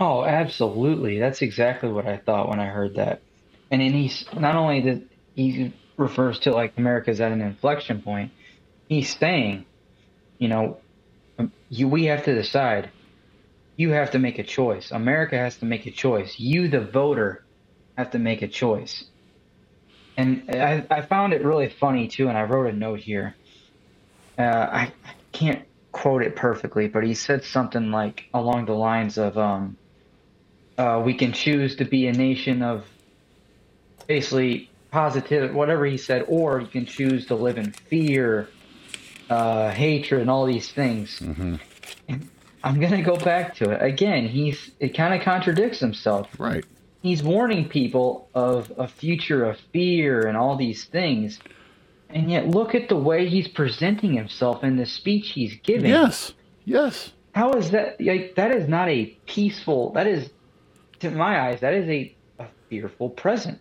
Oh, 0.00 0.24
absolutely. 0.24 1.18
That's 1.18 1.42
exactly 1.42 1.88
what 1.88 2.06
I 2.06 2.16
thought 2.16 2.48
when 2.48 2.60
I 2.60 2.66
heard 2.66 2.96
that. 2.96 3.22
And 3.70 3.80
then 3.80 3.92
he's 3.92 4.24
not 4.34 4.56
only 4.56 4.80
that 4.82 5.02
he 5.34 5.72
refers 5.96 6.40
to 6.40 6.52
like 6.52 6.74
America's 6.76 7.20
at 7.20 7.32
an 7.32 7.40
inflection 7.40 8.02
point, 8.02 8.32
he's 8.88 9.16
saying, 9.16 9.64
you 10.38 10.48
know, 10.48 10.78
um, 11.38 11.52
you 11.68 11.88
we 11.88 12.04
have 12.04 12.24
to 12.24 12.34
decide 12.34 12.90
you 13.76 13.90
have 13.90 14.12
to 14.12 14.18
make 14.18 14.38
a 14.38 14.44
choice. 14.44 14.90
America 14.90 15.36
has 15.36 15.56
to 15.58 15.64
make 15.64 15.86
a 15.86 15.90
choice. 15.90 16.38
You, 16.38 16.68
the 16.68 16.80
voter, 16.80 17.44
have 17.96 18.10
to 18.12 18.18
make 18.18 18.42
a 18.42 18.48
choice. 18.48 19.04
And 20.16 20.50
I, 20.50 20.84
I 20.90 21.02
found 21.02 21.32
it 21.32 21.42
really 21.44 21.68
funny 21.68 22.08
too, 22.08 22.28
and 22.28 22.38
I 22.38 22.42
wrote 22.42 22.68
a 22.68 22.72
note 22.72 23.00
here. 23.00 23.34
Uh, 24.38 24.42
I, 24.42 24.92
I 25.04 25.14
can't 25.32 25.64
quote 25.90 26.22
it 26.22 26.36
perfectly, 26.36 26.88
but 26.88 27.04
he 27.04 27.14
said 27.14 27.44
something 27.44 27.90
like 27.90 28.24
along 28.32 28.66
the 28.66 28.74
lines 28.74 29.18
of, 29.18 29.36
um, 29.38 29.76
uh, 30.78 31.02
"We 31.04 31.14
can 31.14 31.32
choose 31.32 31.76
to 31.76 31.84
be 31.84 32.06
a 32.06 32.12
nation 32.12 32.62
of 32.62 32.84
basically 34.06 34.70
positive, 34.90 35.54
whatever 35.54 35.84
he 35.86 35.96
said, 35.96 36.26
or 36.28 36.60
you 36.60 36.66
can 36.66 36.86
choose 36.86 37.26
to 37.26 37.34
live 37.34 37.58
in 37.58 37.72
fear, 37.72 38.48
uh, 39.30 39.70
hatred, 39.70 40.20
and 40.20 40.30
all 40.30 40.46
these 40.46 40.70
things." 40.70 41.18
Mm-hmm. 41.20 41.56
And 42.08 42.28
I'm 42.64 42.80
gonna 42.80 43.02
go 43.02 43.16
back 43.16 43.54
to 43.56 43.70
it 43.70 43.82
again. 43.82 44.26
He's 44.26 44.70
it 44.80 44.96
kind 44.96 45.12
of 45.14 45.20
contradicts 45.20 45.78
himself. 45.78 46.28
Right. 46.38 46.64
He's 47.02 47.22
warning 47.22 47.68
people 47.68 48.30
of 48.34 48.72
a 48.78 48.88
future 48.88 49.44
of 49.44 49.58
fear 49.70 50.26
and 50.26 50.34
all 50.34 50.56
these 50.56 50.86
things, 50.86 51.38
and 52.08 52.30
yet 52.30 52.48
look 52.48 52.74
at 52.74 52.88
the 52.88 52.96
way 52.96 53.28
he's 53.28 53.48
presenting 53.48 54.14
himself 54.14 54.64
in 54.64 54.76
the 54.76 54.86
speech 54.86 55.32
he's 55.32 55.54
giving. 55.62 55.90
Yes. 55.90 56.32
Yes. 56.64 57.12
How 57.34 57.52
is 57.52 57.70
that? 57.72 58.00
Like 58.00 58.34
that 58.36 58.50
is 58.50 58.66
not 58.66 58.88
a 58.88 59.06
peaceful. 59.26 59.92
That 59.92 60.06
is, 60.06 60.30
to 61.00 61.10
my 61.10 61.48
eyes, 61.48 61.60
that 61.60 61.74
is 61.74 61.86
a, 61.90 62.16
a 62.38 62.46
fearful 62.70 63.10
presence. 63.10 63.60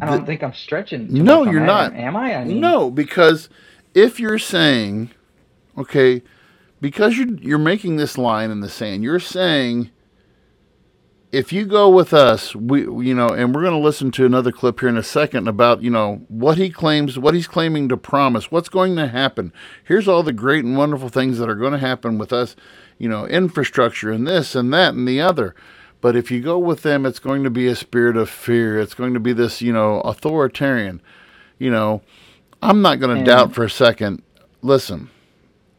I 0.00 0.06
don't 0.06 0.20
the, 0.20 0.26
think 0.26 0.42
I'm 0.42 0.54
stretching. 0.54 1.12
no, 1.12 1.44
you're 1.44 1.60
not. 1.60 1.94
Am 1.94 2.16
I? 2.16 2.36
I 2.36 2.44
mean, 2.44 2.60
no, 2.60 2.90
because 2.90 3.50
if 3.94 4.18
you're 4.18 4.38
saying, 4.38 5.10
okay 5.76 6.22
because 6.80 7.16
you 7.16 7.38
you're 7.40 7.58
making 7.58 7.96
this 7.96 8.16
line 8.16 8.50
in 8.50 8.60
the 8.60 8.68
sand. 8.68 9.02
You're 9.02 9.20
saying 9.20 9.90
if 11.32 11.52
you 11.52 11.64
go 11.64 11.88
with 11.88 12.12
us, 12.12 12.56
we 12.56 12.82
you 12.82 13.14
know, 13.14 13.28
and 13.28 13.54
we're 13.54 13.62
going 13.62 13.72
to 13.72 13.78
listen 13.78 14.10
to 14.12 14.26
another 14.26 14.50
clip 14.50 14.80
here 14.80 14.88
in 14.88 14.96
a 14.96 15.02
second 15.02 15.48
about 15.48 15.82
you 15.82 15.90
know 15.90 16.22
what 16.28 16.58
he 16.58 16.70
claims, 16.70 17.18
what 17.18 17.34
he's 17.34 17.46
claiming 17.46 17.88
to 17.88 17.96
promise, 17.96 18.50
what's 18.50 18.68
going 18.68 18.96
to 18.96 19.08
happen. 19.08 19.52
Here's 19.84 20.08
all 20.08 20.22
the 20.22 20.32
great 20.32 20.64
and 20.64 20.76
wonderful 20.76 21.08
things 21.08 21.38
that 21.38 21.48
are 21.48 21.54
going 21.54 21.72
to 21.72 21.78
happen 21.78 22.18
with 22.18 22.32
us, 22.32 22.56
you 22.98 23.08
know, 23.08 23.26
infrastructure 23.26 24.10
and 24.10 24.26
this 24.26 24.54
and 24.54 24.72
that 24.72 24.94
and 24.94 25.06
the 25.06 25.20
other. 25.20 25.54
But 26.00 26.16
if 26.16 26.30
you 26.30 26.40
go 26.40 26.58
with 26.58 26.82
them, 26.82 27.04
it's 27.04 27.18
going 27.18 27.44
to 27.44 27.50
be 27.50 27.66
a 27.66 27.76
spirit 27.76 28.16
of 28.16 28.30
fear. 28.30 28.78
It's 28.78 28.94
going 28.94 29.14
to 29.14 29.20
be 29.20 29.34
this, 29.34 29.60
you 29.60 29.72
know, 29.72 30.00
authoritarian. 30.00 31.02
You 31.58 31.70
know, 31.70 32.00
I'm 32.62 32.80
not 32.80 33.00
going 33.00 33.18
to 33.18 33.24
doubt 33.24 33.54
for 33.54 33.64
a 33.64 33.70
second. 33.70 34.22
Listen, 34.62 35.10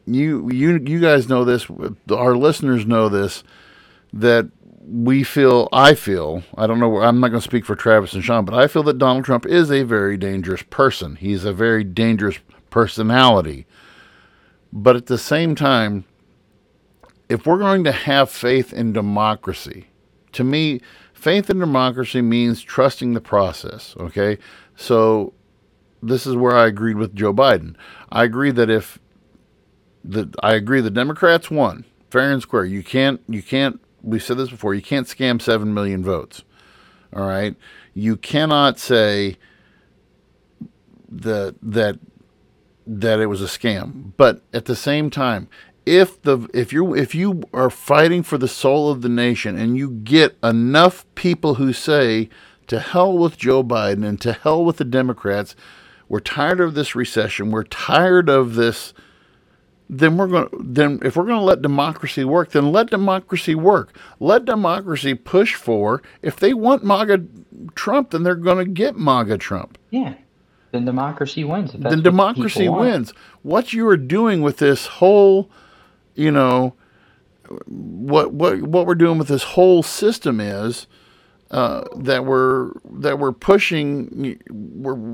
you 0.06 0.50
you 0.50 0.80
you 0.84 1.00
guys 1.00 1.28
know 1.28 1.44
this. 1.44 1.66
Our 2.10 2.36
listeners 2.36 2.86
know 2.86 3.08
this. 3.08 3.44
That 4.14 4.50
we 4.86 5.22
feel, 5.22 5.68
I 5.72 5.94
feel, 5.94 6.42
I 6.56 6.66
don't 6.66 6.80
know, 6.80 7.00
I'm 7.00 7.20
not 7.20 7.28
going 7.28 7.40
to 7.40 7.48
speak 7.48 7.64
for 7.64 7.76
Travis 7.76 8.14
and 8.14 8.24
Sean, 8.24 8.44
but 8.44 8.54
I 8.54 8.66
feel 8.66 8.82
that 8.84 8.98
Donald 8.98 9.24
Trump 9.24 9.46
is 9.46 9.70
a 9.70 9.84
very 9.84 10.16
dangerous 10.16 10.62
person. 10.62 11.16
He's 11.16 11.44
a 11.44 11.52
very 11.52 11.84
dangerous 11.84 12.38
personality. 12.68 13.66
But 14.72 14.96
at 14.96 15.06
the 15.06 15.18
same 15.18 15.54
time, 15.54 16.04
if 17.28 17.46
we're 17.46 17.58
going 17.58 17.84
to 17.84 17.92
have 17.92 18.30
faith 18.30 18.72
in 18.72 18.92
democracy, 18.92 19.86
to 20.32 20.44
me, 20.44 20.80
faith 21.12 21.48
in 21.48 21.58
democracy 21.58 22.20
means 22.20 22.60
trusting 22.60 23.14
the 23.14 23.20
process, 23.20 23.94
okay? 23.98 24.38
So 24.76 25.32
this 26.02 26.26
is 26.26 26.34
where 26.34 26.56
I 26.56 26.66
agreed 26.66 26.96
with 26.96 27.14
Joe 27.14 27.32
Biden. 27.32 27.76
I 28.10 28.24
agree 28.24 28.50
that 28.50 28.68
if 28.68 28.98
the 30.04 30.32
I 30.42 30.54
agree 30.54 30.80
the 30.80 30.90
Democrats 30.90 31.50
won 31.50 31.84
fair 32.12 32.30
and 32.30 32.42
square. 32.42 32.64
You 32.64 32.82
can't 32.82 33.20
you 33.26 33.42
can't 33.42 33.80
we've 34.02 34.22
said 34.22 34.36
this 34.36 34.50
before, 34.50 34.74
you 34.74 34.82
can't 34.82 35.06
scam 35.06 35.40
7 35.40 35.72
million 35.72 36.04
votes. 36.04 36.44
All 37.14 37.26
right? 37.26 37.56
You 37.94 38.16
cannot 38.16 38.78
say 38.78 39.36
that 41.08 41.56
that 41.62 41.98
that 42.86 43.20
it 43.20 43.26
was 43.26 43.40
a 43.40 43.46
scam. 43.46 44.12
But 44.16 44.42
at 44.52 44.66
the 44.66 44.76
same 44.76 45.08
time, 45.08 45.48
if 45.86 46.20
the 46.22 46.48
if 46.52 46.72
you 46.72 46.94
if 46.94 47.14
you 47.14 47.42
are 47.54 47.70
fighting 47.70 48.22
for 48.22 48.38
the 48.38 48.48
soul 48.48 48.90
of 48.90 49.02
the 49.02 49.08
nation 49.08 49.56
and 49.56 49.76
you 49.76 49.90
get 49.90 50.36
enough 50.42 51.06
people 51.14 51.54
who 51.54 51.72
say 51.72 52.28
to 52.66 52.78
hell 52.78 53.16
with 53.16 53.38
Joe 53.38 53.64
Biden 53.64 54.06
and 54.06 54.20
to 54.20 54.32
hell 54.32 54.64
with 54.64 54.76
the 54.76 54.84
Democrats, 54.84 55.56
we're 56.08 56.20
tired 56.20 56.60
of 56.60 56.74
this 56.74 56.94
recession, 56.94 57.50
we're 57.50 57.64
tired 57.64 58.28
of 58.28 58.54
this 58.54 58.92
then 59.88 60.16
we're 60.16 60.26
going 60.26 60.48
to 60.48 60.58
then 60.60 60.98
if 61.02 61.16
we're 61.16 61.26
going 61.26 61.38
to 61.38 61.44
let 61.44 61.62
democracy 61.62 62.24
work 62.24 62.50
then 62.52 62.72
let 62.72 62.90
democracy 62.90 63.54
work. 63.54 63.96
Let 64.20 64.44
democracy 64.44 65.14
push 65.14 65.54
for 65.54 66.02
if 66.22 66.36
they 66.36 66.54
want 66.54 66.84
maga 66.84 67.24
trump 67.74 68.10
then 68.10 68.22
they're 68.22 68.34
going 68.34 68.64
to 68.64 68.70
get 68.70 68.96
maga 68.96 69.38
trump. 69.38 69.78
Yeah. 69.90 70.14
Then 70.70 70.84
democracy 70.84 71.44
wins 71.44 71.72
then 71.72 72.02
democracy 72.02 72.68
wins. 72.68 73.12
What 73.42 73.72
you 73.72 73.86
are 73.88 73.96
doing 73.96 74.40
with 74.42 74.58
this 74.58 74.86
whole 74.86 75.50
you 76.14 76.30
know 76.30 76.74
what 77.66 78.32
what 78.32 78.62
what 78.62 78.86
we're 78.86 78.94
doing 78.94 79.18
with 79.18 79.28
this 79.28 79.42
whole 79.42 79.82
system 79.82 80.40
is 80.40 80.86
uh, 81.52 81.84
that 81.96 82.24
we're 82.24 82.72
that 82.90 83.18
we're 83.18 83.32
pushing. 83.32 84.40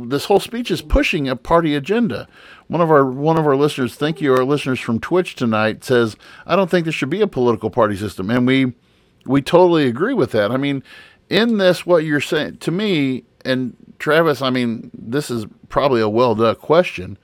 This 0.09 0.26
whole 0.26 0.39
speech 0.39 0.70
is 0.70 0.80
pushing 0.80 1.28
a 1.28 1.34
party 1.34 1.74
agenda. 1.74 2.28
One 2.68 2.80
of 2.80 2.93
our 2.93 3.05
one 3.05 3.36
of 3.36 3.47
our 3.47 3.57
listeners, 3.57 3.97
thank 3.97 4.20
you, 4.20 4.32
our 4.32 4.45
listeners 4.45 4.78
from 4.78 5.01
Twitch 5.01 5.34
tonight 5.34 5.82
says, 5.82 6.16
"I 6.47 6.55
don't 6.55 6.70
think 6.70 6.84
there 6.84 6.93
should 6.93 7.11
be 7.11 7.20
a 7.20 7.26
political 7.26 7.70
party 7.70 7.97
system," 7.97 8.30
and 8.30 8.47
we 8.47 8.72
we 9.26 9.43
totally 9.43 9.89
agree 9.89 10.14
with 10.14 10.30
that. 10.30 10.53
I 10.53 10.57
mean, 10.57 10.84
in 11.28 11.59
this, 11.59 11.84
what 11.84 12.05
you're 12.05 12.20
saying 12.20 12.59
to 12.59 12.70
me 12.70 13.24
and 13.45 13.76
Travis, 13.99 14.41
I 14.41 14.51
mean, 14.51 14.93
this 14.95 15.32
is 15.32 15.45
probably 15.68 16.01
a 16.01 16.09
well 16.09 16.36
done 16.36 16.55
question, 16.55 17.18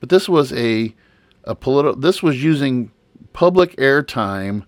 but 0.00 0.10
this 0.10 0.28
was 0.28 0.52
a 0.52 0.94
a 1.44 1.54
political. 1.54 1.98
This 1.98 2.22
was 2.22 2.44
using 2.44 2.92
public 3.32 3.74
airtime 3.76 4.64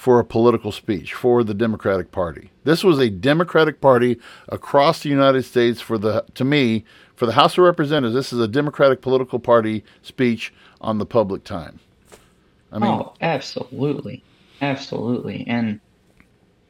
for 0.00 0.18
a 0.18 0.24
political 0.24 0.72
speech 0.72 1.12
for 1.12 1.44
the 1.44 1.52
Democratic 1.52 2.10
Party. 2.10 2.50
This 2.64 2.82
was 2.82 2.98
a 2.98 3.10
Democratic 3.10 3.82
Party 3.82 4.18
across 4.48 5.02
the 5.02 5.10
United 5.10 5.42
States 5.42 5.78
for 5.78 5.98
the 5.98 6.24
to 6.36 6.42
me 6.42 6.86
for 7.16 7.26
the 7.26 7.32
House 7.32 7.58
of 7.58 7.64
Representatives. 7.64 8.14
This 8.14 8.32
is 8.32 8.40
a 8.40 8.48
Democratic 8.48 9.02
political 9.02 9.38
party 9.38 9.84
speech 10.00 10.54
on 10.80 10.96
the 10.96 11.04
public 11.04 11.44
time. 11.44 11.80
I 12.72 12.78
mean, 12.78 12.90
oh, 12.90 13.12
absolutely, 13.20 14.24
absolutely. 14.62 15.44
And 15.46 15.80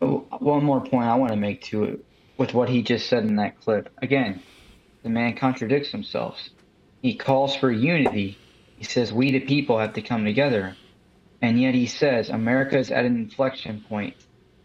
one 0.00 0.64
more 0.64 0.80
point 0.80 1.04
I 1.04 1.14
want 1.14 1.30
to 1.30 1.36
make 1.36 1.62
to 1.66 1.84
it 1.84 2.04
with 2.36 2.52
what 2.52 2.68
he 2.68 2.82
just 2.82 3.08
said 3.08 3.22
in 3.22 3.36
that 3.36 3.60
clip. 3.60 3.90
Again, 4.02 4.42
the 5.04 5.08
man 5.08 5.36
contradicts 5.36 5.92
himself. 5.92 6.36
He 7.00 7.14
calls 7.14 7.54
for 7.54 7.70
unity. 7.70 8.36
He 8.76 8.82
says 8.82 9.12
we 9.12 9.30
the 9.30 9.38
people 9.38 9.78
have 9.78 9.92
to 9.92 10.02
come 10.02 10.24
together. 10.24 10.74
And 11.42 11.60
yet 11.60 11.74
he 11.74 11.86
says 11.86 12.28
America 12.28 12.78
is 12.78 12.90
at 12.90 13.04
an 13.04 13.16
inflection 13.16 13.84
point. 13.88 14.14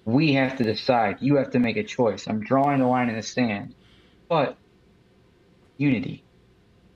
We 0.03 0.33
have 0.33 0.57
to 0.57 0.63
decide. 0.63 1.17
You 1.19 1.37
have 1.37 1.51
to 1.51 1.59
make 1.59 1.77
a 1.77 1.83
choice. 1.83 2.27
I'm 2.27 2.41
drawing 2.41 2.79
the 2.79 2.87
line 2.87 3.09
in 3.09 3.15
the 3.15 3.23
sand. 3.23 3.73
But 4.27 4.57
unity. 5.77 6.23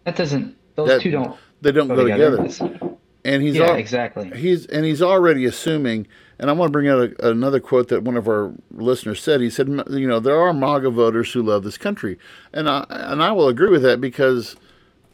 That 0.04 0.16
doesn't 0.16 0.58
those 0.76 0.88
that, 0.90 1.02
two 1.02 1.12
don't 1.12 1.38
they 1.62 1.72
don't 1.72 1.88
go, 1.88 1.96
go 1.96 2.04
together. 2.08 2.48
together. 2.48 2.96
And 3.26 3.44
he's 3.44 3.56
yeah, 3.56 3.72
al- 3.72 3.76
exactly. 3.76 4.32
He's 4.32 4.66
and 4.68 4.86
he's 4.86 5.02
already 5.02 5.46
assuming 5.46 6.08
and 6.40 6.50
I 6.50 6.54
want 6.54 6.70
to 6.70 6.72
bring 6.72 6.88
out 6.88 7.00
a, 7.00 7.30
another 7.32 7.60
quote 7.60 7.90
that 7.90 8.04
one 8.04 8.16
of 8.16 8.28
our 8.28 8.54
listeners 8.72 9.22
said. 9.22 9.42
He 9.42 9.50
said, 9.50 9.68
"You 9.68 10.08
know, 10.08 10.20
there 10.20 10.40
are 10.40 10.54
MAGA 10.54 10.90
voters 10.90 11.34
who 11.34 11.44
love 11.44 11.64
this 11.64 11.78
country," 11.78 12.18
and 12.54 12.70
I 12.70 12.86
and 12.90 13.22
I 13.22 13.34
will 13.34 13.50
agree 13.50 13.70
with 13.70 13.84
that 13.84 14.00
because 14.00 14.56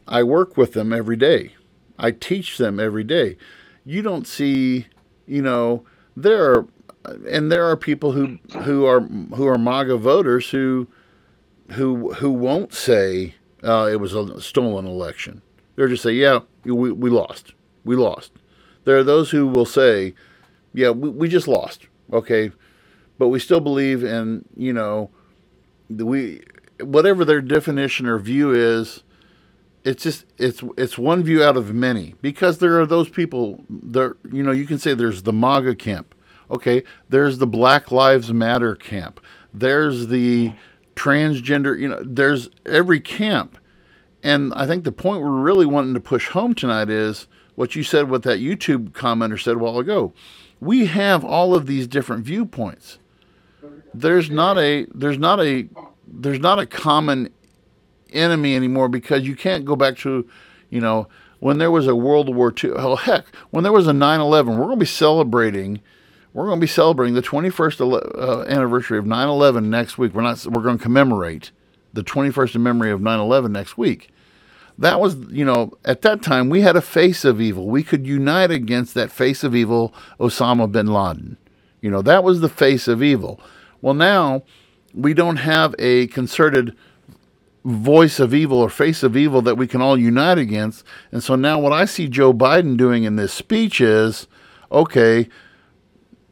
I 0.06 0.22
work 0.22 0.56
with 0.56 0.72
them 0.72 0.92
every 0.92 1.16
day. 1.16 1.54
I 1.98 2.12
teach 2.12 2.58
them 2.58 2.78
every 2.78 3.04
day 3.04 3.36
you 3.86 4.02
don't 4.02 4.26
see, 4.26 4.86
you 5.26 5.40
know, 5.40 5.84
there 6.16 6.52
are, 6.52 6.66
and 7.30 7.50
there 7.50 7.64
are 7.64 7.76
people 7.76 8.12
who 8.12 8.38
who 8.64 8.84
are 8.84 9.00
who 9.00 9.46
are 9.46 9.56
MAGA 9.56 9.96
voters 9.96 10.50
who 10.50 10.88
who 11.72 12.12
who 12.14 12.30
won't 12.32 12.74
say 12.74 13.36
uh, 13.62 13.88
it 13.90 14.00
was 14.00 14.12
a 14.12 14.40
stolen 14.40 14.86
election. 14.86 15.40
They're 15.76 15.88
just 15.88 16.02
say, 16.02 16.12
yeah, 16.12 16.40
we 16.64 16.90
we 16.90 17.08
lost, 17.08 17.54
we 17.84 17.94
lost. 17.94 18.32
There 18.84 18.98
are 18.98 19.04
those 19.04 19.30
who 19.30 19.46
will 19.46 19.66
say, 19.66 20.14
yeah, 20.74 20.90
we, 20.90 21.08
we 21.08 21.28
just 21.28 21.48
lost, 21.48 21.86
okay, 22.12 22.50
but 23.18 23.28
we 23.28 23.38
still 23.38 23.60
believe 23.60 24.02
in 24.02 24.44
you 24.56 24.72
know, 24.72 25.10
we 25.88 26.42
whatever 26.80 27.24
their 27.24 27.40
definition 27.40 28.06
or 28.06 28.18
view 28.18 28.50
is 28.52 29.04
it's 29.86 30.02
just 30.02 30.26
it's 30.36 30.62
it's 30.76 30.98
one 30.98 31.22
view 31.22 31.42
out 31.42 31.56
of 31.56 31.72
many 31.72 32.14
because 32.20 32.58
there 32.58 32.78
are 32.78 32.86
those 32.86 33.08
people 33.08 33.64
there 33.70 34.16
you 34.30 34.42
know 34.42 34.52
you 34.52 34.66
can 34.66 34.78
say 34.78 34.92
there's 34.92 35.22
the 35.22 35.32
MAGA 35.32 35.76
camp 35.76 36.14
okay? 36.50 36.82
There's 37.08 37.38
the 37.38 37.46
Black 37.46 37.90
Lives 37.90 38.32
Matter 38.32 38.74
camp. 38.74 39.20
There's 39.52 40.08
the 40.08 40.52
transgender 40.94 41.78
you 41.78 41.88
know 41.88 42.02
there's 42.04 42.48
every 42.64 43.00
camp. 43.00 43.58
And 44.22 44.52
I 44.54 44.66
think 44.66 44.84
the 44.84 44.92
point 44.92 45.22
we're 45.22 45.30
really 45.30 45.66
wanting 45.66 45.94
to 45.94 46.00
push 46.00 46.28
home 46.28 46.54
tonight 46.54 46.88
is 46.88 47.26
what 47.54 47.76
you 47.76 47.82
said 47.82 48.10
what 48.10 48.22
that 48.24 48.40
YouTube 48.40 48.90
commenter 48.90 49.40
said 49.40 49.54
a 49.54 49.58
while 49.58 49.78
ago. 49.78 50.12
We 50.60 50.86
have 50.86 51.24
all 51.24 51.54
of 51.54 51.66
these 51.66 51.86
different 51.86 52.24
viewpoints. 52.24 52.98
There's 53.94 54.30
not 54.30 54.58
a 54.58 54.86
there's 54.94 55.18
not 55.18 55.40
a 55.40 55.68
there's 56.06 56.40
not 56.40 56.58
a 56.58 56.66
common 56.66 57.30
enemy 58.12 58.54
anymore 58.54 58.88
because 58.88 59.26
you 59.26 59.36
can't 59.36 59.64
go 59.64 59.76
back 59.76 59.96
to, 59.98 60.28
you 60.70 60.80
know, 60.80 61.08
when 61.40 61.58
there 61.58 61.70
was 61.70 61.86
a 61.86 61.94
World 61.94 62.34
War 62.34 62.52
II. 62.52 62.70
Hell, 62.70 62.96
heck, 62.96 63.26
when 63.50 63.62
there 63.62 63.72
was 63.72 63.86
a 63.86 63.92
9 63.92 64.20
11, 64.20 64.56
we're 64.56 64.64
going 64.64 64.78
to 64.78 64.80
be 64.80 64.86
celebrating. 64.86 65.80
We're 66.32 66.46
going 66.46 66.58
to 66.58 66.64
be 66.64 66.66
celebrating 66.66 67.14
the 67.14 67.22
21st 67.22 68.18
uh, 68.18 68.42
anniversary 68.42 68.98
of 68.98 69.06
9 69.06 69.28
11 69.28 69.70
next 69.70 69.98
week. 69.98 70.14
We're 70.14 70.22
not. 70.22 70.44
We're 70.46 70.62
going 70.62 70.78
to 70.78 70.82
commemorate 70.82 71.50
the 71.92 72.04
21st 72.04 72.56
in 72.56 72.62
memory 72.62 72.90
of 72.90 73.00
9 73.00 73.18
11 73.18 73.52
next 73.52 73.78
week. 73.78 74.10
That 74.78 75.00
was, 75.00 75.16
you 75.30 75.44
know, 75.44 75.72
at 75.84 76.02
that 76.02 76.22
time 76.22 76.50
we 76.50 76.60
had 76.60 76.76
a 76.76 76.82
face 76.82 77.24
of 77.24 77.40
evil. 77.40 77.66
We 77.66 77.82
could 77.82 78.06
unite 78.06 78.50
against 78.50 78.92
that 78.94 79.10
face 79.10 79.42
of 79.42 79.54
evil, 79.54 79.94
Osama 80.20 80.70
bin 80.70 80.88
Laden. 80.88 81.38
You 81.80 81.90
know, 81.90 82.02
that 82.02 82.22
was 82.22 82.40
the 82.40 82.48
face 82.48 82.86
of 82.86 83.02
evil. 83.02 83.40
Well, 83.80 83.94
now 83.94 84.42
we 84.92 85.14
don't 85.14 85.36
have 85.36 85.74
a 85.78 86.08
concerted 86.08 86.76
voice 87.66 88.20
of 88.20 88.32
evil 88.32 88.58
or 88.58 88.70
face 88.70 89.02
of 89.02 89.16
evil 89.16 89.42
that 89.42 89.56
we 89.56 89.66
can 89.66 89.82
all 89.82 89.98
unite 89.98 90.38
against. 90.38 90.84
And 91.10 91.22
so 91.22 91.34
now 91.34 91.58
what 91.58 91.72
I 91.72 91.84
see 91.84 92.08
Joe 92.08 92.32
Biden 92.32 92.76
doing 92.76 93.02
in 93.04 93.16
this 93.16 93.32
speech 93.32 93.80
is 93.80 94.28
okay, 94.70 95.28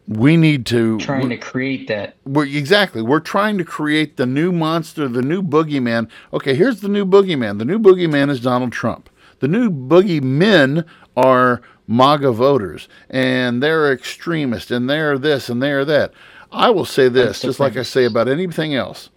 we 0.06 0.36
need 0.36 0.64
to 0.66 0.98
trying 0.98 1.28
to 1.30 1.36
create 1.36 1.88
that. 1.88 2.16
We're 2.24 2.46
exactly. 2.46 3.02
We're 3.02 3.20
trying 3.20 3.58
to 3.58 3.64
create 3.64 4.16
the 4.16 4.26
new 4.26 4.52
monster, 4.52 5.08
the 5.08 5.22
new 5.22 5.42
boogeyman. 5.42 6.08
Okay, 6.32 6.54
here's 6.54 6.80
the 6.80 6.88
new 6.88 7.04
boogeyman. 7.04 7.58
The 7.58 7.64
new 7.64 7.78
boogeyman 7.78 8.30
is 8.30 8.40
Donald 8.40 8.72
Trump. 8.72 9.10
The 9.40 9.48
new 9.48 9.70
boogeymen 9.70 10.86
are 11.16 11.62
MAGA 11.88 12.32
voters 12.32 12.88
and 13.10 13.62
they're 13.62 13.92
extremist 13.92 14.70
and 14.70 14.88
they're 14.88 15.18
this 15.18 15.48
and 15.48 15.62
they're 15.62 15.84
that. 15.84 16.12
I 16.52 16.70
will 16.70 16.84
say 16.84 17.08
this, 17.08 17.40
just 17.40 17.58
like 17.58 17.76
I 17.76 17.82
say 17.82 18.04
about 18.04 18.28
anything 18.28 18.74
else. 18.74 19.10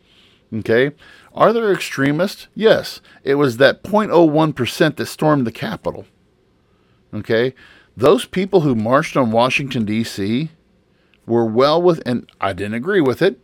Okay? 0.54 0.92
Are 1.38 1.54
there 1.54 1.72
extremists? 1.72 2.48
Yes. 2.56 3.00
It 3.24 3.36
was 3.36 3.58
that 3.58 3.84
0.01% 3.84 4.96
that 4.96 5.06
stormed 5.06 5.46
the 5.46 5.52
Capitol. 5.52 6.08
Okay? 7.14 7.54
Those 7.96 8.26
people 8.26 8.62
who 8.62 8.74
marched 8.74 9.16
on 9.16 9.30
Washington, 9.30 9.86
D.C. 9.86 10.50
were 11.28 11.46
well 11.46 11.80
with, 11.80 12.02
and 12.08 12.28
I 12.42 12.54
didn't 12.54 12.74
agree 12.74 13.02
with 13.02 13.22
it, 13.22 13.40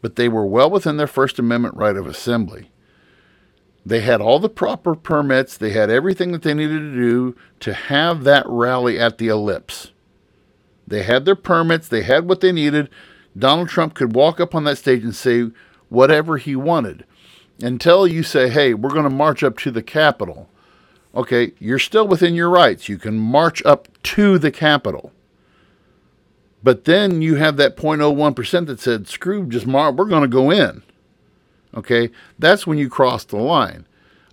but 0.00 0.14
they 0.14 0.28
were 0.28 0.46
well 0.46 0.70
within 0.70 0.98
their 0.98 1.08
First 1.08 1.40
Amendment 1.40 1.76
right 1.76 1.96
of 1.96 2.06
assembly. 2.06 2.70
They 3.84 4.02
had 4.02 4.20
all 4.20 4.38
the 4.38 4.48
proper 4.48 4.94
permits, 4.94 5.56
they 5.56 5.70
had 5.70 5.90
everything 5.90 6.30
that 6.30 6.42
they 6.42 6.54
needed 6.54 6.78
to 6.78 6.94
do 6.94 7.36
to 7.58 7.74
have 7.74 8.22
that 8.22 8.46
rally 8.46 9.00
at 9.00 9.18
the 9.18 9.26
ellipse. 9.26 9.90
They 10.86 11.02
had 11.02 11.24
their 11.24 11.34
permits, 11.34 11.88
they 11.88 12.02
had 12.02 12.28
what 12.28 12.40
they 12.40 12.52
needed. 12.52 12.88
Donald 13.36 13.68
Trump 13.68 13.94
could 13.94 14.14
walk 14.14 14.38
up 14.38 14.54
on 14.54 14.62
that 14.64 14.78
stage 14.78 15.02
and 15.02 15.14
say 15.14 15.50
whatever 15.88 16.36
he 16.36 16.54
wanted 16.54 17.04
until 17.62 18.06
you 18.06 18.22
say, 18.22 18.48
hey, 18.48 18.74
we're 18.74 18.90
going 18.90 19.04
to 19.04 19.10
march 19.10 19.42
up 19.42 19.58
to 19.58 19.70
the 19.70 19.82
Capitol. 19.82 20.48
Okay, 21.14 21.52
you're 21.58 21.78
still 21.78 22.06
within 22.08 22.34
your 22.34 22.50
rights. 22.50 22.88
You 22.88 22.98
can 22.98 23.18
march 23.18 23.62
up 23.64 23.88
to 24.04 24.38
the 24.38 24.50
Capitol. 24.50 25.12
But 26.62 26.84
then 26.84 27.22
you 27.22 27.36
have 27.36 27.56
that 27.56 27.76
0.01% 27.76 28.66
that 28.66 28.80
said, 28.80 29.08
screw, 29.08 29.46
just 29.46 29.66
mar- 29.66 29.92
we're 29.92 30.04
going 30.04 30.22
to 30.22 30.28
go 30.28 30.50
in. 30.50 30.82
Okay, 31.74 32.10
that's 32.38 32.66
when 32.66 32.78
you 32.78 32.88
cross 32.88 33.24
the 33.24 33.36
line. 33.38 33.86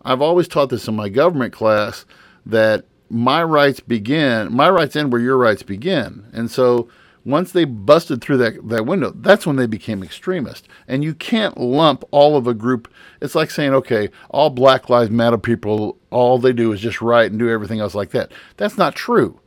I've 0.04 0.22
always 0.22 0.48
taught 0.48 0.70
this 0.70 0.88
in 0.88 0.96
my 0.96 1.10
government 1.10 1.54
class 1.54 2.06
that 2.46 2.86
my 3.10 3.44
rights 3.44 3.80
begin, 3.80 4.54
my 4.54 4.70
rights 4.70 4.96
end 4.96 5.12
where 5.12 5.22
your 5.22 5.38
rights 5.38 5.64
begin. 5.64 6.26
And 6.32 6.52
so 6.52 6.90
once 7.26 7.52
they 7.52 7.66
busted 7.66 8.22
through 8.22 8.38
that, 8.38 8.68
that 8.70 8.86
window, 8.86 9.12
that's 9.16 9.46
when 9.46 9.56
they 9.56 9.68
became 9.68 10.04
extremist. 10.04 10.68
And 10.88 11.04
you 11.04 11.14
can't 11.14 11.58
lump 11.58 12.04
all 12.12 12.38
of 12.38 12.48
a 12.48 12.54
group. 12.54 12.92
It's 13.22 13.36
like 13.36 13.52
saying, 13.52 13.74
okay, 13.74 14.10
all 14.30 14.50
Black 14.50 14.90
Lives 14.90 15.12
Matter 15.12 15.38
people, 15.38 15.98
all 16.10 16.38
they 16.38 16.54
do 16.54 16.72
is 16.72 16.80
just 16.82 17.02
write 17.02 17.32
and 17.32 17.40
do 17.40 17.50
everything 17.50 17.80
else 17.80 17.96
like 17.96 18.12
that. 18.12 18.32
That's 18.58 18.78
not 18.78 18.96
true. 18.96 19.40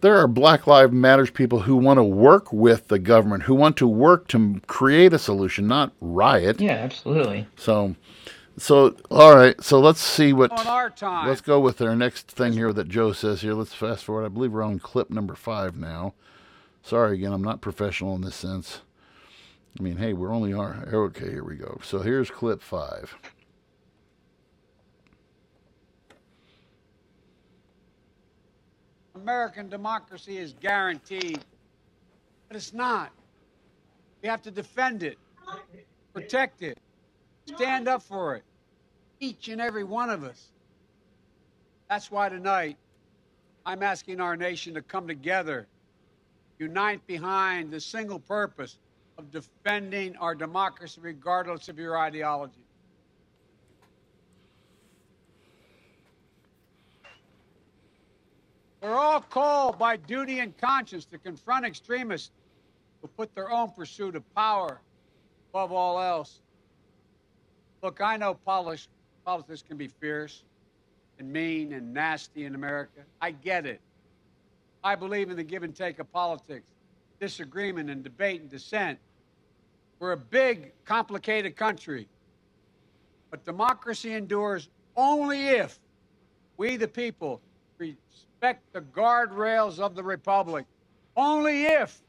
There 0.00 0.16
are 0.16 0.26
Black 0.26 0.66
Lives 0.66 0.92
Matters 0.92 1.30
people 1.30 1.60
who 1.60 1.76
want 1.76 1.98
to 1.98 2.04
work 2.04 2.52
with 2.52 2.88
the 2.88 2.98
government, 2.98 3.42
who 3.42 3.54
want 3.54 3.76
to 3.78 3.86
work 3.86 4.28
to 4.28 4.60
create 4.66 5.12
a 5.12 5.18
solution, 5.18 5.66
not 5.66 5.92
riot. 6.00 6.58
Yeah, 6.58 6.72
absolutely. 6.72 7.46
So, 7.56 7.96
so 8.56 8.96
all 9.10 9.36
right. 9.36 9.62
So 9.62 9.78
let's 9.78 10.00
see 10.00 10.32
what. 10.32 10.52
On 10.52 10.66
our 10.66 10.88
time. 10.88 11.28
Let's 11.28 11.42
go 11.42 11.60
with 11.60 11.82
our 11.82 11.94
next 11.94 12.30
thing 12.30 12.54
here 12.54 12.72
that 12.72 12.88
Joe 12.88 13.12
says 13.12 13.42
here. 13.42 13.52
Let's 13.52 13.74
fast 13.74 14.04
forward. 14.04 14.24
I 14.24 14.28
believe 14.28 14.52
we're 14.52 14.62
on 14.62 14.78
clip 14.78 15.10
number 15.10 15.34
five 15.34 15.76
now. 15.76 16.14
Sorry 16.82 17.16
again, 17.16 17.32
I'm 17.32 17.42
not 17.42 17.60
professional 17.60 18.14
in 18.14 18.22
this 18.22 18.34
sense. 18.34 18.80
I 19.78 19.82
mean, 19.82 19.96
hey, 19.96 20.12
we're 20.12 20.32
only 20.32 20.52
are 20.52 20.88
oh, 20.92 21.02
okay. 21.04 21.30
Here 21.30 21.44
we 21.44 21.56
go. 21.56 21.78
So 21.84 22.00
here's 22.00 22.30
clip 22.30 22.60
five. 22.60 23.16
American 29.14 29.68
democracy 29.68 30.38
is 30.38 30.54
guaranteed, 30.60 31.44
but 32.48 32.56
it's 32.56 32.72
not. 32.72 33.10
We 34.22 34.28
have 34.28 34.42
to 34.42 34.50
defend 34.50 35.02
it, 35.02 35.18
protect 36.14 36.62
it, 36.62 36.78
stand 37.46 37.86
up 37.86 38.02
for 38.02 38.36
it, 38.36 38.42
each 39.20 39.48
and 39.48 39.60
every 39.60 39.84
one 39.84 40.10
of 40.10 40.24
us. 40.24 40.48
That's 41.88 42.10
why 42.10 42.28
tonight 42.28 42.76
I'm 43.66 43.82
asking 43.82 44.20
our 44.20 44.36
nation 44.36 44.74
to 44.74 44.82
come 44.82 45.06
together, 45.06 45.66
unite 46.60 47.04
behind 47.06 47.70
the 47.70 47.80
single 47.80 48.20
purpose 48.20 48.76
of 49.16 49.30
defending 49.30 50.14
our 50.16 50.34
democracy 50.34 51.00
regardless 51.02 51.68
of 51.68 51.78
your 51.78 51.98
ideology. 51.98 52.60
We're 58.82 58.94
all 58.94 59.20
called 59.20 59.78
by 59.78 59.96
duty 59.96 60.38
and 60.40 60.56
conscience 60.56 61.04
to 61.06 61.18
confront 61.18 61.64
extremists 61.66 62.30
who 63.00 63.08
put 63.08 63.34
their 63.34 63.50
own 63.50 63.70
pursuit 63.70 64.14
of 64.14 64.34
power 64.34 64.80
above 65.50 65.72
all 65.72 66.00
else. 66.00 66.40
Look, 67.82 68.00
I 68.00 68.16
know 68.16 68.34
politics, 68.34 68.88
can 69.66 69.76
be 69.76 69.88
fierce 69.88 70.44
and 71.18 71.30
mean 71.32 71.72
and 71.72 71.94
nasty 71.94 72.44
in 72.44 72.54
America. 72.54 73.00
I 73.20 73.30
get 73.30 73.64
it. 73.64 73.80
I 74.82 74.94
believe 74.94 75.30
in 75.30 75.36
the 75.36 75.44
give 75.44 75.62
and 75.62 75.74
take 75.74 75.98
of 75.98 76.10
politics, 76.12 76.66
disagreement 77.20 77.90
and 77.90 78.02
debate 78.02 78.40
and 78.40 78.50
dissent. 78.50 78.98
We're 79.98 80.12
a 80.12 80.16
big, 80.16 80.72
complicated 80.84 81.56
country. 81.56 82.08
But 83.30 83.44
democracy 83.44 84.14
endures 84.14 84.68
only 84.96 85.48
if 85.48 85.78
we, 86.56 86.76
the 86.76 86.88
people, 86.88 87.40
respect 87.78 88.72
the 88.72 88.80
guardrails 88.80 89.78
of 89.78 89.94
the 89.94 90.02
Republic 90.02 90.66
only 91.16 91.64
if 91.64 92.00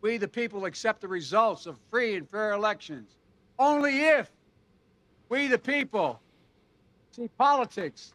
we, 0.00 0.16
the 0.16 0.28
people, 0.28 0.64
accept 0.64 1.00
the 1.00 1.08
results 1.08 1.66
of 1.66 1.78
free 1.90 2.16
and 2.16 2.28
fair 2.28 2.52
elections. 2.52 3.16
Only 3.58 4.00
if 4.00 4.30
we, 5.28 5.48
the 5.48 5.58
people, 5.58 6.20
see 7.10 7.28
politics 7.38 8.14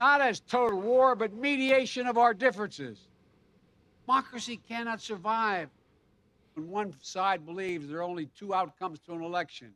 not 0.00 0.20
as 0.20 0.40
total 0.40 0.80
war, 0.80 1.14
but 1.14 1.34
mediation 1.34 2.06
of 2.06 2.16
our 2.16 2.32
differences. 2.32 2.98
Democracy 4.06 4.60
cannot 4.68 5.00
survive 5.00 5.68
when 6.54 6.68
one 6.70 6.94
side 7.00 7.44
believes 7.44 7.88
there 7.88 7.98
are 7.98 8.02
only 8.02 8.26
two 8.38 8.54
outcomes 8.54 8.98
to 9.00 9.12
an 9.12 9.22
election 9.22 9.72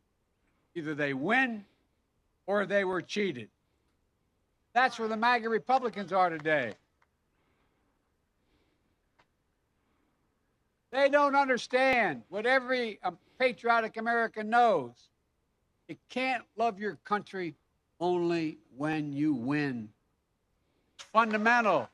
either 0.75 0.95
they 0.95 1.15
win 1.15 1.65
or 2.47 2.67
they 2.67 2.85
were 2.85 3.01
cheated. 3.01 3.49
That's 4.73 4.99
where 4.99 5.09
the 5.09 5.17
MAGA 5.17 5.49
Republicans 5.49 6.13
are 6.13 6.31
today. 6.31 6.75
They 10.91 11.09
don't 11.09 11.35
understand 11.35 12.23
what 12.29 12.47
every 12.47 12.99
um, 13.03 13.19
patriotic 13.39 13.97
American 13.97 14.51
knows. 14.51 14.93
You 15.89 15.97
can't 16.09 16.45
love 16.57 16.79
your 16.79 16.97
country 17.05 17.55
only 18.01 18.59
when 18.77 19.13
you 19.13 19.35
win. 19.35 19.89
Fundamental. 20.99 21.89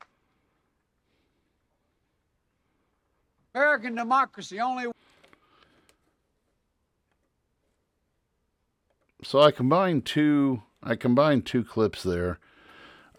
American 3.54 3.94
democracy 3.94 4.60
only. 4.60 4.86
So 9.22 9.40
I 9.40 9.50
combined 9.50 10.06
two. 10.06 10.62
I 10.82 10.94
combined 10.94 11.44
two 11.44 11.62
clips 11.62 12.02
there 12.02 12.38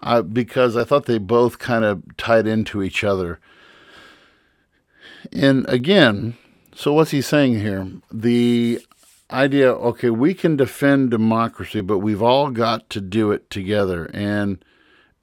uh, 0.02 0.22
because 0.22 0.76
I 0.76 0.84
thought 0.84 1.06
they 1.06 1.20
both 1.20 1.60
kind 1.60 1.86
of 1.86 2.18
tied 2.18 2.48
into 2.48 2.82
each 2.82 3.04
other. 3.04 3.40
And 5.32 5.68
again, 5.70 6.38
so 6.74 6.94
what's 6.94 7.12
he 7.12 7.22
saying 7.22 7.60
here? 7.60 7.88
The 8.12 8.80
idea, 9.30 9.72
okay, 9.72 10.10
we 10.10 10.34
can 10.34 10.56
defend 10.56 11.12
democracy, 11.12 11.82
but 11.82 12.00
we've 12.00 12.22
all 12.22 12.50
got 12.50 12.90
to 12.90 13.02
do 13.02 13.32
it 13.32 13.50
together. 13.50 14.10
And 14.14 14.64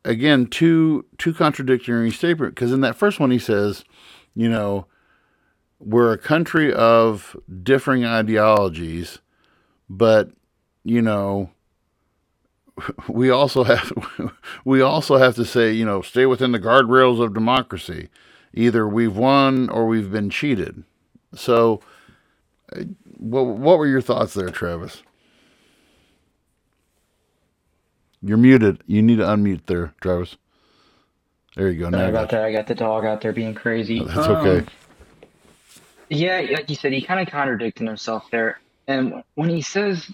again, 0.04 0.46
two 0.46 1.04
two 1.18 1.34
contradictory 1.34 2.10
statements 2.10 2.54
because 2.54 2.72
in 2.72 2.80
that 2.80 2.96
first 2.96 3.20
one 3.20 3.30
he 3.30 3.38
says, 3.38 3.84
you 4.34 4.48
know, 4.48 4.86
we're 5.78 6.12
a 6.12 6.18
country 6.18 6.72
of 6.72 7.36
differing 7.62 8.04
ideologies, 8.04 9.18
but 9.88 10.30
you 10.84 11.02
know, 11.02 11.50
we 13.08 13.30
also 13.30 13.64
have 13.64 13.92
we 14.64 14.80
also 14.80 15.16
have 15.16 15.34
to 15.36 15.44
say, 15.44 15.72
you 15.72 15.84
know, 15.84 16.02
stay 16.02 16.26
within 16.26 16.52
the 16.52 16.60
guardrails 16.60 17.22
of 17.22 17.34
democracy. 17.34 18.08
Either 18.54 18.88
we've 18.88 19.16
won 19.16 19.68
or 19.68 19.86
we've 19.86 20.10
been 20.10 20.30
cheated. 20.30 20.82
So, 21.34 21.80
uh, 22.74 22.84
what 23.18 23.42
what 23.46 23.78
were 23.78 23.86
your 23.86 24.00
thoughts 24.00 24.34
there, 24.34 24.50
Travis? 24.50 25.02
You're 28.22 28.38
muted. 28.38 28.82
You 28.86 29.02
need 29.02 29.16
to 29.16 29.24
unmute 29.24 29.66
there, 29.66 29.94
Travis. 30.00 30.36
There 31.56 31.70
you 31.70 31.80
go. 31.80 31.90
Sorry 31.90 32.08
about 32.08 32.30
that. 32.30 32.44
I 32.44 32.52
got 32.52 32.66
the 32.66 32.74
dog 32.74 33.04
out 33.04 33.20
there 33.20 33.32
being 33.32 33.54
crazy. 33.54 34.02
That's 34.04 34.16
um, 34.16 34.36
okay. 34.36 34.66
Yeah, 36.08 36.46
like 36.52 36.70
you 36.70 36.76
said, 36.76 36.92
he 36.92 37.02
kind 37.02 37.20
of 37.20 37.32
contradicted 37.32 37.86
himself 37.86 38.30
there. 38.30 38.60
And 38.86 39.22
when 39.34 39.50
he 39.50 39.62
says 39.62 40.10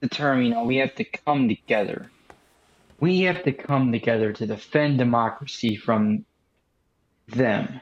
the 0.00 0.08
term, 0.08 0.42
you 0.42 0.50
know, 0.50 0.64
we 0.64 0.76
have 0.76 0.94
to 0.96 1.04
come 1.04 1.48
together. 1.48 2.10
We 3.00 3.20
have 3.22 3.42
to 3.44 3.52
come 3.52 3.92
together 3.92 4.32
to 4.32 4.46
defend 4.46 4.98
democracy 4.98 5.76
from 5.76 6.24
them. 7.28 7.80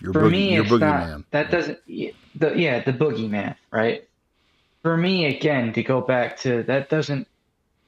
Your 0.00 0.12
For 0.12 0.22
boogie, 0.22 0.30
me, 0.30 0.56
it's 0.56 0.70
not, 0.70 0.80
man. 0.80 1.24
that 1.30 1.50
doesn't, 1.50 1.78
the, 1.86 2.54
yeah, 2.56 2.82
the 2.82 2.92
boogeyman, 2.92 3.56
right? 3.70 4.08
For 4.82 4.96
me, 4.96 5.26
again, 5.26 5.72
to 5.74 5.82
go 5.82 6.00
back 6.00 6.38
to 6.40 6.64
that 6.64 6.88
doesn't, 6.88 7.28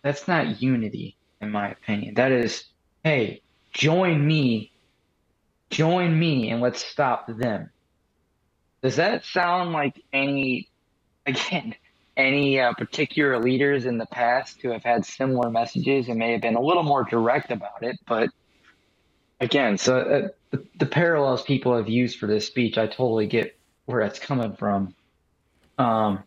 that's 0.05 0.29
not 0.29 0.61
unity, 0.63 1.17
in 1.41 1.51
my 1.51 1.71
opinion. 1.71 2.15
That 2.15 2.31
is 2.31 2.65
hey, 3.03 3.43
join 3.73 4.25
me, 4.25 4.71
join 5.71 6.17
me, 6.17 6.51
and 6.51 6.61
let's 6.61 6.85
stop 6.85 7.27
them. 7.27 7.71
Does 8.83 8.97
that 8.97 9.25
sound 9.25 9.73
like 9.73 10.03
any, 10.13 10.69
again, 11.27 11.75
any 12.17 12.61
uh, 12.61 12.75
particular 12.75 13.41
leaders 13.41 13.87
in 13.87 13.97
the 13.97 14.07
past 14.07 14.61
who 14.61 14.71
have 14.71 14.85
had 14.85 15.07
similar 15.07 15.51
messages 15.51 16.09
and 16.09 16.19
may 16.19 16.33
have 16.33 16.43
been 16.43 16.55
a 16.55 16.61
little 16.61 16.83
more 16.83 17.05
direct 17.05 17.51
about 17.51 17.83
it? 17.83 17.99
But 18.07 18.29
again, 19.41 19.79
so 19.79 20.31
uh, 20.53 20.59
the, 20.77 20.87
parallels 20.87 21.43
people 21.43 21.77
have 21.77 21.89
used 21.89 22.19
for 22.19 22.27
this 22.27 22.47
speech, 22.47 22.77
I 22.77 22.87
totally 22.87 23.27
get 23.27 23.59
where 23.87 24.03
that's 24.03 24.19
coming 24.19 24.55
from. 24.55 24.95
Um, 25.79 26.25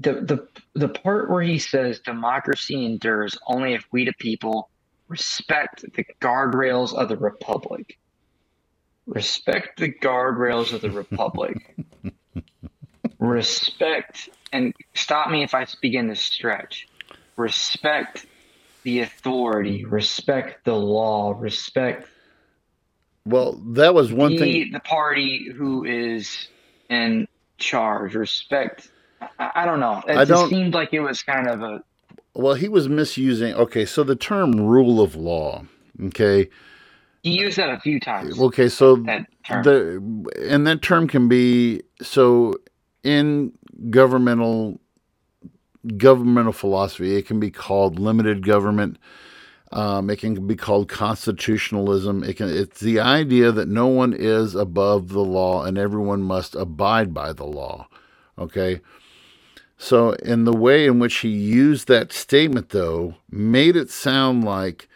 the 0.00 0.12
the 0.12 0.48
the 0.74 0.88
part 0.88 1.30
where 1.30 1.42
he 1.42 1.58
says 1.58 2.00
democracy 2.00 2.84
endures 2.84 3.38
only 3.46 3.74
if 3.74 3.86
we 3.92 4.04
the 4.04 4.12
people 4.18 4.70
respect 5.08 5.84
the 5.94 6.04
guardrails 6.20 6.94
of 6.94 7.08
the 7.08 7.16
republic. 7.16 7.98
Respect 9.06 9.78
the 9.78 9.92
guardrails 9.92 10.72
of 10.72 10.80
the 10.80 10.90
republic. 10.90 11.76
respect 13.18 14.30
and 14.52 14.74
stop 14.94 15.30
me 15.30 15.42
if 15.42 15.54
I 15.54 15.66
begin 15.80 16.08
to 16.08 16.16
stretch. 16.16 16.88
Respect 17.36 18.26
the 18.84 19.00
authority, 19.00 19.84
respect 19.84 20.64
the 20.64 20.74
law, 20.74 21.34
respect 21.38 22.08
Well, 23.26 23.54
that 23.74 23.94
was 23.94 24.12
one 24.12 24.32
the, 24.32 24.38
thing. 24.38 24.72
the 24.72 24.80
party 24.80 25.50
who 25.50 25.84
is 25.84 26.48
in 26.88 27.26
charge, 27.58 28.14
respect 28.14 28.90
I, 29.38 29.50
I 29.56 29.64
don't 29.66 29.80
know. 29.80 30.02
It 30.08 30.12
I 30.16 30.24
just 30.24 30.30
don't- 30.30 30.50
seemed 30.50 30.74
like 30.74 30.92
it 30.92 31.00
was 31.00 31.22
kind 31.22 31.48
of 31.48 31.62
a 31.62 31.82
Well, 32.34 32.54
he 32.54 32.68
was 32.68 32.88
misusing. 32.88 33.54
Okay, 33.54 33.84
so 33.84 34.02
the 34.04 34.16
term 34.16 34.52
rule 34.52 35.00
of 35.00 35.14
law. 35.16 35.64
Okay, 36.06 36.48
he 37.22 37.38
used 37.38 37.56
that 37.58 37.70
a 37.70 37.78
few 37.80 38.00
times. 38.00 38.38
okay, 38.40 38.68
so 38.68 38.96
that 38.96 39.26
term. 39.46 39.62
the 39.62 40.30
and 40.48 40.66
that 40.66 40.82
term 40.82 41.06
can 41.08 41.28
be 41.28 41.82
so 42.02 42.54
in 43.02 43.52
governmental 43.90 44.80
governmental 45.96 46.52
philosophy. 46.52 47.16
It 47.16 47.26
can 47.26 47.40
be 47.40 47.50
called 47.50 47.98
limited 47.98 48.44
government. 48.46 48.98
Um, 49.72 50.08
it 50.08 50.16
can 50.20 50.46
be 50.46 50.54
called 50.56 50.88
constitutionalism. 50.88 52.22
It 52.22 52.36
can. 52.36 52.48
It's 52.48 52.80
the 52.80 53.00
idea 53.00 53.50
that 53.52 53.68
no 53.68 53.86
one 53.88 54.12
is 54.12 54.54
above 54.54 55.08
the 55.08 55.24
law 55.24 55.64
and 55.64 55.76
everyone 55.78 56.22
must 56.22 56.54
abide 56.54 57.12
by 57.12 57.32
the 57.32 57.44
law. 57.44 57.88
Okay. 58.38 58.80
So, 59.84 60.12
in 60.12 60.44
the 60.44 60.56
way 60.56 60.86
in 60.86 60.98
which 60.98 61.16
he 61.16 61.28
used 61.28 61.88
that 61.88 62.10
statement, 62.10 62.70
though, 62.70 63.16
made 63.30 63.76
it 63.76 63.90
sound 63.90 64.42
like, 64.42 64.88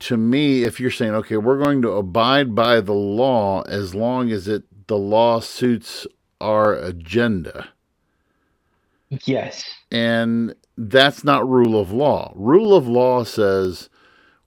to 0.00 0.18
me, 0.18 0.64
if 0.64 0.78
you're 0.78 0.90
saying, 0.90 1.14
okay, 1.14 1.38
we're 1.38 1.64
going 1.64 1.80
to 1.80 1.92
abide 1.92 2.54
by 2.54 2.82
the 2.82 2.92
law 2.92 3.62
as 3.62 3.94
long 3.94 4.30
as 4.30 4.48
it 4.48 4.64
the 4.86 4.98
law 4.98 5.40
suits 5.40 6.06
our 6.42 6.74
agenda, 6.74 7.68
yes. 9.24 9.64
and 9.90 10.54
that's 10.76 11.24
not 11.24 11.48
rule 11.48 11.80
of 11.80 11.90
law. 11.90 12.34
Rule 12.36 12.76
of 12.76 12.86
law 12.86 13.24
says 13.24 13.88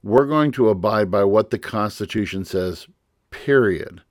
we're 0.03 0.27
going 0.27 0.51
to 0.51 0.69
abide 0.69 1.09
by 1.09 1.23
what 1.23 1.49
the 1.49 1.57
Constitution 1.57 2.45
says. 2.45 2.85
Period. 3.31 4.03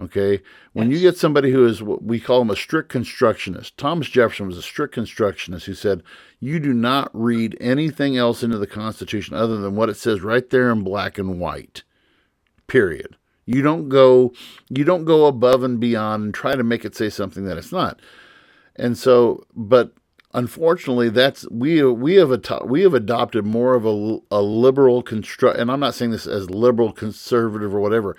Okay. 0.00 0.42
When 0.72 0.90
you 0.90 0.98
get 0.98 1.16
somebody 1.16 1.52
who 1.52 1.66
is 1.66 1.82
what 1.82 2.02
we 2.02 2.18
call 2.18 2.42
him 2.42 2.50
a 2.50 2.56
strict 2.56 2.88
constructionist, 2.88 3.76
Thomas 3.76 4.08
Jefferson 4.08 4.46
was 4.46 4.58
a 4.58 4.62
strict 4.62 4.94
constructionist 4.94 5.66
who 5.66 5.74
said, 5.74 6.02
You 6.40 6.58
do 6.58 6.72
not 6.72 7.10
read 7.12 7.56
anything 7.60 8.16
else 8.16 8.42
into 8.42 8.58
the 8.58 8.66
Constitution 8.66 9.36
other 9.36 9.58
than 9.58 9.76
what 9.76 9.88
it 9.88 9.96
says 9.96 10.20
right 10.20 10.48
there 10.50 10.70
in 10.70 10.82
black 10.82 11.16
and 11.16 11.38
white. 11.38 11.84
Period. 12.66 13.16
You 13.46 13.62
don't 13.62 13.88
go 13.88 14.32
you 14.68 14.84
don't 14.84 15.04
go 15.04 15.26
above 15.26 15.62
and 15.62 15.78
beyond 15.78 16.24
and 16.24 16.34
try 16.34 16.56
to 16.56 16.64
make 16.64 16.84
it 16.84 16.96
say 16.96 17.10
something 17.10 17.44
that 17.44 17.58
it's 17.58 17.72
not. 17.72 18.00
And 18.76 18.98
so, 18.98 19.44
but 19.54 19.92
unfortunately, 20.32 21.10
that's 21.10 21.48
we 21.50 21.82
we 21.84 22.16
have 22.16 22.30
ado- 22.30 22.64
we 22.64 22.82
have 22.82 22.94
adopted 22.94 23.44
more 23.44 23.74
of 23.74 23.84
a, 23.84 24.18
a 24.30 24.42
liberal 24.42 25.02
construct. 25.02 25.58
And 25.58 25.70
I'm 25.70 25.80
not 25.80 25.94
saying 25.94 26.10
this 26.10 26.26
as 26.26 26.50
liberal, 26.50 26.92
conservative, 26.92 27.74
or 27.74 27.80
whatever. 27.80 28.16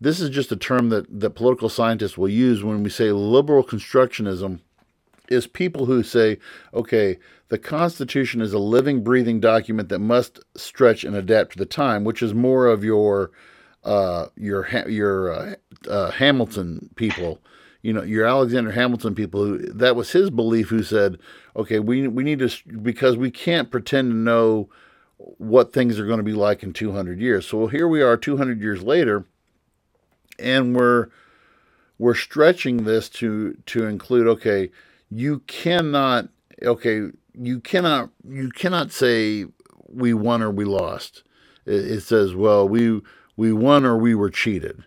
This 0.00 0.20
is 0.20 0.30
just 0.30 0.50
a 0.50 0.56
term 0.56 0.88
that 0.88 1.20
that 1.20 1.30
political 1.30 1.68
scientists 1.68 2.16
will 2.16 2.28
use 2.28 2.64
when 2.64 2.82
we 2.82 2.90
say 2.90 3.12
liberal 3.12 3.62
constructionism. 3.62 4.60
Is 5.28 5.46
people 5.46 5.86
who 5.86 6.02
say, 6.02 6.38
okay, 6.74 7.16
the 7.50 7.58
Constitution 7.58 8.40
is 8.40 8.52
a 8.52 8.58
living, 8.58 9.04
breathing 9.04 9.38
document 9.38 9.88
that 9.90 10.00
must 10.00 10.40
stretch 10.56 11.04
and 11.04 11.14
adapt 11.14 11.52
to 11.52 11.58
the 11.58 11.66
time, 11.66 12.02
which 12.02 12.20
is 12.20 12.34
more 12.34 12.66
of 12.66 12.82
your 12.82 13.30
uh, 13.84 14.26
your 14.36 14.66
your 14.88 15.32
uh, 15.32 15.54
uh, 15.88 16.10
Hamilton 16.10 16.90
people, 16.96 17.38
you 17.82 17.92
know, 17.92 18.02
your 18.02 18.26
Alexander 18.26 18.72
Hamilton 18.72 19.14
people. 19.14 19.44
Who 19.44 19.58
that 19.58 19.94
was 19.94 20.10
his 20.10 20.30
belief. 20.30 20.68
Who 20.70 20.82
said, 20.82 21.18
okay, 21.54 21.78
we 21.78 22.08
we 22.08 22.24
need 22.24 22.40
to 22.40 22.50
because 22.82 23.16
we 23.16 23.30
can't 23.30 23.70
pretend 23.70 24.10
to 24.10 24.16
know 24.16 24.68
what 25.38 25.72
things 25.72 25.98
are 25.98 26.06
going 26.06 26.18
to 26.18 26.24
be 26.24 26.32
like 26.32 26.62
in 26.62 26.72
200 26.72 27.20
years. 27.20 27.46
So 27.46 27.66
here 27.66 27.86
we 27.86 28.00
are, 28.02 28.16
200 28.16 28.60
years 28.60 28.82
later, 28.82 29.26
and 30.40 30.74
we're 30.74 31.08
we're 31.98 32.14
stretching 32.14 32.84
this 32.84 33.08
to 33.10 33.56
to 33.66 33.86
include 33.86 34.26
okay, 34.26 34.70
you 35.10 35.40
cannot 35.40 36.28
okay, 36.62 37.08
you 37.34 37.60
cannot 37.60 38.10
you 38.28 38.50
cannot 38.50 38.92
say 38.92 39.46
we 39.88 40.14
won 40.14 40.42
or 40.42 40.50
we 40.50 40.64
lost. 40.64 41.22
It, 41.66 41.84
it 41.90 42.00
says, 42.02 42.34
well, 42.34 42.68
we 42.68 43.00
we 43.36 43.52
won 43.52 43.84
or 43.84 43.96
we 43.96 44.14
were 44.14 44.30
cheated. 44.30 44.84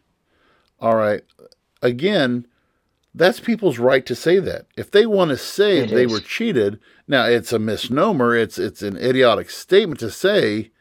All 0.79 0.95
right. 0.95 1.21
Again, 1.81 2.47
that's 3.15 3.39
people's 3.39 3.77
right 3.79 4.05
to 4.05 4.15
say 4.15 4.39
that. 4.39 4.67
If 4.75 4.91
they 4.91 5.05
want 5.05 5.29
to 5.29 5.37
say 5.37 5.79
It 5.79 5.89
they 5.91 6.05
is. 6.05 6.11
were 6.11 6.19
cheated, 6.19 6.79
now 7.07 7.25
it's 7.25 7.53
a 7.53 7.59
misnomer. 7.59 8.35
It's 8.35 8.57
it's 8.57 8.81
an 8.81 8.97
idiotic 8.97 9.49
statement 9.49 9.99
to 9.99 10.09
say. 10.11 10.71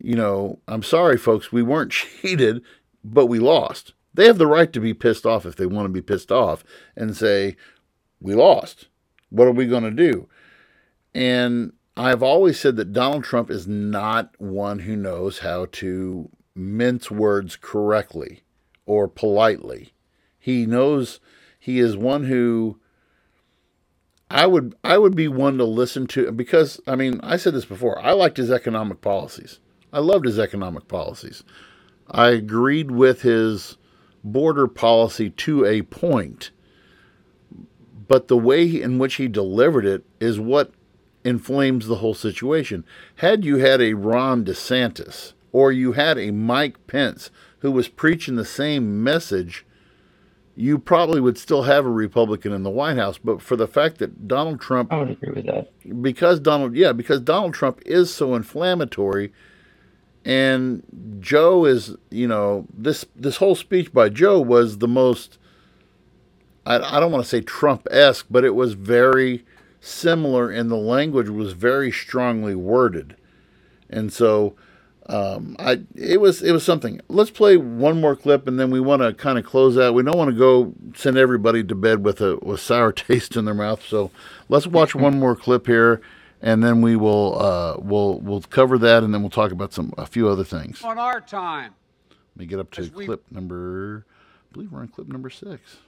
You 0.00 0.16
know, 0.16 0.58
I'm 0.68 0.82
sorry, 0.82 1.16
folks, 1.16 1.50
we 1.52 1.62
weren't 1.62 1.92
cheated, 2.22 2.62
but 3.04 3.26
we 3.26 3.38
lost. 3.38 3.92
They 4.14 4.26
have 4.26 4.38
the 4.38 4.46
right 4.46 4.72
to 4.72 4.80
be 4.80 4.94
pissed 4.94 5.26
off 5.26 5.44
if 5.44 5.56
they 5.56 5.66
want 5.66 5.86
to 5.86 5.92
be 5.92 6.02
pissed 6.02 6.32
off 6.32 6.64
and 6.96 7.16
say, 7.16 7.56
we 8.20 8.34
lost. 8.34 8.88
What 9.30 9.46
are 9.48 9.52
we 9.52 9.66
going 9.66 9.84
to 9.84 9.90
do? 9.90 10.28
And 11.14 11.72
I've 11.96 12.22
always 12.22 12.58
said 12.58 12.76
that 12.76 12.92
Donald 12.92 13.24
Trump 13.24 13.50
is 13.50 13.66
not 13.66 14.34
one 14.38 14.80
who 14.80 14.96
knows 14.96 15.40
how 15.40 15.66
to 15.72 16.30
mince 16.54 17.10
words 17.10 17.56
correctly 17.56 18.42
or 18.86 19.08
politely. 19.08 19.92
He 20.38 20.66
knows 20.66 21.20
he 21.58 21.78
is 21.78 21.96
one 21.96 22.24
who 22.24 22.78
I 24.30 24.46
would 24.46 24.74
I 24.82 24.98
would 24.98 25.14
be 25.14 25.28
one 25.28 25.58
to 25.58 25.64
listen 25.64 26.06
to 26.08 26.30
because 26.32 26.80
I 26.86 26.96
mean 26.96 27.20
I 27.22 27.36
said 27.36 27.54
this 27.54 27.64
before. 27.64 27.98
I 28.04 28.12
liked 28.12 28.36
his 28.36 28.50
economic 28.50 29.00
policies. 29.00 29.60
I 29.92 30.00
loved 30.00 30.26
his 30.26 30.38
economic 30.38 30.88
policies. 30.88 31.44
I 32.10 32.30
agreed 32.30 32.90
with 32.90 33.22
his 33.22 33.76
border 34.22 34.66
policy 34.66 35.30
to 35.30 35.64
a 35.64 35.82
point. 35.82 36.50
But 38.06 38.28
the 38.28 38.36
way 38.36 38.64
in 38.64 38.98
which 38.98 39.14
he 39.14 39.28
delivered 39.28 39.86
it 39.86 40.04
is 40.20 40.38
what 40.38 40.72
inflames 41.24 41.86
the 41.86 41.96
whole 41.96 42.14
situation. 42.14 42.84
Had 43.16 43.44
you 43.44 43.56
had 43.56 43.80
a 43.80 43.94
Ron 43.94 44.44
DeSantis 44.44 45.32
or 45.52 45.72
you 45.72 45.92
had 45.92 46.18
a 46.18 46.30
Mike 46.30 46.86
Pence 46.86 47.30
who 47.60 47.70
was 47.70 47.88
preaching 47.88 48.36
the 48.36 48.44
same 48.44 49.02
message, 49.02 49.64
you 50.54 50.78
probably 50.78 51.20
would 51.20 51.38
still 51.38 51.62
have 51.62 51.86
a 51.86 51.90
Republican 51.90 52.52
in 52.52 52.62
the 52.62 52.70
White 52.70 52.96
House. 52.96 53.18
But 53.18 53.40
for 53.40 53.56
the 53.56 53.66
fact 53.66 53.98
that 53.98 54.28
Donald 54.28 54.60
Trump 54.60 54.92
I 54.92 54.98
would 54.98 55.10
agree 55.10 55.32
with 55.32 55.46
that. 55.46 56.02
because 56.02 56.40
Donald, 56.40 56.74
yeah, 56.74 56.92
because 56.92 57.20
Donald 57.20 57.54
Trump 57.54 57.80
is 57.86 58.12
so 58.12 58.34
inflammatory, 58.34 59.32
and 60.24 60.82
Joe 61.20 61.64
is, 61.64 61.96
you 62.10 62.26
know, 62.26 62.66
this 62.72 63.04
this 63.14 63.36
whole 63.36 63.54
speech 63.54 63.92
by 63.92 64.08
Joe 64.08 64.40
was 64.40 64.78
the 64.78 64.88
most. 64.88 65.38
I, 66.66 66.78
I 66.78 67.00
don't 67.00 67.12
want 67.12 67.22
to 67.22 67.28
say 67.28 67.42
Trump 67.42 67.86
esque, 67.90 68.26
but 68.30 68.44
it 68.44 68.54
was 68.54 68.72
very 68.72 69.44
similar, 69.80 70.50
and 70.50 70.70
the 70.70 70.76
language 70.76 71.28
was 71.28 71.52
very 71.52 71.90
strongly 71.90 72.54
worded, 72.54 73.16
and 73.90 74.12
so. 74.12 74.56
Um, 75.06 75.54
I 75.58 75.82
it 75.94 76.18
was 76.18 76.40
it 76.40 76.52
was 76.52 76.64
something. 76.64 76.98
Let's 77.08 77.30
play 77.30 77.58
one 77.58 78.00
more 78.00 78.16
clip, 78.16 78.48
and 78.48 78.58
then 78.58 78.70
we 78.70 78.80
want 78.80 79.02
to 79.02 79.12
kind 79.12 79.38
of 79.38 79.44
close 79.44 79.76
out. 79.76 79.92
We 79.92 80.02
don't 80.02 80.16
want 80.16 80.30
to 80.30 80.34
go 80.34 80.72
send 80.96 81.18
everybody 81.18 81.62
to 81.62 81.74
bed 81.74 82.02
with 82.02 82.22
a 82.22 82.38
with 82.40 82.60
sour 82.60 82.90
taste 82.92 83.36
in 83.36 83.44
their 83.44 83.52
mouth. 83.52 83.84
So 83.86 84.10
let's 84.48 84.66
watch 84.66 84.94
one 84.94 85.20
more 85.20 85.36
clip 85.36 85.66
here, 85.66 86.00
and 86.40 86.62
then 86.62 86.80
we 86.80 86.96
will 86.96 87.40
uh, 87.40 87.76
we'll 87.78 88.20
we'll 88.20 88.40
cover 88.42 88.78
that, 88.78 89.02
and 89.02 89.12
then 89.12 89.22
we'll 89.22 89.30
talk 89.30 89.52
about 89.52 89.72
some 89.72 89.92
a 89.98 90.06
few 90.06 90.28
other 90.28 90.44
things 90.44 90.82
on 90.82 90.98
our 90.98 91.20
time. 91.20 91.74
Let 92.10 92.36
me 92.36 92.46
get 92.46 92.58
up 92.58 92.70
to 92.72 92.90
we... 92.94 93.06
clip 93.06 93.24
number. 93.30 94.06
I 94.10 94.52
believe 94.52 94.72
we're 94.72 94.80
on 94.80 94.88
clip 94.88 95.08
number 95.08 95.30
six. 95.30 95.78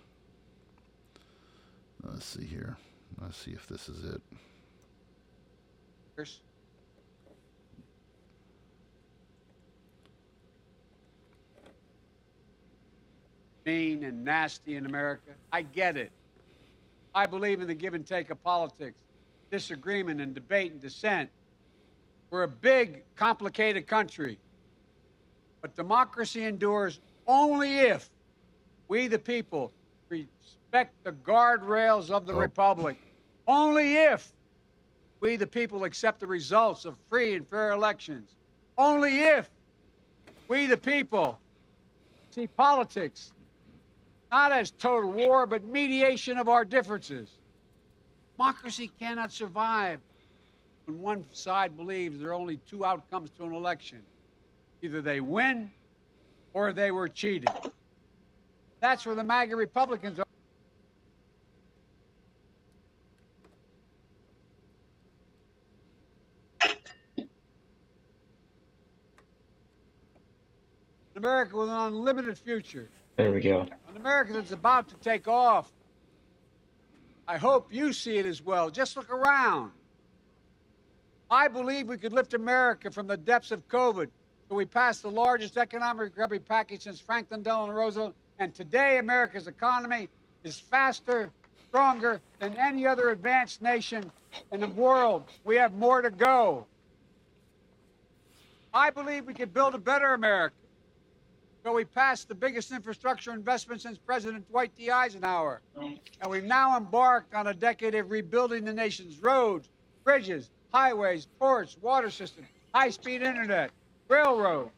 Let's 2.02 2.24
see 2.24 2.44
here. 2.44 2.76
Let's 3.20 3.36
see 3.36 3.50
if 3.50 3.66
this 3.66 3.88
is 3.88 4.04
it. 4.04 4.22
Here's... 6.14 6.40
mean 13.64 14.04
and 14.04 14.24
nasty 14.24 14.76
in 14.76 14.86
America. 14.86 15.32
I 15.52 15.62
get 15.62 15.96
it. 15.96 16.12
I 17.14 17.26
believe 17.26 17.60
in 17.60 17.66
the 17.66 17.74
give 17.74 17.94
and 17.94 18.06
take 18.06 18.30
of 18.30 18.42
politics 18.44 18.96
disagreement 19.50 20.20
and 20.20 20.34
debate 20.34 20.72
and 20.72 20.80
dissent. 20.80 21.30
We're 22.30 22.44
a 22.44 22.48
big, 22.48 23.02
complicated 23.14 23.86
country. 23.86 24.38
But 25.62 25.74
democracy 25.76 26.44
endures 26.44 27.00
only 27.26 27.78
if 27.78 28.10
we, 28.88 29.08
the 29.08 29.18
people, 29.18 29.72
respect 30.08 30.94
the 31.04 31.12
guardrails 31.12 32.10
of 32.10 32.26
the 32.26 32.32
Oh. 32.32 32.38
Republic. 32.38 32.96
Only 33.48 33.94
if 33.94 34.32
we, 35.20 35.36
the 35.36 35.46
people, 35.46 35.84
accept 35.84 36.20
the 36.20 36.26
results 36.26 36.84
of 36.84 36.96
free 37.08 37.34
and 37.34 37.48
fair 37.48 37.70
elections. 37.70 38.36
Only 38.76 39.20
if 39.20 39.48
we, 40.48 40.66
the 40.66 40.76
people, 40.76 41.38
see 42.30 42.46
politics 42.46 43.32
not 44.30 44.52
as 44.52 44.72
total 44.72 45.12
war, 45.12 45.46
but 45.46 45.64
mediation 45.64 46.36
of 46.36 46.48
our 46.48 46.64
differences. 46.64 47.38
Democracy 48.36 48.90
cannot 48.98 49.32
survive 49.32 50.00
when 50.84 51.00
one 51.00 51.24
side 51.32 51.76
believes 51.76 52.20
there 52.20 52.30
are 52.30 52.34
only 52.34 52.58
two 52.68 52.84
outcomes 52.84 53.30
to 53.30 53.44
an 53.44 53.52
election 53.52 54.02
either 54.82 55.00
they 55.00 55.20
win 55.20 55.70
or 56.52 56.72
they 56.72 56.90
were 56.90 57.08
cheated. 57.08 57.48
That's 58.80 59.06
where 59.06 59.14
the 59.14 59.24
MAGA 59.24 59.56
Republicans 59.56 60.18
are. 60.18 60.26
America 71.16 71.56
with 71.56 71.70
an 71.70 71.74
unlimited 71.74 72.38
future. 72.38 72.90
There 73.16 73.32
we 73.32 73.40
go. 73.40 73.62
An 73.62 73.96
America 73.96 74.34
that's 74.34 74.52
about 74.52 74.88
to 74.90 74.94
take 74.96 75.26
off. 75.26 75.72
I 77.28 77.38
hope 77.38 77.72
you 77.72 77.92
see 77.92 78.18
it 78.18 78.26
as 78.26 78.42
well. 78.42 78.70
Just 78.70 78.96
look 78.96 79.10
around. 79.10 79.72
I 81.30 81.48
believe 81.48 81.88
we 81.88 81.96
could 81.96 82.12
lift 82.12 82.34
America 82.34 82.90
from 82.90 83.06
the 83.08 83.16
depths 83.16 83.50
of 83.50 83.66
COVID. 83.68 84.08
So 84.48 84.54
we 84.54 84.64
passed 84.64 85.02
the 85.02 85.10
largest 85.10 85.56
economic 85.56 86.16
recovery 86.16 86.38
package 86.38 86.82
since 86.82 87.00
Franklin 87.00 87.42
Delano 87.42 87.72
Roosevelt. 87.72 88.14
And 88.38 88.54
today, 88.54 88.98
America's 88.98 89.48
economy 89.48 90.08
is 90.44 90.60
faster, 90.60 91.32
stronger 91.68 92.20
than 92.38 92.54
any 92.56 92.86
other 92.86 93.10
advanced 93.10 93.60
nation 93.60 94.10
in 94.52 94.60
the 94.60 94.68
world. 94.68 95.24
We 95.44 95.56
have 95.56 95.74
more 95.74 96.02
to 96.02 96.10
go. 96.10 96.66
I 98.72 98.90
believe 98.90 99.26
we 99.26 99.34
could 99.34 99.52
build 99.52 99.74
a 99.74 99.78
better 99.78 100.14
America. 100.14 100.54
So 101.66 101.72
we 101.72 101.84
passed 101.84 102.28
the 102.28 102.34
biggest 102.36 102.70
infrastructure 102.70 103.32
investment 103.32 103.82
since 103.82 103.98
President 103.98 104.48
Dwight 104.48 104.70
D. 104.76 104.88
Eisenhower. 104.88 105.62
And 105.76 106.30
we've 106.30 106.44
now 106.44 106.76
embarked 106.76 107.34
on 107.34 107.48
a 107.48 107.54
decade 107.54 107.96
of 107.96 108.08
rebuilding 108.08 108.64
the 108.64 108.72
nation's 108.72 109.20
roads, 109.20 109.68
bridges, 110.04 110.50
highways, 110.72 111.26
ports, 111.40 111.76
water 111.82 112.08
systems, 112.08 112.46
high 112.72 112.90
speed 112.90 113.20
internet, 113.20 113.72
railroads. 114.06 114.70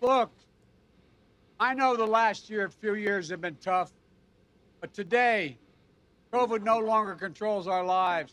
Look, 0.00 0.30
I 1.60 1.74
know 1.74 1.94
the 1.94 2.06
last 2.06 2.48
year, 2.48 2.70
few 2.70 2.94
years 2.94 3.28
have 3.28 3.42
been 3.42 3.58
tough, 3.60 3.92
but 4.80 4.94
today, 4.94 5.58
COVID 6.32 6.62
no 6.62 6.78
longer 6.78 7.16
controls 7.16 7.68
our 7.68 7.84
lives. 7.84 8.32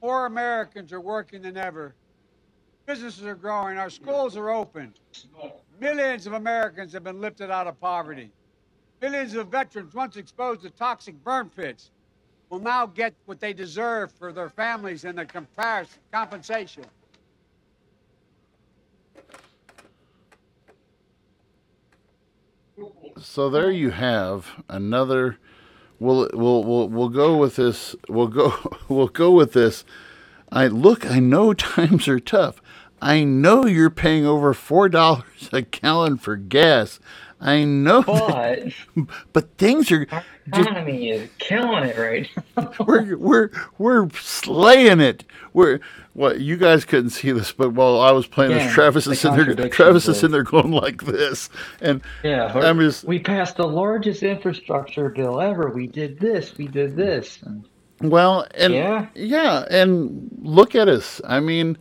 More 0.00 0.24
Americans 0.24 0.94
are 0.94 1.00
working 1.02 1.42
than 1.42 1.58
ever. 1.58 1.94
Businesses 2.86 3.24
are 3.24 3.34
growing. 3.34 3.78
Our 3.78 3.90
schools 3.90 4.36
are 4.36 4.50
open. 4.50 4.92
Millions 5.80 6.26
of 6.26 6.34
Americans 6.34 6.92
have 6.92 7.04
been 7.04 7.20
lifted 7.20 7.50
out 7.50 7.66
of 7.66 7.80
poverty. 7.80 8.30
Millions 9.00 9.34
of 9.34 9.48
veterans 9.48 9.94
once 9.94 10.16
exposed 10.16 10.62
to 10.62 10.70
toxic 10.70 11.22
burn 11.24 11.50
pits 11.50 11.90
will 12.50 12.58
now 12.58 12.86
get 12.86 13.14
what 13.26 13.40
they 13.40 13.52
deserve 13.52 14.12
for 14.12 14.32
their 14.32 14.48
families 14.50 15.04
and 15.04 15.18
the 15.18 15.24
compar- 15.24 15.88
compensation. 16.12 16.84
So 23.18 23.48
there 23.48 23.70
you 23.70 23.90
have 23.90 24.62
another. 24.68 25.38
We'll 25.98 26.28
we'll 26.34 26.64
we'll 26.64 26.88
we'll 26.88 27.08
go 27.08 27.36
with 27.36 27.56
this. 27.56 27.94
We'll 28.08 28.28
go 28.28 28.54
we'll 28.88 29.08
go 29.08 29.30
with 29.30 29.52
this. 29.52 29.84
I 30.50 30.66
look. 30.66 31.10
I 31.10 31.20
know 31.20 31.54
times 31.54 32.08
are 32.08 32.20
tough. 32.20 32.60
I 33.04 33.22
know 33.22 33.66
you're 33.66 33.90
paying 33.90 34.24
over 34.24 34.54
four 34.54 34.88
dollars 34.88 35.50
a 35.52 35.60
gallon 35.62 36.16
for 36.16 36.36
gas. 36.36 36.98
I 37.40 37.64
know, 37.64 38.00
that- 38.02 38.72
But 38.96 39.06
but 39.34 39.58
things 39.58 39.92
are. 39.92 40.06
our 40.10 40.24
economy 40.46 41.10
is 41.10 41.28
killing 41.38 41.84
it 41.84 41.98
right 41.98 42.26
now. 42.56 42.72
We're 42.86 43.16
we're 43.18 43.50
we're 43.76 44.08
slaying 44.12 45.00
it. 45.00 45.24
We're 45.52 45.80
what 46.14 46.40
you 46.40 46.56
guys 46.56 46.84
couldn't 46.86 47.10
see 47.10 47.32
this, 47.32 47.52
but 47.52 47.70
while 47.74 48.00
I 48.00 48.12
was 48.12 48.26
playing 48.26 48.52
Yeah, 48.52 48.64
this, 48.66 48.72
Travis 48.72 49.04
the 49.04 49.10
is 49.12 49.24
in 49.24 49.36
there. 49.56 49.68
Travis 49.68 50.08
is 50.08 50.22
in 50.24 50.30
there 50.30 50.42
going 50.44 50.70
like 50.70 51.02
this, 51.04 51.50
and 51.82 52.00
Yeah, 52.22 52.50
I'm 52.54 52.78
just 52.80 53.04
we 53.04 53.18
passed 53.18 53.56
the 53.56 53.66
largest 53.68 54.22
infrastructure 54.22 55.10
bill 55.10 55.40
ever. 55.42 55.68
We 55.70 55.86
did 55.88 56.18
this. 56.20 56.56
We 56.56 56.68
did 56.68 56.96
this. 56.96 57.40
Well, 58.00 58.46
and 58.54 58.72
Yeah. 58.72 59.06
yeah, 59.14 59.66
and 59.70 60.30
look 60.40 60.74
at 60.74 60.88
us. 60.88 61.20
I 61.26 61.40
mean, 61.40 61.76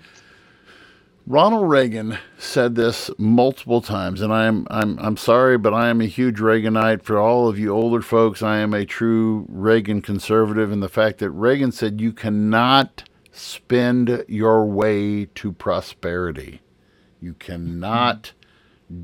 Ronald 1.26 1.70
Reagan 1.70 2.18
said 2.38 2.76
this 2.76 3.10
multiple 3.18 3.82
times, 3.82 4.20
and 4.20 4.34
I 4.34 4.46
am 4.46 4.68
I'm 4.70 5.00
I'm 5.00 5.16
sorry, 5.16 5.58
but 5.58 5.74
I 5.74 5.88
am 5.88 6.02
a 6.02 6.06
huge 6.06 6.40
Reaganite. 6.40 7.02
For 7.02 7.18
all 7.18 7.48
of 7.48 7.58
you 7.58 7.70
older 7.70 8.02
folks, 8.02 8.44
I 8.44 8.58
am 8.58 8.74
a 8.74 8.86
true 8.86 9.46
Reagan 9.48 10.02
conservative 10.02 10.70
in 10.70 10.82
the 10.82 10.90
fact 10.90 11.20
that 11.20 11.32
Reagan 11.32 11.72
said 11.72 12.02
you 12.02 12.12
cannot 12.12 13.06
spend 13.32 14.26
your 14.28 14.66
way 14.66 15.26
to 15.36 15.54
prosperity. 15.54 16.60
You 17.22 17.36
cannot 17.36 18.34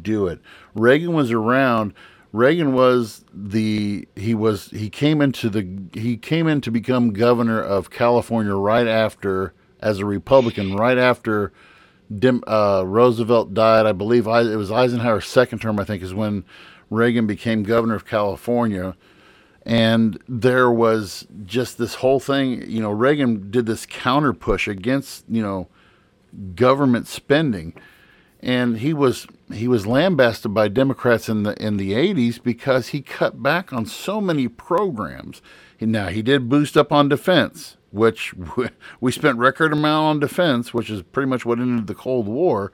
do 0.02 0.28
it. 0.28 0.42
Reagan 0.76 1.14
was 1.14 1.32
around. 1.32 1.94
Reagan 2.34 2.74
was 2.74 3.24
the 3.34 4.10
he 4.18 4.36
was 4.36 4.72
he 4.72 4.90
came 4.90 5.22
into 5.22 5.50
the 5.50 5.66
he 5.94 6.18
came 6.18 6.50
in 6.50 6.60
to 6.62 6.70
become 6.70 7.14
governor 7.14 7.62
of 7.62 7.90
California 7.90 8.54
right 8.56 8.88
after 8.88 9.54
as 9.80 10.00
a 10.00 10.06
Republican 10.06 10.76
right 10.76 10.98
after 10.98 11.54
Dim, 12.18 12.44
uh, 12.48 12.84
Roosevelt 12.86 13.54
died. 13.54 13.86
I 13.86 13.92
believe 13.92 14.28
I, 14.28 14.42
it 14.42 14.56
was 14.56 14.72
Eisenhower's 14.72 15.28
second 15.28 15.60
term. 15.60 15.80
I 15.80 15.84
think 15.84 16.02
is 16.02 16.14
when 16.14 16.44
Reagan 16.90 17.28
became 17.28 17.64
governor 17.64 17.96
of 17.96 18.06
California, 18.06 18.96
and 19.66 20.22
there 20.28 20.72
was 20.72 21.28
just 21.46 21.78
this 21.78 21.96
whole 21.96 22.20
thing. 22.20 22.70
You 22.70 22.82
know, 22.82 22.92
Reagan 22.92 23.52
did 23.52 23.66
this 23.66 23.86
counter 23.86 24.34
push 24.34 24.68
against 24.68 25.26
you 25.30 25.42
know 25.42 25.68
government 26.56 27.08
spending 27.08 27.74
and 28.42 28.78
he 28.78 28.94
was 28.94 29.28
he 29.52 29.68
was 29.68 29.86
lambasted 29.86 30.54
by 30.54 30.68
Democrats 30.68 31.28
in 31.28 31.44
the 31.44 31.62
in 31.62 31.78
the 31.78 31.92
80s 31.94 32.42
because 32.42 32.90
he 32.90 33.02
cut 33.02 33.42
back 33.44 33.74
on 33.74 33.86
so 33.86 34.22
many 34.22 34.48
programs. 34.48 35.42
Now 35.82 36.08
he 36.08 36.22
did 36.22 36.50
boost 36.50 36.78
up 36.78 36.92
on 36.92 37.10
defense, 37.10 37.78
which 37.92 38.34
we 39.02 39.12
spent 39.12 39.38
record 39.38 39.74
amount 39.74 40.06
on 40.06 40.20
defense, 40.20 40.74
which 40.74 40.90
is 40.90 41.02
pretty 41.02 41.30
much 41.30 41.46
what 41.46 41.60
ended 41.60 41.88
the 41.88 41.96
Cold 41.96 42.28
War. 42.28 42.72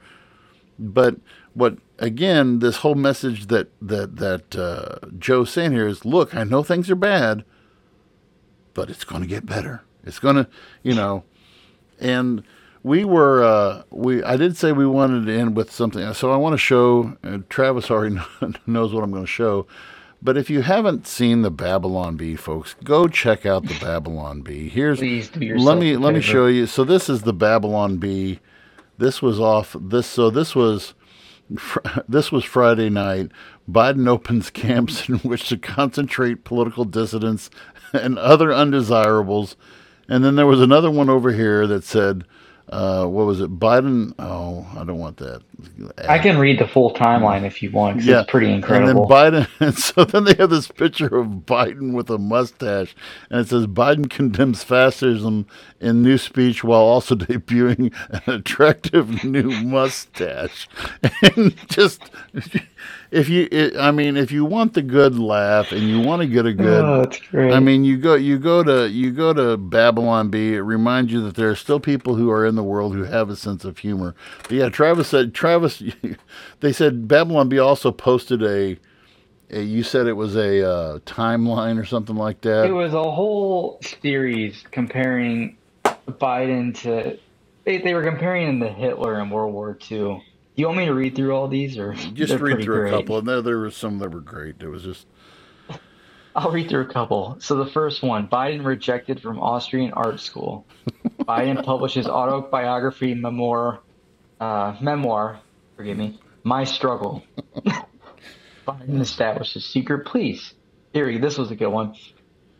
But 0.78 1.18
what 1.54 1.78
again, 2.00 2.60
this 2.60 2.78
whole 2.78 2.96
message 2.96 3.48
that 3.48 3.70
that 3.82 4.18
that 4.18 4.56
uh, 4.56 5.08
Joe's 5.18 5.52
saying 5.52 5.72
here 5.72 5.88
is, 5.88 6.06
look, 6.06 6.36
I 6.36 6.44
know 6.44 6.64
things 6.64 6.90
are 6.90 6.96
bad, 6.96 7.46
but 8.74 8.90
it's 8.90 9.06
going 9.06 9.22
to 9.22 9.28
get 9.28 9.46
better. 9.46 9.82
It's 10.04 10.20
going 10.20 10.36
to, 10.36 10.48
you 10.84 10.94
know, 10.94 11.24
and 12.00 12.44
we 12.84 13.04
were 13.04 13.44
uh, 13.44 13.84
we 13.90 14.24
I 14.24 14.38
did 14.38 14.58
say 14.58 14.72
we 14.72 14.86
wanted 14.86 15.26
to 15.26 15.34
end 15.34 15.56
with 15.56 15.72
something, 15.72 16.14
so 16.14 16.32
I 16.32 16.38
want 16.38 16.54
to 16.54 16.58
show. 16.58 17.18
Uh, 17.24 17.40
Travis 17.50 17.90
already 17.90 18.18
knows 18.68 18.94
what 18.94 19.04
I'm 19.04 19.12
going 19.12 19.24
to 19.24 19.28
show, 19.28 19.66
but 20.26 20.38
if 20.38 20.50
you 20.50 20.62
haven't 20.62 21.06
seen 21.06 21.44
the 21.44 21.52
Babylon 21.52 22.18
Bee, 22.18 22.36
folks, 22.36 22.76
go 22.84 23.08
check 23.08 23.46
out 23.46 23.68
the 23.68 23.78
Babylon 23.80 24.42
Bee. 24.42 24.68
Here's 24.68 25.00
let 25.64 25.78
me 25.78 25.96
let 25.96 26.16
me 26.16 26.20
show 26.20 26.48
you. 26.48 26.66
So 26.66 26.84
this 26.84 27.08
is 27.10 27.22
the 27.22 27.32
Babylon 27.32 27.98
Bee. 27.98 28.40
This 28.98 29.22
was 29.22 29.40
off 29.40 29.76
this. 29.80 30.08
So 30.08 30.32
this 30.32 30.56
was 30.56 30.96
fr- 31.60 31.80
this 32.10 32.32
was 32.32 32.44
Friday 32.44 32.90
night. 32.90 33.32
Biden 33.70 34.08
opens 34.08 34.50
camps 34.50 35.08
in 35.08 35.20
which 35.20 35.48
to 35.50 35.58
concentrate 35.58 36.44
political 36.44 36.86
dissidents 36.86 37.52
and 37.94 38.18
other 38.18 38.52
undesirables. 38.52 39.56
And 40.10 40.24
then 40.24 40.36
there 40.36 40.48
was 40.48 40.62
another 40.62 40.90
one 40.90 41.10
over 41.10 41.34
here 41.34 41.68
that 41.68 41.84
said, 41.84 42.26
uh, 42.76 43.06
what 43.06 43.26
was 43.26 43.40
it? 43.40 43.58
Biden. 43.58 44.14
Oh, 44.20 44.68
I 44.78 44.84
don't 44.84 44.98
want 44.98 45.16
that. 45.18 45.42
I 46.10 46.20
can 46.20 46.38
read 46.38 46.60
the 46.60 46.68
full 46.68 46.94
timeline 46.94 47.46
if 47.46 47.64
you 47.64 47.72
want. 47.72 48.04
Yeah, 48.04 48.22
it's 48.22 48.30
pretty 48.30 48.52
incredible. 48.52 49.10
And 49.14 49.34
then 49.34 49.46
Biden, 49.46 49.48
and 49.62 49.78
so 49.78 50.04
then 50.04 50.26
they 50.26 50.34
have 50.34 50.50
this 50.50 50.68
picture 50.68 51.06
of 51.06 51.28
Biden 51.46 51.94
with 51.94 52.10
a 52.10 52.18
mustache, 52.18 52.94
and 53.30 53.40
it 53.40 53.48
says 53.48 53.66
Biden 53.68 54.10
condemns 54.10 54.62
fascism 54.62 55.48
in 55.80 56.02
new 56.02 56.18
speech 56.18 56.66
while 56.66 56.82
also 56.82 57.16
debuting 57.16 57.94
an 58.10 58.34
attractive 58.34 59.24
new 59.24 59.52
mustache, 59.52 60.68
and 61.22 61.56
just 61.70 62.02
if 63.16 63.30
you, 63.30 63.48
it, 63.50 63.78
I 63.78 63.92
mean, 63.92 64.18
if 64.18 64.30
you 64.30 64.44
want 64.44 64.74
the 64.74 64.82
good 64.82 65.18
laugh 65.18 65.72
and 65.72 65.88
you 65.88 66.02
want 66.02 66.22
to 66.22 66.28
get 66.28 66.46
a 66.46 66.54
good, 66.54 66.84
Oh, 66.84 67.02
it's 67.02 67.18
great. 67.20 67.54
I 67.54 67.62
mean, 67.62 67.86
you 67.86 67.96
go, 67.96 68.16
you 68.16 68.38
go 68.38 68.62
to, 68.62 68.90
you 68.90 69.12
go 69.12 69.32
to 69.32 69.56
Babylon 69.56 70.30
Bee. 70.30 70.56
It 70.56 70.60
reminds 70.60 71.14
you 71.14 71.22
that 71.22 71.36
there 71.36 71.50
are 71.50 71.56
still 71.56 71.80
people 71.80 72.16
who 72.16 72.30
are 72.30 72.46
in 72.46 72.56
the 72.56 72.64
world 72.64 72.94
who 72.94 73.04
have 73.04 73.30
a 73.30 73.38
sense 73.38 73.64
of 73.64 73.78
humor. 73.78 74.16
But 74.44 74.52
yeah, 74.52 74.68
Travis 74.68 75.08
said, 75.08 75.34
Travis, 75.34 75.82
they 76.60 76.74
said 76.74 77.08
Babylon 77.08 77.48
Bee. 77.48 77.58
also 77.58 77.90
posted 77.90 78.44
a, 78.44 78.78
a 79.50 79.62
you 79.62 79.82
said 79.82 80.08
it 80.08 80.14
was 80.14 80.36
a 80.36 80.70
uh, 80.70 81.00
timeline 81.00 81.80
or 81.80 81.86
something 81.86 82.18
like 82.18 82.42
that. 82.42 82.66
It 82.66 82.74
was 82.74 82.94
a 82.94 83.12
whole 83.12 83.80
series 84.02 84.62
comparing 84.72 85.56
Biden 85.86 86.78
to. 86.82 87.18
They, 87.64 87.78
they 87.78 87.94
were 87.94 88.04
comparing 88.04 88.48
him 88.48 88.60
to 88.60 88.68
Hitler 88.68 89.22
in 89.22 89.30
World 89.30 89.54
War 89.54 89.78
II. 89.90 90.22
You 90.56 90.68
want 90.68 90.78
me 90.78 90.86
to 90.86 90.94
read 90.94 91.16
through 91.16 91.36
all 91.36 91.48
these, 91.48 91.78
or 91.78 91.94
Just 92.14 92.34
read 92.40 92.64
through 92.64 92.82
great? 92.82 92.94
a 92.94 92.98
couple, 92.98 93.18
and 93.18 93.28
there 93.28 93.42
there 93.42 93.58
were 93.60 93.72
some 93.72 94.00
that 94.00 94.12
were 94.12 94.22
great. 94.22 94.56
It 94.62 94.68
was 94.70 94.84
just 94.84 95.06
I'll 96.36 96.52
read 96.52 96.70
through 96.70 96.82
a 96.82 96.94
couple. 96.94 97.38
So 97.40 97.56
the 97.56 97.70
first 97.72 98.04
one: 98.04 98.28
Biden 98.28 98.66
rejected 98.66 99.22
from 99.22 99.40
Austrian 99.40 99.92
art 99.94 100.20
school. 100.20 100.66
Biden 101.22 101.64
publishes 101.64 102.08
autobiography 102.08 103.14
memoir, 103.14 103.80
uh, 104.40 104.76
memoir. 104.82 105.40
Forgive 105.76 105.98
me. 105.98 106.20
My 106.44 106.64
struggle. 106.64 107.24
Biden 108.68 109.02
establishes 109.02 109.66
secret 109.66 110.06
police. 110.06 110.54
Theory. 110.94 111.18
This 111.20 111.38
was 111.38 111.52
a 111.52 111.56
good 111.56 111.70
one. 111.70 111.96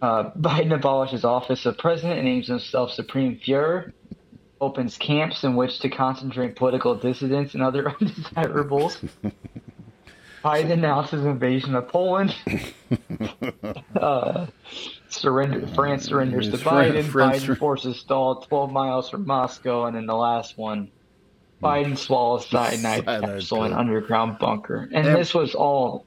Uh, 0.02 0.32
Biden 0.32 0.74
abolishes 0.74 1.24
office 1.24 1.66
of 1.66 1.78
president 1.78 2.20
and 2.20 2.28
names 2.28 2.48
himself 2.48 2.92
supreme 2.92 3.40
Führer. 3.40 3.94
Opens 4.62 4.98
camps 4.98 5.44
in 5.44 5.56
which 5.56 5.80
to 5.80 5.90
concentrate 5.90 6.56
political 6.56 6.96
dissidents 6.96 7.54
and 7.56 7.62
other 7.64 7.94
undesirables. 8.02 8.98
Biden 10.44 10.72
announces 10.72 11.26
invasion 11.26 11.74
of 11.76 11.88
Poland. 11.90 12.36
uh, 14.00 14.46
surrender. 15.10 15.66
France 15.68 16.06
surrenders 16.06 16.50
to 16.52 16.58
Biden. 16.58 17.04
France 17.04 17.44
Biden 17.44 17.58
forces 17.58 18.00
stalled 18.00 18.48
12 18.48 18.72
miles 18.72 19.10
from 19.10 19.26
Moscow, 19.26 19.86
and 19.86 19.96
then 19.96 20.06
the 20.06 20.16
last 20.16 20.58
one. 20.58 20.92
Biden 21.64 21.98
swallows 21.98 22.48
cyanide 22.48 23.06
capsule 23.06 23.64
in 23.64 23.74
underground 23.74 24.38
bunker, 24.40 24.88
and, 24.94 25.08
And- 25.08 25.16
this 25.16 25.34
was 25.34 25.56
all 25.56 26.06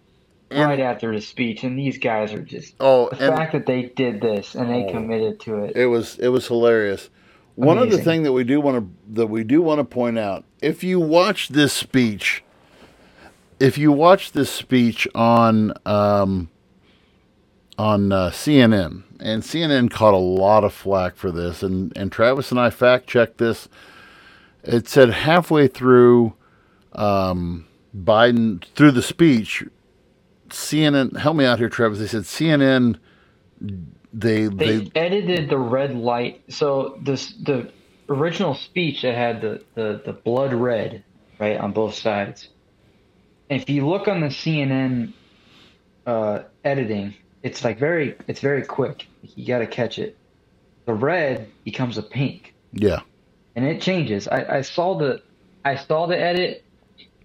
and- 0.51 0.69
right 0.69 0.79
after 0.81 1.13
the 1.13 1.21
speech. 1.21 1.65
And 1.65 1.77
these 1.79 1.99
guys 1.99 2.33
are 2.33 2.43
just 2.43 2.75
oh, 2.81 3.09
the 3.11 3.27
and 3.29 3.37
fact 3.37 3.53
that 3.53 3.67
they 3.67 3.83
did 3.83 4.21
this 4.21 4.55
and 4.55 4.71
they 4.71 4.85
Oh. 4.85 4.93
committed 4.93 5.41
to 5.41 5.65
it. 5.65 5.75
it 5.77 5.87
was 5.87 6.17
it 6.19 6.29
was 6.29 6.47
hilarious. 6.47 7.11
One 7.59 7.77
other 7.79 7.99
thing 7.99 8.23
that 8.23 8.33
we 8.33 8.45
do 8.45 8.61
want 8.61 8.77
to 8.79 9.15
that 9.15 9.27
we 9.27 9.43
do 9.43 9.61
want 9.61 9.81
to 9.81 9.85
point 9.85 10.17
out: 10.17 10.45
if 10.63 10.85
you 10.85 11.01
watch 11.01 11.49
this 11.49 11.73
speech, 11.73 12.45
if 13.59 13.77
you 13.77 13.91
watch 13.91 14.31
this 14.31 14.49
speech 14.49 15.09
on 15.13 15.73
um, 15.85 16.51
on 17.77 18.13
uh, 18.13 18.31
CNN, 18.31 19.03
and 19.19 19.43
CNN 19.43 19.91
caught 19.91 20.15
a 20.15 20.19
lot 20.19 20.63
of 20.63 20.73
flack 20.73 21.17
for 21.17 21.33
this, 21.33 21.65
and 21.65 21.93
and 21.97 22.13
Travis 22.13 22.53
and 22.53 22.61
I 22.61 22.71
fact 22.71 23.09
checked 23.09 23.39
this. 23.39 23.69
It 24.63 24.87
said 24.87 25.11
halfway 25.11 25.67
through 25.67 26.35
um, 26.93 27.67
Biden 27.93 28.63
through 28.77 28.93
the 28.93 29.03
speech, 29.03 29.65
CNN. 30.49 31.17
Help 31.17 31.35
me 31.35 31.45
out 31.45 31.59
here, 31.59 31.69
Travis. 31.69 31.99
They 31.99 32.07
said 32.07 32.23
CNN. 32.23 33.01
They 34.13 34.47
They, 34.47 34.79
they 34.79 34.91
edited 34.95 35.51
the 35.51 35.59
red 35.59 35.95
light. 35.95 36.43
So 36.49 36.99
this 37.03 37.33
the 37.33 37.71
original 38.09 38.55
speech 38.55 39.03
that 39.03 39.15
had 39.15 39.41
the, 39.41 39.63
the, 39.75 40.03
the 40.05 40.13
blood 40.13 40.53
red, 40.53 41.05
right, 41.39 41.59
on 41.59 41.73
both 41.73 41.95
sides. 41.95 42.49
And 43.51 43.61
if 43.61 43.69
you 43.69 43.87
look 43.87 44.09
on 44.09 44.21
the 44.21 44.29
CNN 44.29 45.13
uh, 46.07 46.41
editing, 46.65 47.15
it's 47.43 47.65
like 47.65 47.79
very 47.79 48.17
it's 48.27 48.41
very 48.41 48.65
quick. 48.65 49.07
You 49.23 49.47
got 49.47 49.59
to 49.59 49.67
catch 49.67 49.99
it. 49.99 50.17
The 50.87 50.95
red 50.95 51.51
becomes 51.65 51.99
a 51.99 52.03
pink, 52.03 52.55
yeah. 52.73 53.01
and 53.55 53.65
it 53.65 53.83
changes. 53.83 54.27
I, 54.27 54.59
I 54.59 54.63
saw 54.63 54.99
the 54.99 55.23
I 55.65 55.77
saw 55.77 56.07
the 56.07 56.19
edit. 56.19 56.65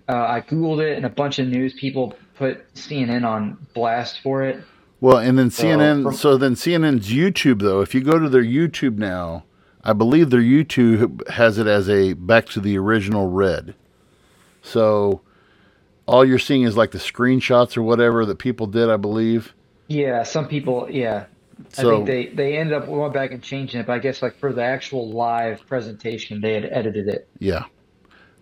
Uh, 0.07 0.13
I 0.13 0.41
googled 0.41 0.81
it, 0.81 0.97
and 0.97 1.05
a 1.05 1.09
bunch 1.09 1.39
of 1.39 1.47
news 1.47 1.73
people 1.73 2.13
put 2.36 2.73
CNN 2.73 3.25
on 3.25 3.65
blast 3.73 4.19
for 4.21 4.43
it. 4.43 4.63
Well, 5.04 5.18
and 5.18 5.38
then 5.38 5.49
CNN. 5.49 6.04
from- 6.04 6.14
so 6.14 6.38
then 6.38 6.56
CNN's 6.56 7.12
YouTube, 7.12 7.62
though, 7.62 7.82
if 7.82 7.93
you 7.93 7.99
go 7.99 8.18
to 8.18 8.30
their 8.30 8.41
YouTube 8.41 8.97
now, 8.97 9.43
I 9.84 9.91
believe 9.91 10.30
their 10.30 10.39
YouTube 10.39 11.28
has 11.28 11.58
it 11.58 11.68
as 11.68 11.89
a 11.89 12.14
back 12.14 12.45
to 12.51 12.62
the 12.62 12.78
original 12.78 13.28
red. 13.28 13.76
So 14.62 15.20
all 16.06 16.24
you're 16.24 16.39
seeing 16.39 16.64
is 16.64 16.78
like 16.78 16.91
the 16.91 16.99
screenshots 16.99 17.76
or 17.76 17.82
whatever 17.82 18.26
that 18.26 18.38
people 18.39 18.66
did, 18.66 18.89
I 18.89 18.95
believe. 18.95 19.54
Yeah, 19.89 20.24
some 20.24 20.47
people, 20.47 20.88
yeah. 20.89 21.26
I 21.78 21.82
think 21.82 22.06
they, 22.06 22.28
they 22.28 22.58
ended 22.58 22.74
up 22.74 22.86
going 22.86 23.12
back 23.12 23.32
and 23.32 23.43
changing 23.43 23.82
it, 23.82 23.88
but 23.88 23.93
I 23.93 23.99
guess 23.99 24.22
like 24.22 24.38
for 24.38 24.54
the 24.54 24.64
actual 24.64 25.12
live 25.12 25.68
presentation, 25.68 26.39
they 26.39 26.54
had 26.54 26.64
edited 26.72 27.10
it. 27.10 27.28
yeah, 27.39 27.66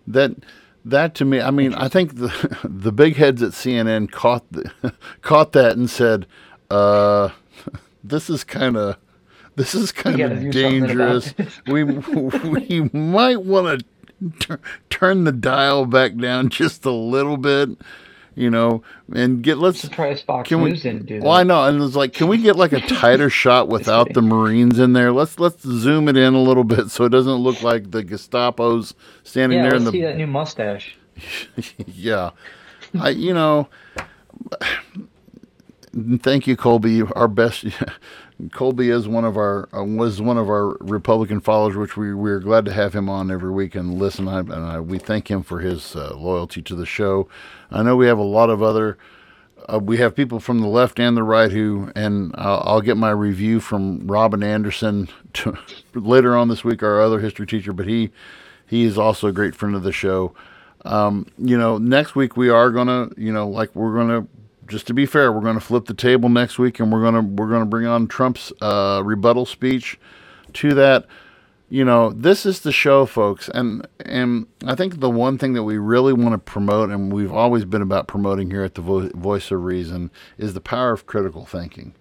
that 0.06 0.36
that 0.84 1.14
to 1.16 1.24
me, 1.24 1.40
I 1.40 1.50
mean, 1.50 1.74
I 1.74 1.88
think 1.88 2.16
the 2.16 2.58
the 2.64 2.92
big 2.92 3.16
heads 3.16 3.42
at 3.42 3.50
CNN 3.50 4.10
caught 4.10 4.44
the, 4.52 4.70
caught 5.22 5.52
that 5.52 5.76
and 5.76 5.90
said, 5.90 6.26
uh, 6.72 7.30
"This 8.04 8.30
is 8.30 8.44
kind 8.44 8.76
of." 8.76 8.96
This 9.54 9.74
is 9.74 9.92
kind 9.92 10.18
of 10.18 10.30
do 10.40 10.50
something 10.50 10.84
about 10.84 11.22
dangerous. 11.32 11.34
we 11.66 11.84
we 11.84 12.90
might 12.92 13.42
want 13.42 13.84
to 14.40 14.58
turn 14.90 15.24
the 15.24 15.32
dial 15.32 15.86
back 15.86 16.16
down 16.16 16.48
just 16.48 16.84
a 16.84 16.90
little 16.90 17.36
bit, 17.36 17.70
you 18.34 18.50
know, 18.50 18.82
and 19.14 19.42
get 19.42 19.58
let's 19.58 19.80
Surprised 19.80 20.24
Fox 20.24 20.48
can 20.48 20.62
we? 20.62 20.70
News 20.70 20.82
didn't 20.82 21.06
do 21.06 21.20
that. 21.20 21.26
Well, 21.26 21.34
I 21.34 21.42
know, 21.42 21.64
and 21.64 21.82
it's 21.82 21.96
like, 21.96 22.12
can 22.12 22.28
we 22.28 22.38
get 22.38 22.56
like 22.56 22.72
a 22.72 22.80
tighter 22.80 23.28
shot 23.28 23.68
without 23.68 24.14
the 24.14 24.22
Marines 24.22 24.78
in 24.78 24.92
there? 24.92 25.12
Let's 25.12 25.38
let's 25.38 25.62
zoom 25.62 26.08
it 26.08 26.16
in 26.16 26.34
a 26.34 26.42
little 26.42 26.64
bit 26.64 26.90
so 26.90 27.04
it 27.04 27.10
doesn't 27.10 27.30
look 27.32 27.62
like 27.62 27.90
the 27.90 28.02
Gestapo's 28.02 28.94
standing 29.22 29.58
yeah, 29.58 29.68
there 29.68 29.74
in 29.76 29.84
the 29.84 29.90
see 29.90 30.02
that 30.02 30.16
new 30.16 30.26
mustache. 30.26 30.96
yeah. 31.86 32.30
I 32.98 33.10
you 33.10 33.32
know 33.32 33.68
thank 36.20 36.46
you 36.46 36.56
Colby 36.56 37.02
our 37.02 37.28
best 37.28 37.66
Colby 38.52 38.90
is 38.90 39.06
one 39.06 39.24
of 39.24 39.36
our 39.36 39.68
uh, 39.74 39.84
was 39.84 40.20
one 40.20 40.38
of 40.38 40.48
our 40.48 40.76
Republican 40.80 41.40
followers 41.40 41.76
which 41.76 41.96
we 41.96 42.14
we're 42.14 42.40
glad 42.40 42.64
to 42.64 42.72
have 42.72 42.94
him 42.94 43.08
on 43.08 43.30
every 43.30 43.50
week 43.50 43.74
and 43.74 43.98
listen 43.98 44.26
I, 44.28 44.40
and 44.40 44.52
I, 44.52 44.80
we 44.80 44.98
thank 44.98 45.30
him 45.30 45.42
for 45.42 45.60
his 45.60 45.94
uh, 45.94 46.16
loyalty 46.16 46.62
to 46.62 46.74
the 46.74 46.86
show. 46.86 47.28
I 47.70 47.82
know 47.82 47.96
we 47.96 48.06
have 48.06 48.18
a 48.18 48.22
lot 48.22 48.50
of 48.50 48.62
other 48.62 48.98
uh, 49.72 49.78
we 49.78 49.98
have 49.98 50.14
people 50.14 50.40
from 50.40 50.60
the 50.60 50.66
left 50.66 50.98
and 50.98 51.16
the 51.16 51.22
right 51.22 51.50
who, 51.50 51.90
and 51.94 52.34
I'll, 52.36 52.62
I'll 52.64 52.80
get 52.80 52.96
my 52.96 53.10
review 53.10 53.60
from 53.60 54.06
Robin 54.06 54.42
Anderson 54.42 55.08
to, 55.34 55.56
later 55.94 56.36
on 56.36 56.48
this 56.48 56.64
week, 56.64 56.82
our 56.82 57.00
other 57.00 57.20
history 57.20 57.46
teacher. 57.46 57.72
But 57.72 57.86
he 57.86 58.10
he 58.66 58.84
is 58.84 58.96
also 58.96 59.28
a 59.28 59.32
great 59.32 59.54
friend 59.54 59.74
of 59.74 59.82
the 59.82 59.92
show. 59.92 60.34
Um, 60.84 61.26
you 61.38 61.56
know, 61.56 61.78
next 61.78 62.16
week 62.16 62.36
we 62.36 62.48
are 62.48 62.70
gonna, 62.70 63.10
you 63.16 63.32
know, 63.32 63.48
like 63.48 63.74
we're 63.74 63.94
gonna, 63.94 64.26
just 64.72 64.86
to 64.88 64.94
be 64.94 65.06
fair, 65.06 65.30
we're 65.30 65.42
gonna 65.42 65.60
flip 65.60 65.84
the 65.84 65.94
table 65.94 66.28
next 66.28 66.58
week, 66.58 66.80
and 66.80 66.90
we're 66.90 67.02
gonna 67.02 67.20
we're 67.20 67.50
gonna 67.50 67.66
bring 67.66 67.86
on 67.86 68.08
Trump's 68.08 68.52
uh, 68.60 69.02
rebuttal 69.04 69.46
speech 69.46 70.00
to 70.54 70.74
that. 70.74 71.06
You 71.68 71.84
know 71.84 72.10
this 72.10 72.44
is 72.44 72.60
the 72.60 72.72
show 72.72 73.06
folks 73.06 73.48
and 73.48 73.88
and 74.04 74.46
i 74.66 74.74
think 74.74 75.00
the 75.00 75.08
one 75.08 75.38
thing 75.38 75.54
that 75.54 75.62
we 75.62 75.78
really 75.78 76.12
want 76.12 76.34
to 76.34 76.38
promote 76.38 76.90
and 76.90 77.10
we've 77.10 77.32
always 77.32 77.64
been 77.64 77.80
about 77.80 78.06
promoting 78.06 78.50
here 78.50 78.62
at 78.62 78.74
the 78.74 78.82
Vo- 78.82 79.08
voice 79.14 79.50
of 79.50 79.64
reason 79.64 80.10
is 80.36 80.52
the 80.52 80.60
power 80.60 80.92
of 80.92 81.06
critical 81.06 81.46
thinking. 81.46 81.94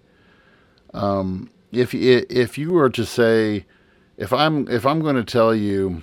Um, 0.94 1.50
if 1.72 1.94
if 1.94 2.58
you 2.58 2.72
were 2.72 2.90
to 2.90 3.06
say 3.06 3.66
if 4.18 4.34
i'm 4.34 4.68
if 4.68 4.86
i'm 4.86 5.00
going 5.00 5.16
to 5.16 5.24
tell 5.24 5.56
you 5.56 6.02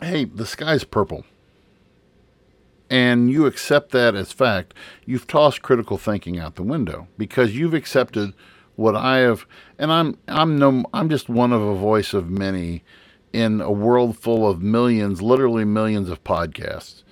hey 0.00 0.24
the 0.24 0.46
sky's 0.46 0.84
purple 0.84 1.24
and 2.90 3.30
you 3.30 3.46
accept 3.46 3.90
that 3.92 4.14
as 4.14 4.32
fact 4.32 4.74
you've 5.04 5.26
tossed 5.26 5.62
critical 5.62 5.98
thinking 5.98 6.38
out 6.38 6.56
the 6.56 6.62
window 6.62 7.06
because 7.18 7.56
you've 7.56 7.74
accepted 7.74 8.32
what 8.78 8.94
I 8.94 9.18
have, 9.18 9.44
and 9.76 9.92
I'm 9.92 10.16
I'm 10.28 10.56
no 10.56 10.84
I'm 10.94 11.08
just 11.08 11.28
one 11.28 11.52
of 11.52 11.60
a 11.60 11.74
voice 11.74 12.14
of 12.14 12.30
many 12.30 12.84
in 13.32 13.60
a 13.60 13.72
world 13.72 14.16
full 14.16 14.48
of 14.48 14.62
millions, 14.62 15.20
literally 15.20 15.64
millions 15.64 16.08
of 16.08 16.22
podcasts. 16.22 17.02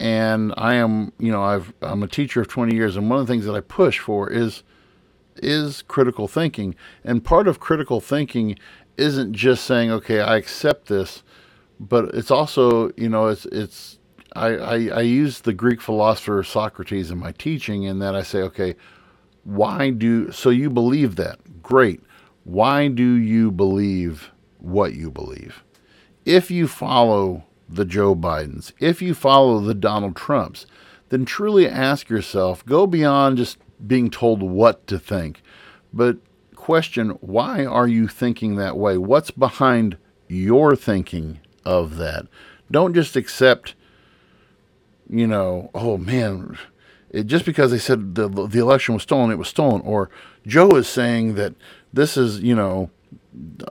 And 0.00 0.54
I 0.56 0.74
am, 0.74 1.12
you 1.18 1.30
know, 1.30 1.42
I've 1.42 1.74
I'm 1.82 2.02
a 2.02 2.08
teacher 2.08 2.40
of 2.40 2.48
20 2.48 2.74
years, 2.74 2.96
and 2.96 3.10
one 3.10 3.20
of 3.20 3.26
the 3.26 3.32
things 3.32 3.44
that 3.44 3.54
I 3.54 3.60
push 3.60 3.98
for 3.98 4.30
is 4.30 4.62
is 5.36 5.82
critical 5.82 6.28
thinking. 6.28 6.74
And 7.04 7.22
part 7.22 7.46
of 7.46 7.60
critical 7.60 8.00
thinking 8.00 8.58
isn't 8.96 9.34
just 9.34 9.64
saying, 9.64 9.90
okay, 9.90 10.20
I 10.20 10.38
accept 10.38 10.86
this, 10.86 11.22
but 11.78 12.06
it's 12.14 12.30
also, 12.30 12.90
you 12.96 13.10
know, 13.10 13.26
it's 13.26 13.44
it's 13.46 13.98
I, 14.34 14.48
I, 14.48 14.74
I 14.88 15.00
use 15.02 15.40
the 15.40 15.52
Greek 15.52 15.80
philosopher 15.80 16.42
Socrates 16.42 17.10
in 17.10 17.18
my 17.18 17.32
teaching 17.32 17.82
in 17.84 17.98
that 17.98 18.14
I 18.14 18.22
say, 18.22 18.40
okay, 18.40 18.76
why 19.44 19.90
do 19.90 20.30
so 20.30 20.50
you 20.50 20.70
believe 20.70 21.16
that 21.16 21.62
great 21.64 22.00
why 22.44 22.86
do 22.86 23.14
you 23.14 23.50
believe 23.50 24.30
what 24.58 24.94
you 24.94 25.10
believe 25.10 25.64
if 26.24 26.48
you 26.48 26.68
follow 26.68 27.42
the 27.68 27.84
joe 27.84 28.14
bidens 28.14 28.72
if 28.78 29.02
you 29.02 29.12
follow 29.12 29.58
the 29.58 29.74
donald 29.74 30.14
trumps 30.14 30.64
then 31.12 31.26
truly 31.26 31.68
ask 31.68 32.08
yourself, 32.08 32.64
go 32.64 32.86
beyond 32.86 33.36
just 33.36 33.58
being 33.86 34.08
told 34.08 34.42
what 34.42 34.86
to 34.86 34.98
think, 34.98 35.42
but 35.92 36.16
question 36.56 37.10
why 37.20 37.66
are 37.66 37.86
you 37.86 38.08
thinking 38.08 38.56
that 38.56 38.78
way? 38.78 38.96
What's 38.96 39.30
behind 39.30 39.98
your 40.26 40.74
thinking 40.74 41.40
of 41.66 41.98
that? 41.98 42.28
Don't 42.70 42.94
just 42.94 43.14
accept, 43.14 43.74
you 45.08 45.26
know, 45.26 45.70
oh 45.74 45.96
man, 45.98 46.58
it, 47.10 47.24
just 47.24 47.44
because 47.44 47.70
they 47.70 47.78
said 47.78 48.14
the, 48.14 48.28
the 48.28 48.58
election 48.58 48.94
was 48.94 49.02
stolen, 49.02 49.30
it 49.30 49.38
was 49.38 49.48
stolen. 49.48 49.82
Or 49.82 50.10
Joe 50.46 50.70
is 50.70 50.88
saying 50.88 51.34
that 51.34 51.54
this 51.92 52.16
is, 52.16 52.40
you 52.40 52.54
know, 52.54 52.90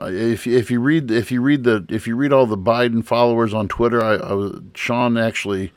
if 0.02 0.46
if 0.46 0.70
you 0.70 0.80
read 0.80 1.10
if 1.10 1.30
you 1.30 1.40
read 1.40 1.64
the 1.64 1.84
if 1.88 2.06
you 2.06 2.16
read 2.16 2.32
all 2.32 2.46
the 2.46 2.58
Biden 2.58 3.04
followers 3.04 3.54
on 3.54 3.68
Twitter, 3.68 4.02
I, 4.02 4.14
I 4.14 4.32
was 4.32 4.60
Sean 4.74 5.16
actually, 5.16 5.72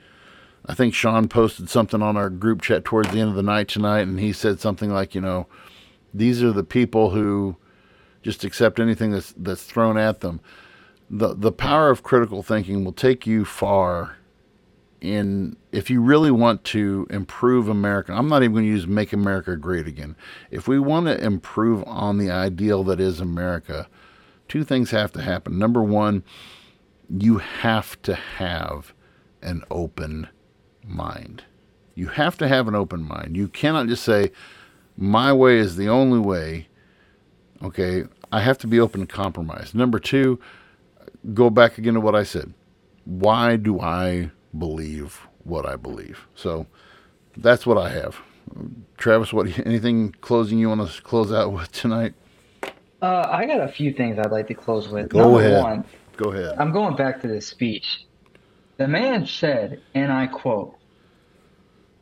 I 0.65 0.73
think 0.73 0.93
Sean 0.93 1.27
posted 1.27 1.69
something 1.69 2.01
on 2.01 2.17
our 2.17 2.29
group 2.29 2.61
chat 2.61 2.85
towards 2.85 3.11
the 3.11 3.19
end 3.19 3.29
of 3.29 3.35
the 3.35 3.43
night 3.43 3.67
tonight, 3.67 4.01
and 4.01 4.19
he 4.19 4.33
said 4.33 4.59
something 4.59 4.89
like, 4.91 5.13
you 5.15 5.21
know, 5.21 5.47
these 6.13 6.41
are 6.43 6.51
the 6.51 6.63
people 6.63 7.11
who 7.11 7.57
just 8.23 8.43
accept 8.43 8.79
anything 8.79 9.11
that's 9.11 9.33
that's 9.37 9.63
thrown 9.63 9.97
at 9.97 10.21
them. 10.21 10.39
the 11.09 11.35
The 11.35 11.51
power 11.51 11.89
of 11.89 12.03
critical 12.03 12.41
thinking 12.41 12.83
will 12.83 12.93
take 12.93 13.27
you 13.27 13.45
far. 13.45 14.14
In 15.05 15.55
if 15.71 15.91
you 15.91 16.01
really 16.01 16.31
want 16.31 16.63
to 16.65 17.05
improve 17.11 17.69
America, 17.69 18.11
I'm 18.11 18.27
not 18.27 18.41
even 18.41 18.53
going 18.53 18.65
to 18.65 18.71
use 18.71 18.87
"Make 18.87 19.13
America 19.13 19.55
Great 19.55 19.85
Again." 19.85 20.15
If 20.49 20.67
we 20.67 20.79
want 20.79 21.05
to 21.05 21.23
improve 21.23 21.83
on 21.85 22.17
the 22.17 22.31
ideal 22.31 22.83
that 22.85 22.99
is 22.99 23.19
America, 23.19 23.87
two 24.47 24.63
things 24.63 24.89
have 24.91 25.11
to 25.11 25.21
happen. 25.21 25.59
Number 25.59 25.83
one, 25.83 26.23
you 27.09 27.37
have 27.37 28.01
to 28.01 28.15
have 28.15 28.93
an 29.43 29.63
open 29.69 30.27
mind. 30.83 31.43
You 31.93 32.07
have 32.07 32.37
to 32.39 32.47
have 32.47 32.67
an 32.67 32.75
open 32.75 33.03
mind. 33.03 33.37
You 33.37 33.47
cannot 33.47 33.87
just 33.87 34.03
say, 34.03 34.31
my 34.97 35.31
way 35.31 35.57
is 35.57 35.75
the 35.75 35.87
only 35.87 36.19
way. 36.19 36.67
Okay, 37.61 38.05
I 38.31 38.41
have 38.41 38.57
to 38.59 38.67
be 38.67 38.79
open 38.79 39.01
to 39.01 39.07
compromise. 39.07 39.73
Number 39.73 39.99
two, 39.99 40.39
go 41.33 41.49
back 41.49 41.77
again 41.77 41.93
to 41.93 42.01
what 42.01 42.15
I 42.15 42.23
said. 42.23 42.53
Why 43.05 43.55
do 43.55 43.79
I 43.79 44.31
believe 44.57 45.27
what 45.43 45.65
I 45.65 45.75
believe? 45.75 46.27
So 46.35 46.67
that's 47.37 47.65
what 47.65 47.77
I 47.77 47.89
have. 47.89 48.17
Travis, 48.97 49.33
what 49.33 49.47
anything 49.65 50.11
closing 50.21 50.59
you 50.59 50.69
want 50.69 50.89
to 50.89 51.01
close 51.01 51.31
out 51.31 51.51
with 51.51 51.71
tonight? 51.71 52.13
Uh, 53.01 53.27
I 53.29 53.45
got 53.45 53.61
a 53.61 53.67
few 53.67 53.93
things 53.93 54.17
I'd 54.17 54.31
like 54.31 54.47
to 54.47 54.53
close 54.53 54.87
with. 54.87 55.09
Go 55.09 55.19
Number 55.19 55.39
ahead. 55.41 55.63
one, 55.63 55.85
Go 56.17 56.31
ahead. 56.31 56.55
I'm 56.57 56.71
going 56.71 56.95
back 56.95 57.21
to 57.21 57.27
this 57.27 57.45
speech. 57.47 58.05
The 58.77 58.87
man 58.87 59.25
said, 59.25 59.81
and 59.93 60.11
I 60.11 60.27
quote, 60.27 60.75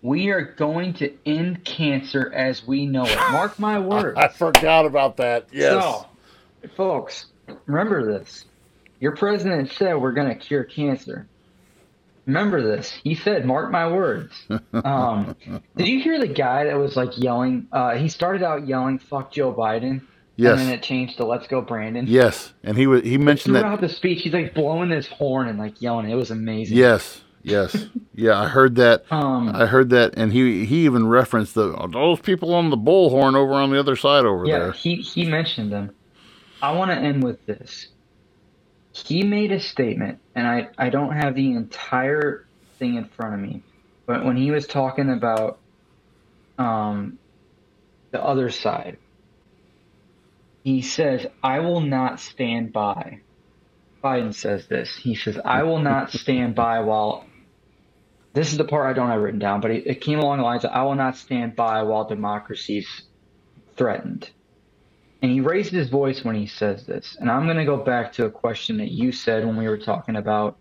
We 0.01 0.29
are 0.29 0.41
going 0.41 0.93
to 0.95 1.13
end 1.25 1.65
cancer 1.65 2.31
as 2.33 2.65
we 2.65 2.85
know 2.85 3.05
it. 3.05 3.15
Mark 3.31 3.59
my 3.59 3.79
words. 3.79 4.17
I 4.17 4.27
forgot 4.27 4.85
about 4.85 5.17
that. 5.17 5.47
Yes. 5.51 5.71
So, 5.83 6.05
folks, 6.75 7.25
remember 7.65 8.05
this. 8.19 8.45
Your 8.99 9.15
president 9.15 9.71
said 9.71 9.95
we're 9.95 10.13
going 10.13 10.29
to 10.29 10.35
cure 10.35 10.63
cancer. 10.63 11.27
Remember 12.25 12.61
this. 12.61 12.89
He 13.03 13.15
said, 13.15 13.45
mark 13.45 13.69
my 13.71 13.91
words. 13.91 14.33
Um, 14.73 15.35
did 15.75 15.87
you 15.87 16.01
hear 16.01 16.19
the 16.19 16.27
guy 16.27 16.65
that 16.65 16.77
was 16.77 16.95
like 16.95 17.17
yelling? 17.17 17.67
Uh, 17.71 17.95
he 17.95 18.07
started 18.07 18.43
out 18.43 18.67
yelling, 18.67 18.99
fuck 18.99 19.31
Joe 19.31 19.53
Biden. 19.53 20.01
Yes. 20.35 20.59
And 20.59 20.61
then 20.69 20.73
it 20.73 20.81
changed 20.81 21.17
to 21.17 21.25
let's 21.25 21.47
go, 21.47 21.61
Brandon. 21.61 22.05
yes. 22.07 22.53
And 22.63 22.75
he 22.77 22.87
was 22.87 23.03
he 23.03 23.17
mentioned 23.19 23.55
that 23.55 23.61
Throughout 23.61 23.81
the 23.81 23.89
speech, 23.89 24.23
he's 24.23 24.33
like 24.33 24.53
blowing 24.55 24.89
his 24.89 25.05
horn 25.07 25.47
and 25.47 25.59
like 25.59 25.79
yelling. 25.81 26.09
It 26.09 26.15
was 26.15 26.31
amazing. 26.31 26.75
Yes, 26.75 27.21
yes, 27.43 27.85
yeah. 28.15 28.39
I 28.41 28.47
heard 28.47 28.75
that. 28.77 29.03
Um, 29.11 29.49
I 29.53 29.67
heard 29.67 29.91
that, 29.91 30.15
and 30.17 30.33
he 30.33 30.65
he 30.65 30.85
even 30.85 31.05
referenced 31.07 31.53
the 31.53 31.73
those 31.91 32.19
people 32.19 32.55
on 32.55 32.71
the 32.71 32.77
bullhorn 32.77 33.35
over 33.35 33.53
on 33.53 33.69
the 33.69 33.79
other 33.79 33.95
side 33.95 34.25
over 34.25 34.45
Yeah, 34.47 34.57
there. 34.57 34.71
he 34.71 34.95
he 34.95 35.23
mentioned 35.25 35.71
them. 35.71 35.91
I 36.63 36.71
want 36.71 36.89
to 36.89 36.97
end 36.97 37.23
with 37.23 37.45
this. 37.45 37.89
He 38.93 39.23
made 39.23 39.51
a 39.51 39.59
statement, 39.59 40.19
and 40.35 40.47
I 40.47 40.69
I 40.77 40.89
don't 40.89 41.13
have 41.13 41.33
the 41.33 41.51
entire 41.51 42.45
thing 42.77 42.95
in 42.95 43.05
front 43.05 43.33
of 43.33 43.39
me, 43.39 43.63
but 44.05 44.23
when 44.23 44.37
he 44.37 44.51
was 44.51 44.67
talking 44.67 45.09
about 45.09 45.57
um 46.59 47.17
the 48.11 48.23
other 48.23 48.51
side, 48.51 48.97
he 50.63 50.81
says, 50.83 51.25
"I 51.41 51.59
will 51.59 51.81
not 51.81 52.19
stand 52.19 52.71
by." 52.71 53.21
Biden 54.03 54.33
says 54.33 54.67
this. 54.67 54.95
He 54.95 55.15
says, 55.15 55.39
"I 55.43 55.63
will 55.63 55.79
not 55.79 56.11
stand 56.11 56.53
by 56.53 56.81
while." 56.81 57.25
This 58.33 58.51
is 58.51 58.57
the 58.57 58.63
part 58.63 58.87
I 58.89 58.93
don't 58.93 59.09
have 59.09 59.21
written 59.21 59.39
down, 59.39 59.61
but 59.61 59.71
it, 59.71 59.87
it 59.87 60.01
came 60.01 60.19
along 60.19 60.37
the 60.37 60.43
lines 60.43 60.65
of, 60.65 60.71
"I 60.71 60.83
will 60.83 60.95
not 60.95 61.17
stand 61.17 61.55
by 61.55 61.81
while 61.83 62.05
democracy's 62.07 63.03
threatened." 63.75 64.29
And 65.23 65.31
he 65.31 65.39
raised 65.39 65.71
his 65.71 65.89
voice 65.89 66.25
when 66.25 66.35
he 66.35 66.47
says 66.47 66.85
this. 66.85 67.15
And 67.17 67.31
I'm 67.31 67.45
going 67.45 67.55
to 67.55 67.63
go 67.63 67.77
back 67.77 68.11
to 68.13 68.25
a 68.25 68.29
question 68.29 68.77
that 68.77 68.91
you 68.91 69.13
said 69.13 69.45
when 69.45 69.55
we 69.55 69.69
were 69.69 69.77
talking 69.77 70.17
about, 70.17 70.57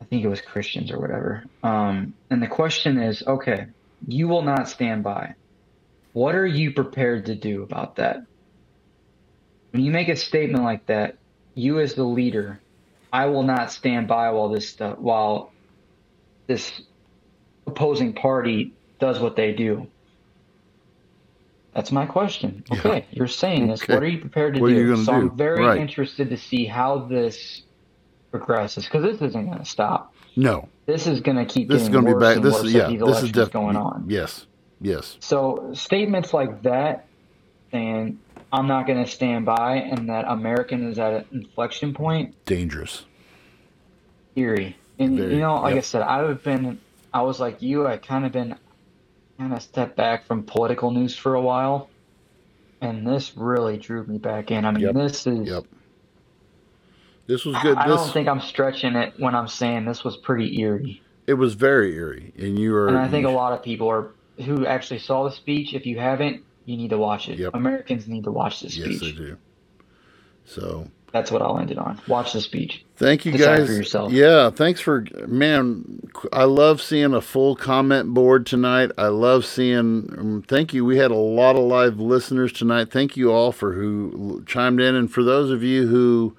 I 0.00 0.04
think 0.04 0.24
it 0.24 0.28
was 0.28 0.40
Christians 0.40 0.92
or 0.92 1.00
whatever. 1.00 1.44
Um, 1.64 2.14
and 2.30 2.40
the 2.40 2.46
question 2.46 2.98
is 2.98 3.24
okay, 3.26 3.66
you 4.06 4.28
will 4.28 4.42
not 4.42 4.68
stand 4.68 5.02
by. 5.02 5.34
What 6.12 6.36
are 6.36 6.46
you 6.46 6.72
prepared 6.72 7.26
to 7.26 7.34
do 7.34 7.64
about 7.64 7.96
that? 7.96 8.20
When 9.72 9.82
you 9.82 9.90
make 9.90 10.08
a 10.08 10.14
statement 10.14 10.62
like 10.62 10.86
that, 10.86 11.16
you 11.56 11.80
as 11.80 11.94
the 11.94 12.04
leader, 12.04 12.60
I 13.12 13.26
will 13.26 13.42
not 13.42 13.72
stand 13.72 14.06
by 14.06 14.30
while 14.30 14.50
this 14.50 14.68
stuff, 14.68 14.98
while 14.98 15.50
this 16.46 16.80
opposing 17.66 18.12
party 18.12 18.74
does 19.00 19.18
what 19.18 19.34
they 19.34 19.52
do. 19.52 19.88
That's 21.78 21.92
my 21.92 22.06
question. 22.06 22.64
Yeah. 22.72 22.78
Okay, 22.80 23.06
you're 23.12 23.28
saying 23.28 23.68
this. 23.68 23.84
Okay. 23.84 23.94
What 23.94 24.02
are 24.02 24.08
you 24.08 24.18
prepared 24.18 24.54
to 24.56 24.60
What 24.60 24.72
are 24.72 24.74
do? 24.74 24.96
so 24.96 25.12
do? 25.12 25.18
I'm 25.18 25.36
very 25.36 25.64
Right. 25.64 25.80
interested 25.80 26.28
to 26.30 26.36
see 26.36 26.64
how 26.64 26.98
this 26.98 27.62
progresses 28.32 28.82
because 28.82 29.04
this 29.04 29.22
isn't 29.22 29.46
going 29.46 29.60
to 29.60 29.64
stop. 29.64 30.12
No, 30.34 30.68
This 30.86 31.06
is 31.06 31.20
going 31.20 31.36
to 31.36 31.44
keep 31.44 31.68
this 31.68 31.82
is 31.82 31.88
getting 31.88 32.02
going 32.02 32.04
to 32.06 32.08
be 32.10 32.14
worse 32.14 32.22
back. 32.24 32.36
and 32.38 32.44
This 32.44 32.54
worse 32.54 32.64
is 32.64 32.74
yeah. 32.74 32.88
This 32.88 33.22
is 33.22 33.30
definitely 33.30 33.50
going 33.74 33.76
on. 33.76 34.04
Yes, 34.08 34.46
yes. 34.80 35.18
So 35.20 35.70
statements 35.72 36.34
like 36.34 36.62
that, 36.64 37.06
saying 37.70 38.18
I'm 38.52 38.66
not 38.66 38.88
going 38.88 39.04
to 39.04 39.08
stand 39.08 39.46
by, 39.46 39.76
and 39.76 40.08
that 40.08 40.24
American 40.26 40.90
is 40.90 40.98
at 40.98 41.12
an 41.12 41.24
inflection 41.30 41.94
point, 41.94 42.34
Dangerous. 42.44 43.04
eerie. 44.34 44.76
And 44.98 45.16
Very, 45.16 45.34
you 45.34 45.38
know, 45.40 45.54
like 45.60 45.76
I 45.76 45.80
said, 45.80 46.02
I've 46.02 46.42
been, 46.42 46.80
I 47.14 47.22
was 47.22 47.38
like 47.38 47.62
you, 47.62 47.86
I 47.86 47.98
kind 47.98 48.26
of 48.26 48.32
been, 48.32 48.56
kind 49.38 49.52
of 49.54 49.62
stepped 49.62 49.96
back 49.96 50.26
from 50.26 50.42
political 50.42 50.90
news 50.90 51.16
for 51.16 51.34
a 51.34 51.40
while, 51.40 51.88
and 52.80 53.06
this 53.06 53.36
really 53.36 53.78
drew 53.78 54.04
me 54.04 54.18
back 54.18 54.50
in. 54.50 54.64
I 54.64 54.70
mean, 54.72 54.82
Yep, 54.82 54.94
this 54.94 55.26
is. 55.26 55.48
Yep. 55.48 55.64
This 57.26 57.44
was 57.44 57.56
good. 57.62 57.76
I 57.76 57.86
this 57.88 57.96
don't 57.96 58.12
think 58.12 58.26
I'm 58.28 58.40
stretching 58.40 58.96
it 58.96 59.14
when 59.18 59.34
I'm 59.34 59.48
saying 59.48 59.84
this 59.84 60.02
was 60.02 60.16
pretty 60.16 60.60
eerie. 60.60 61.02
it 61.26 61.34
was 61.34 61.54
very 61.54 61.94
eerie, 61.94 62.32
and 62.38 62.58
you 62.58 62.72
were. 62.72 62.88
And 62.88 62.98
I 62.98 63.08
think 63.08 63.26
a 63.26 63.30
lot 63.30 63.52
of 63.52 63.62
people 63.62 63.88
are 63.90 64.12
who 64.44 64.66
actually 64.66 65.00
saw 65.00 65.24
the 65.24 65.30
speech. 65.30 65.74
If 65.74 65.84
you 65.86 65.98
haven't, 65.98 66.42
you 66.64 66.76
need 66.76 66.90
to 66.90 66.98
watch 66.98 67.28
it. 67.28 67.38
Yep. 67.38 67.54
Americans 67.54 68.08
need 68.08 68.24
to 68.24 68.32
watch 68.32 68.60
this 68.60 68.76
Yes, 68.76 68.86
speech. 68.86 69.02
Yes, 69.02 69.12
they 69.12 69.24
do. 69.24 69.36
So 70.46 70.90
That's 71.12 71.30
what 71.30 71.40
I'll 71.40 71.58
end 71.58 71.70
it 71.70 71.78
on. 71.78 72.00
Watch 72.06 72.34
the 72.34 72.40
speech. 72.40 72.84
Thank 72.96 73.24
you 73.24 73.32
Decide 73.32 73.58
guys. 73.58 73.66
for 73.66 73.72
yourself. 73.72 74.12
Yeah, 74.12 74.50
thanks 74.50 74.80
for 74.80 75.06
man. 75.26 76.10
I 76.32 76.44
love 76.44 76.82
seeing 76.82 77.14
a 77.14 77.20
full 77.20 77.56
comment 77.56 78.12
board 78.12 78.44
tonight. 78.44 78.90
I 78.98 79.06
love 79.06 79.46
seeing. 79.46 80.14
Um, 80.18 80.44
thank 80.46 80.74
you. 80.74 80.84
We 80.84 80.98
had 80.98 81.10
a 81.10 81.16
lot 81.16 81.56
of 81.56 81.62
live 81.62 81.98
listeners 81.98 82.52
tonight. 82.52 82.90
Thank 82.90 83.16
you 83.16 83.32
all 83.32 83.52
for 83.52 83.72
who 83.72 84.42
chimed 84.46 84.80
in, 84.80 84.94
and 84.94 85.10
for 85.10 85.22
those 85.22 85.50
of 85.50 85.62
you 85.62 85.86
who, 85.86 86.36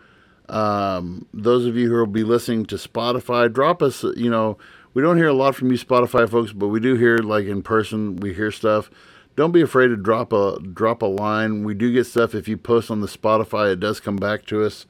um, 0.50 1.26
those 1.34 1.66
of 1.66 1.76
you 1.76 1.90
who 1.90 1.96
will 1.98 2.06
be 2.06 2.24
listening 2.24 2.66
to 2.68 2.76
Spotify, 2.76 3.52
drop 3.52 3.82
us. 3.82 4.04
You 4.04 4.30
know, 4.30 4.58
we 4.94 5.02
don't 5.02 5.18
hear 5.18 5.28
a 5.28 5.34
lot 5.34 5.56
from 5.56 5.72
you 5.72 5.78
Spotify 5.78 6.30
folks, 6.30 6.52
but 6.52 6.68
we 6.68 6.80
do 6.80 6.96
hear 6.96 7.18
like 7.18 7.46
in 7.48 7.64
person. 7.64 8.18
We 8.18 8.34
hear 8.36 8.52
stuff. 8.52 8.92
Don't 9.40 9.54
be 9.54 9.62
afraid 9.62 9.88
to 9.88 9.96
drop 9.96 10.34
a 10.34 10.60
drop 10.60 11.02
a 11.02 11.06
line. 11.06 11.64
We 11.64 11.74
do 11.74 11.94
get 11.94 12.06
stuff 12.06 12.36
if 12.36 12.50
you 12.50 12.58
post 12.58 12.92
on 12.92 13.00
the 13.00 13.08
Spotify. 13.08 13.72
It 13.72 13.80
does 13.80 14.02
come 14.02 14.18
back 14.18 14.46
to 14.48 14.66
us 14.66 14.86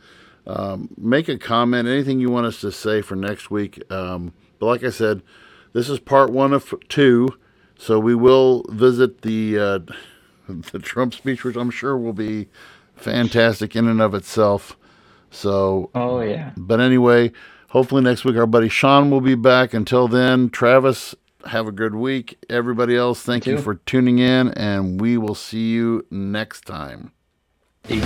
um, 0.47 0.89
make 0.97 1.29
a 1.29 1.37
comment, 1.37 1.87
anything 1.87 2.19
you 2.19 2.31
want 2.31 2.47
us 2.47 2.59
to 2.61 2.71
say 2.71 3.03
for 3.03 3.15
next 3.15 3.51
week. 3.51 3.83
Um, 3.91 4.33
but 4.57 4.65
like 4.65 4.83
I 4.83 4.89
said, 4.89 5.21
this 5.73 5.87
is 5.87 5.99
part 5.99 6.31
one 6.31 6.53
of 6.53 6.73
two, 6.89 7.27
so 7.77 7.99
we 7.99 8.15
will 8.15 8.65
visit 8.69 9.21
the 9.21 9.59
uh, 9.59 9.79
the 10.71 10.79
Trump 10.79 11.13
speech, 11.13 11.43
which 11.43 11.55
I'm 11.55 11.69
sure 11.69 11.95
will 11.95 12.13
be 12.13 12.47
fantastic 12.95 13.75
in 13.75 13.87
and 13.87 14.01
of 14.01 14.15
itself. 14.15 14.75
So, 15.29 15.91
Oh 15.93 16.21
yeah. 16.21 16.53
but 16.57 16.79
anyway, 16.81 17.31
hopefully 17.69 18.01
next 18.01 18.25
week 18.25 18.35
our 18.35 18.47
buddy 18.47 18.69
Sean 18.69 19.11
will 19.11 19.21
be 19.21 19.35
back. 19.35 19.75
Until 19.75 20.07
then, 20.07 20.49
Travis, 20.49 21.13
have 21.45 21.67
a 21.67 21.71
good 21.71 21.95
week. 21.95 22.43
Everybody 22.49 22.95
else, 22.95 23.21
thank 23.21 23.45
you 23.45 23.57
too. 23.57 23.61
for 23.61 23.75
tuning 23.75 24.19
in, 24.19 24.49
and 24.49 24.99
we 24.99 25.17
will 25.17 25.35
see 25.35 25.69
you 25.69 26.05
next 26.11 26.65
time. 26.65 27.11
You. 27.87 28.01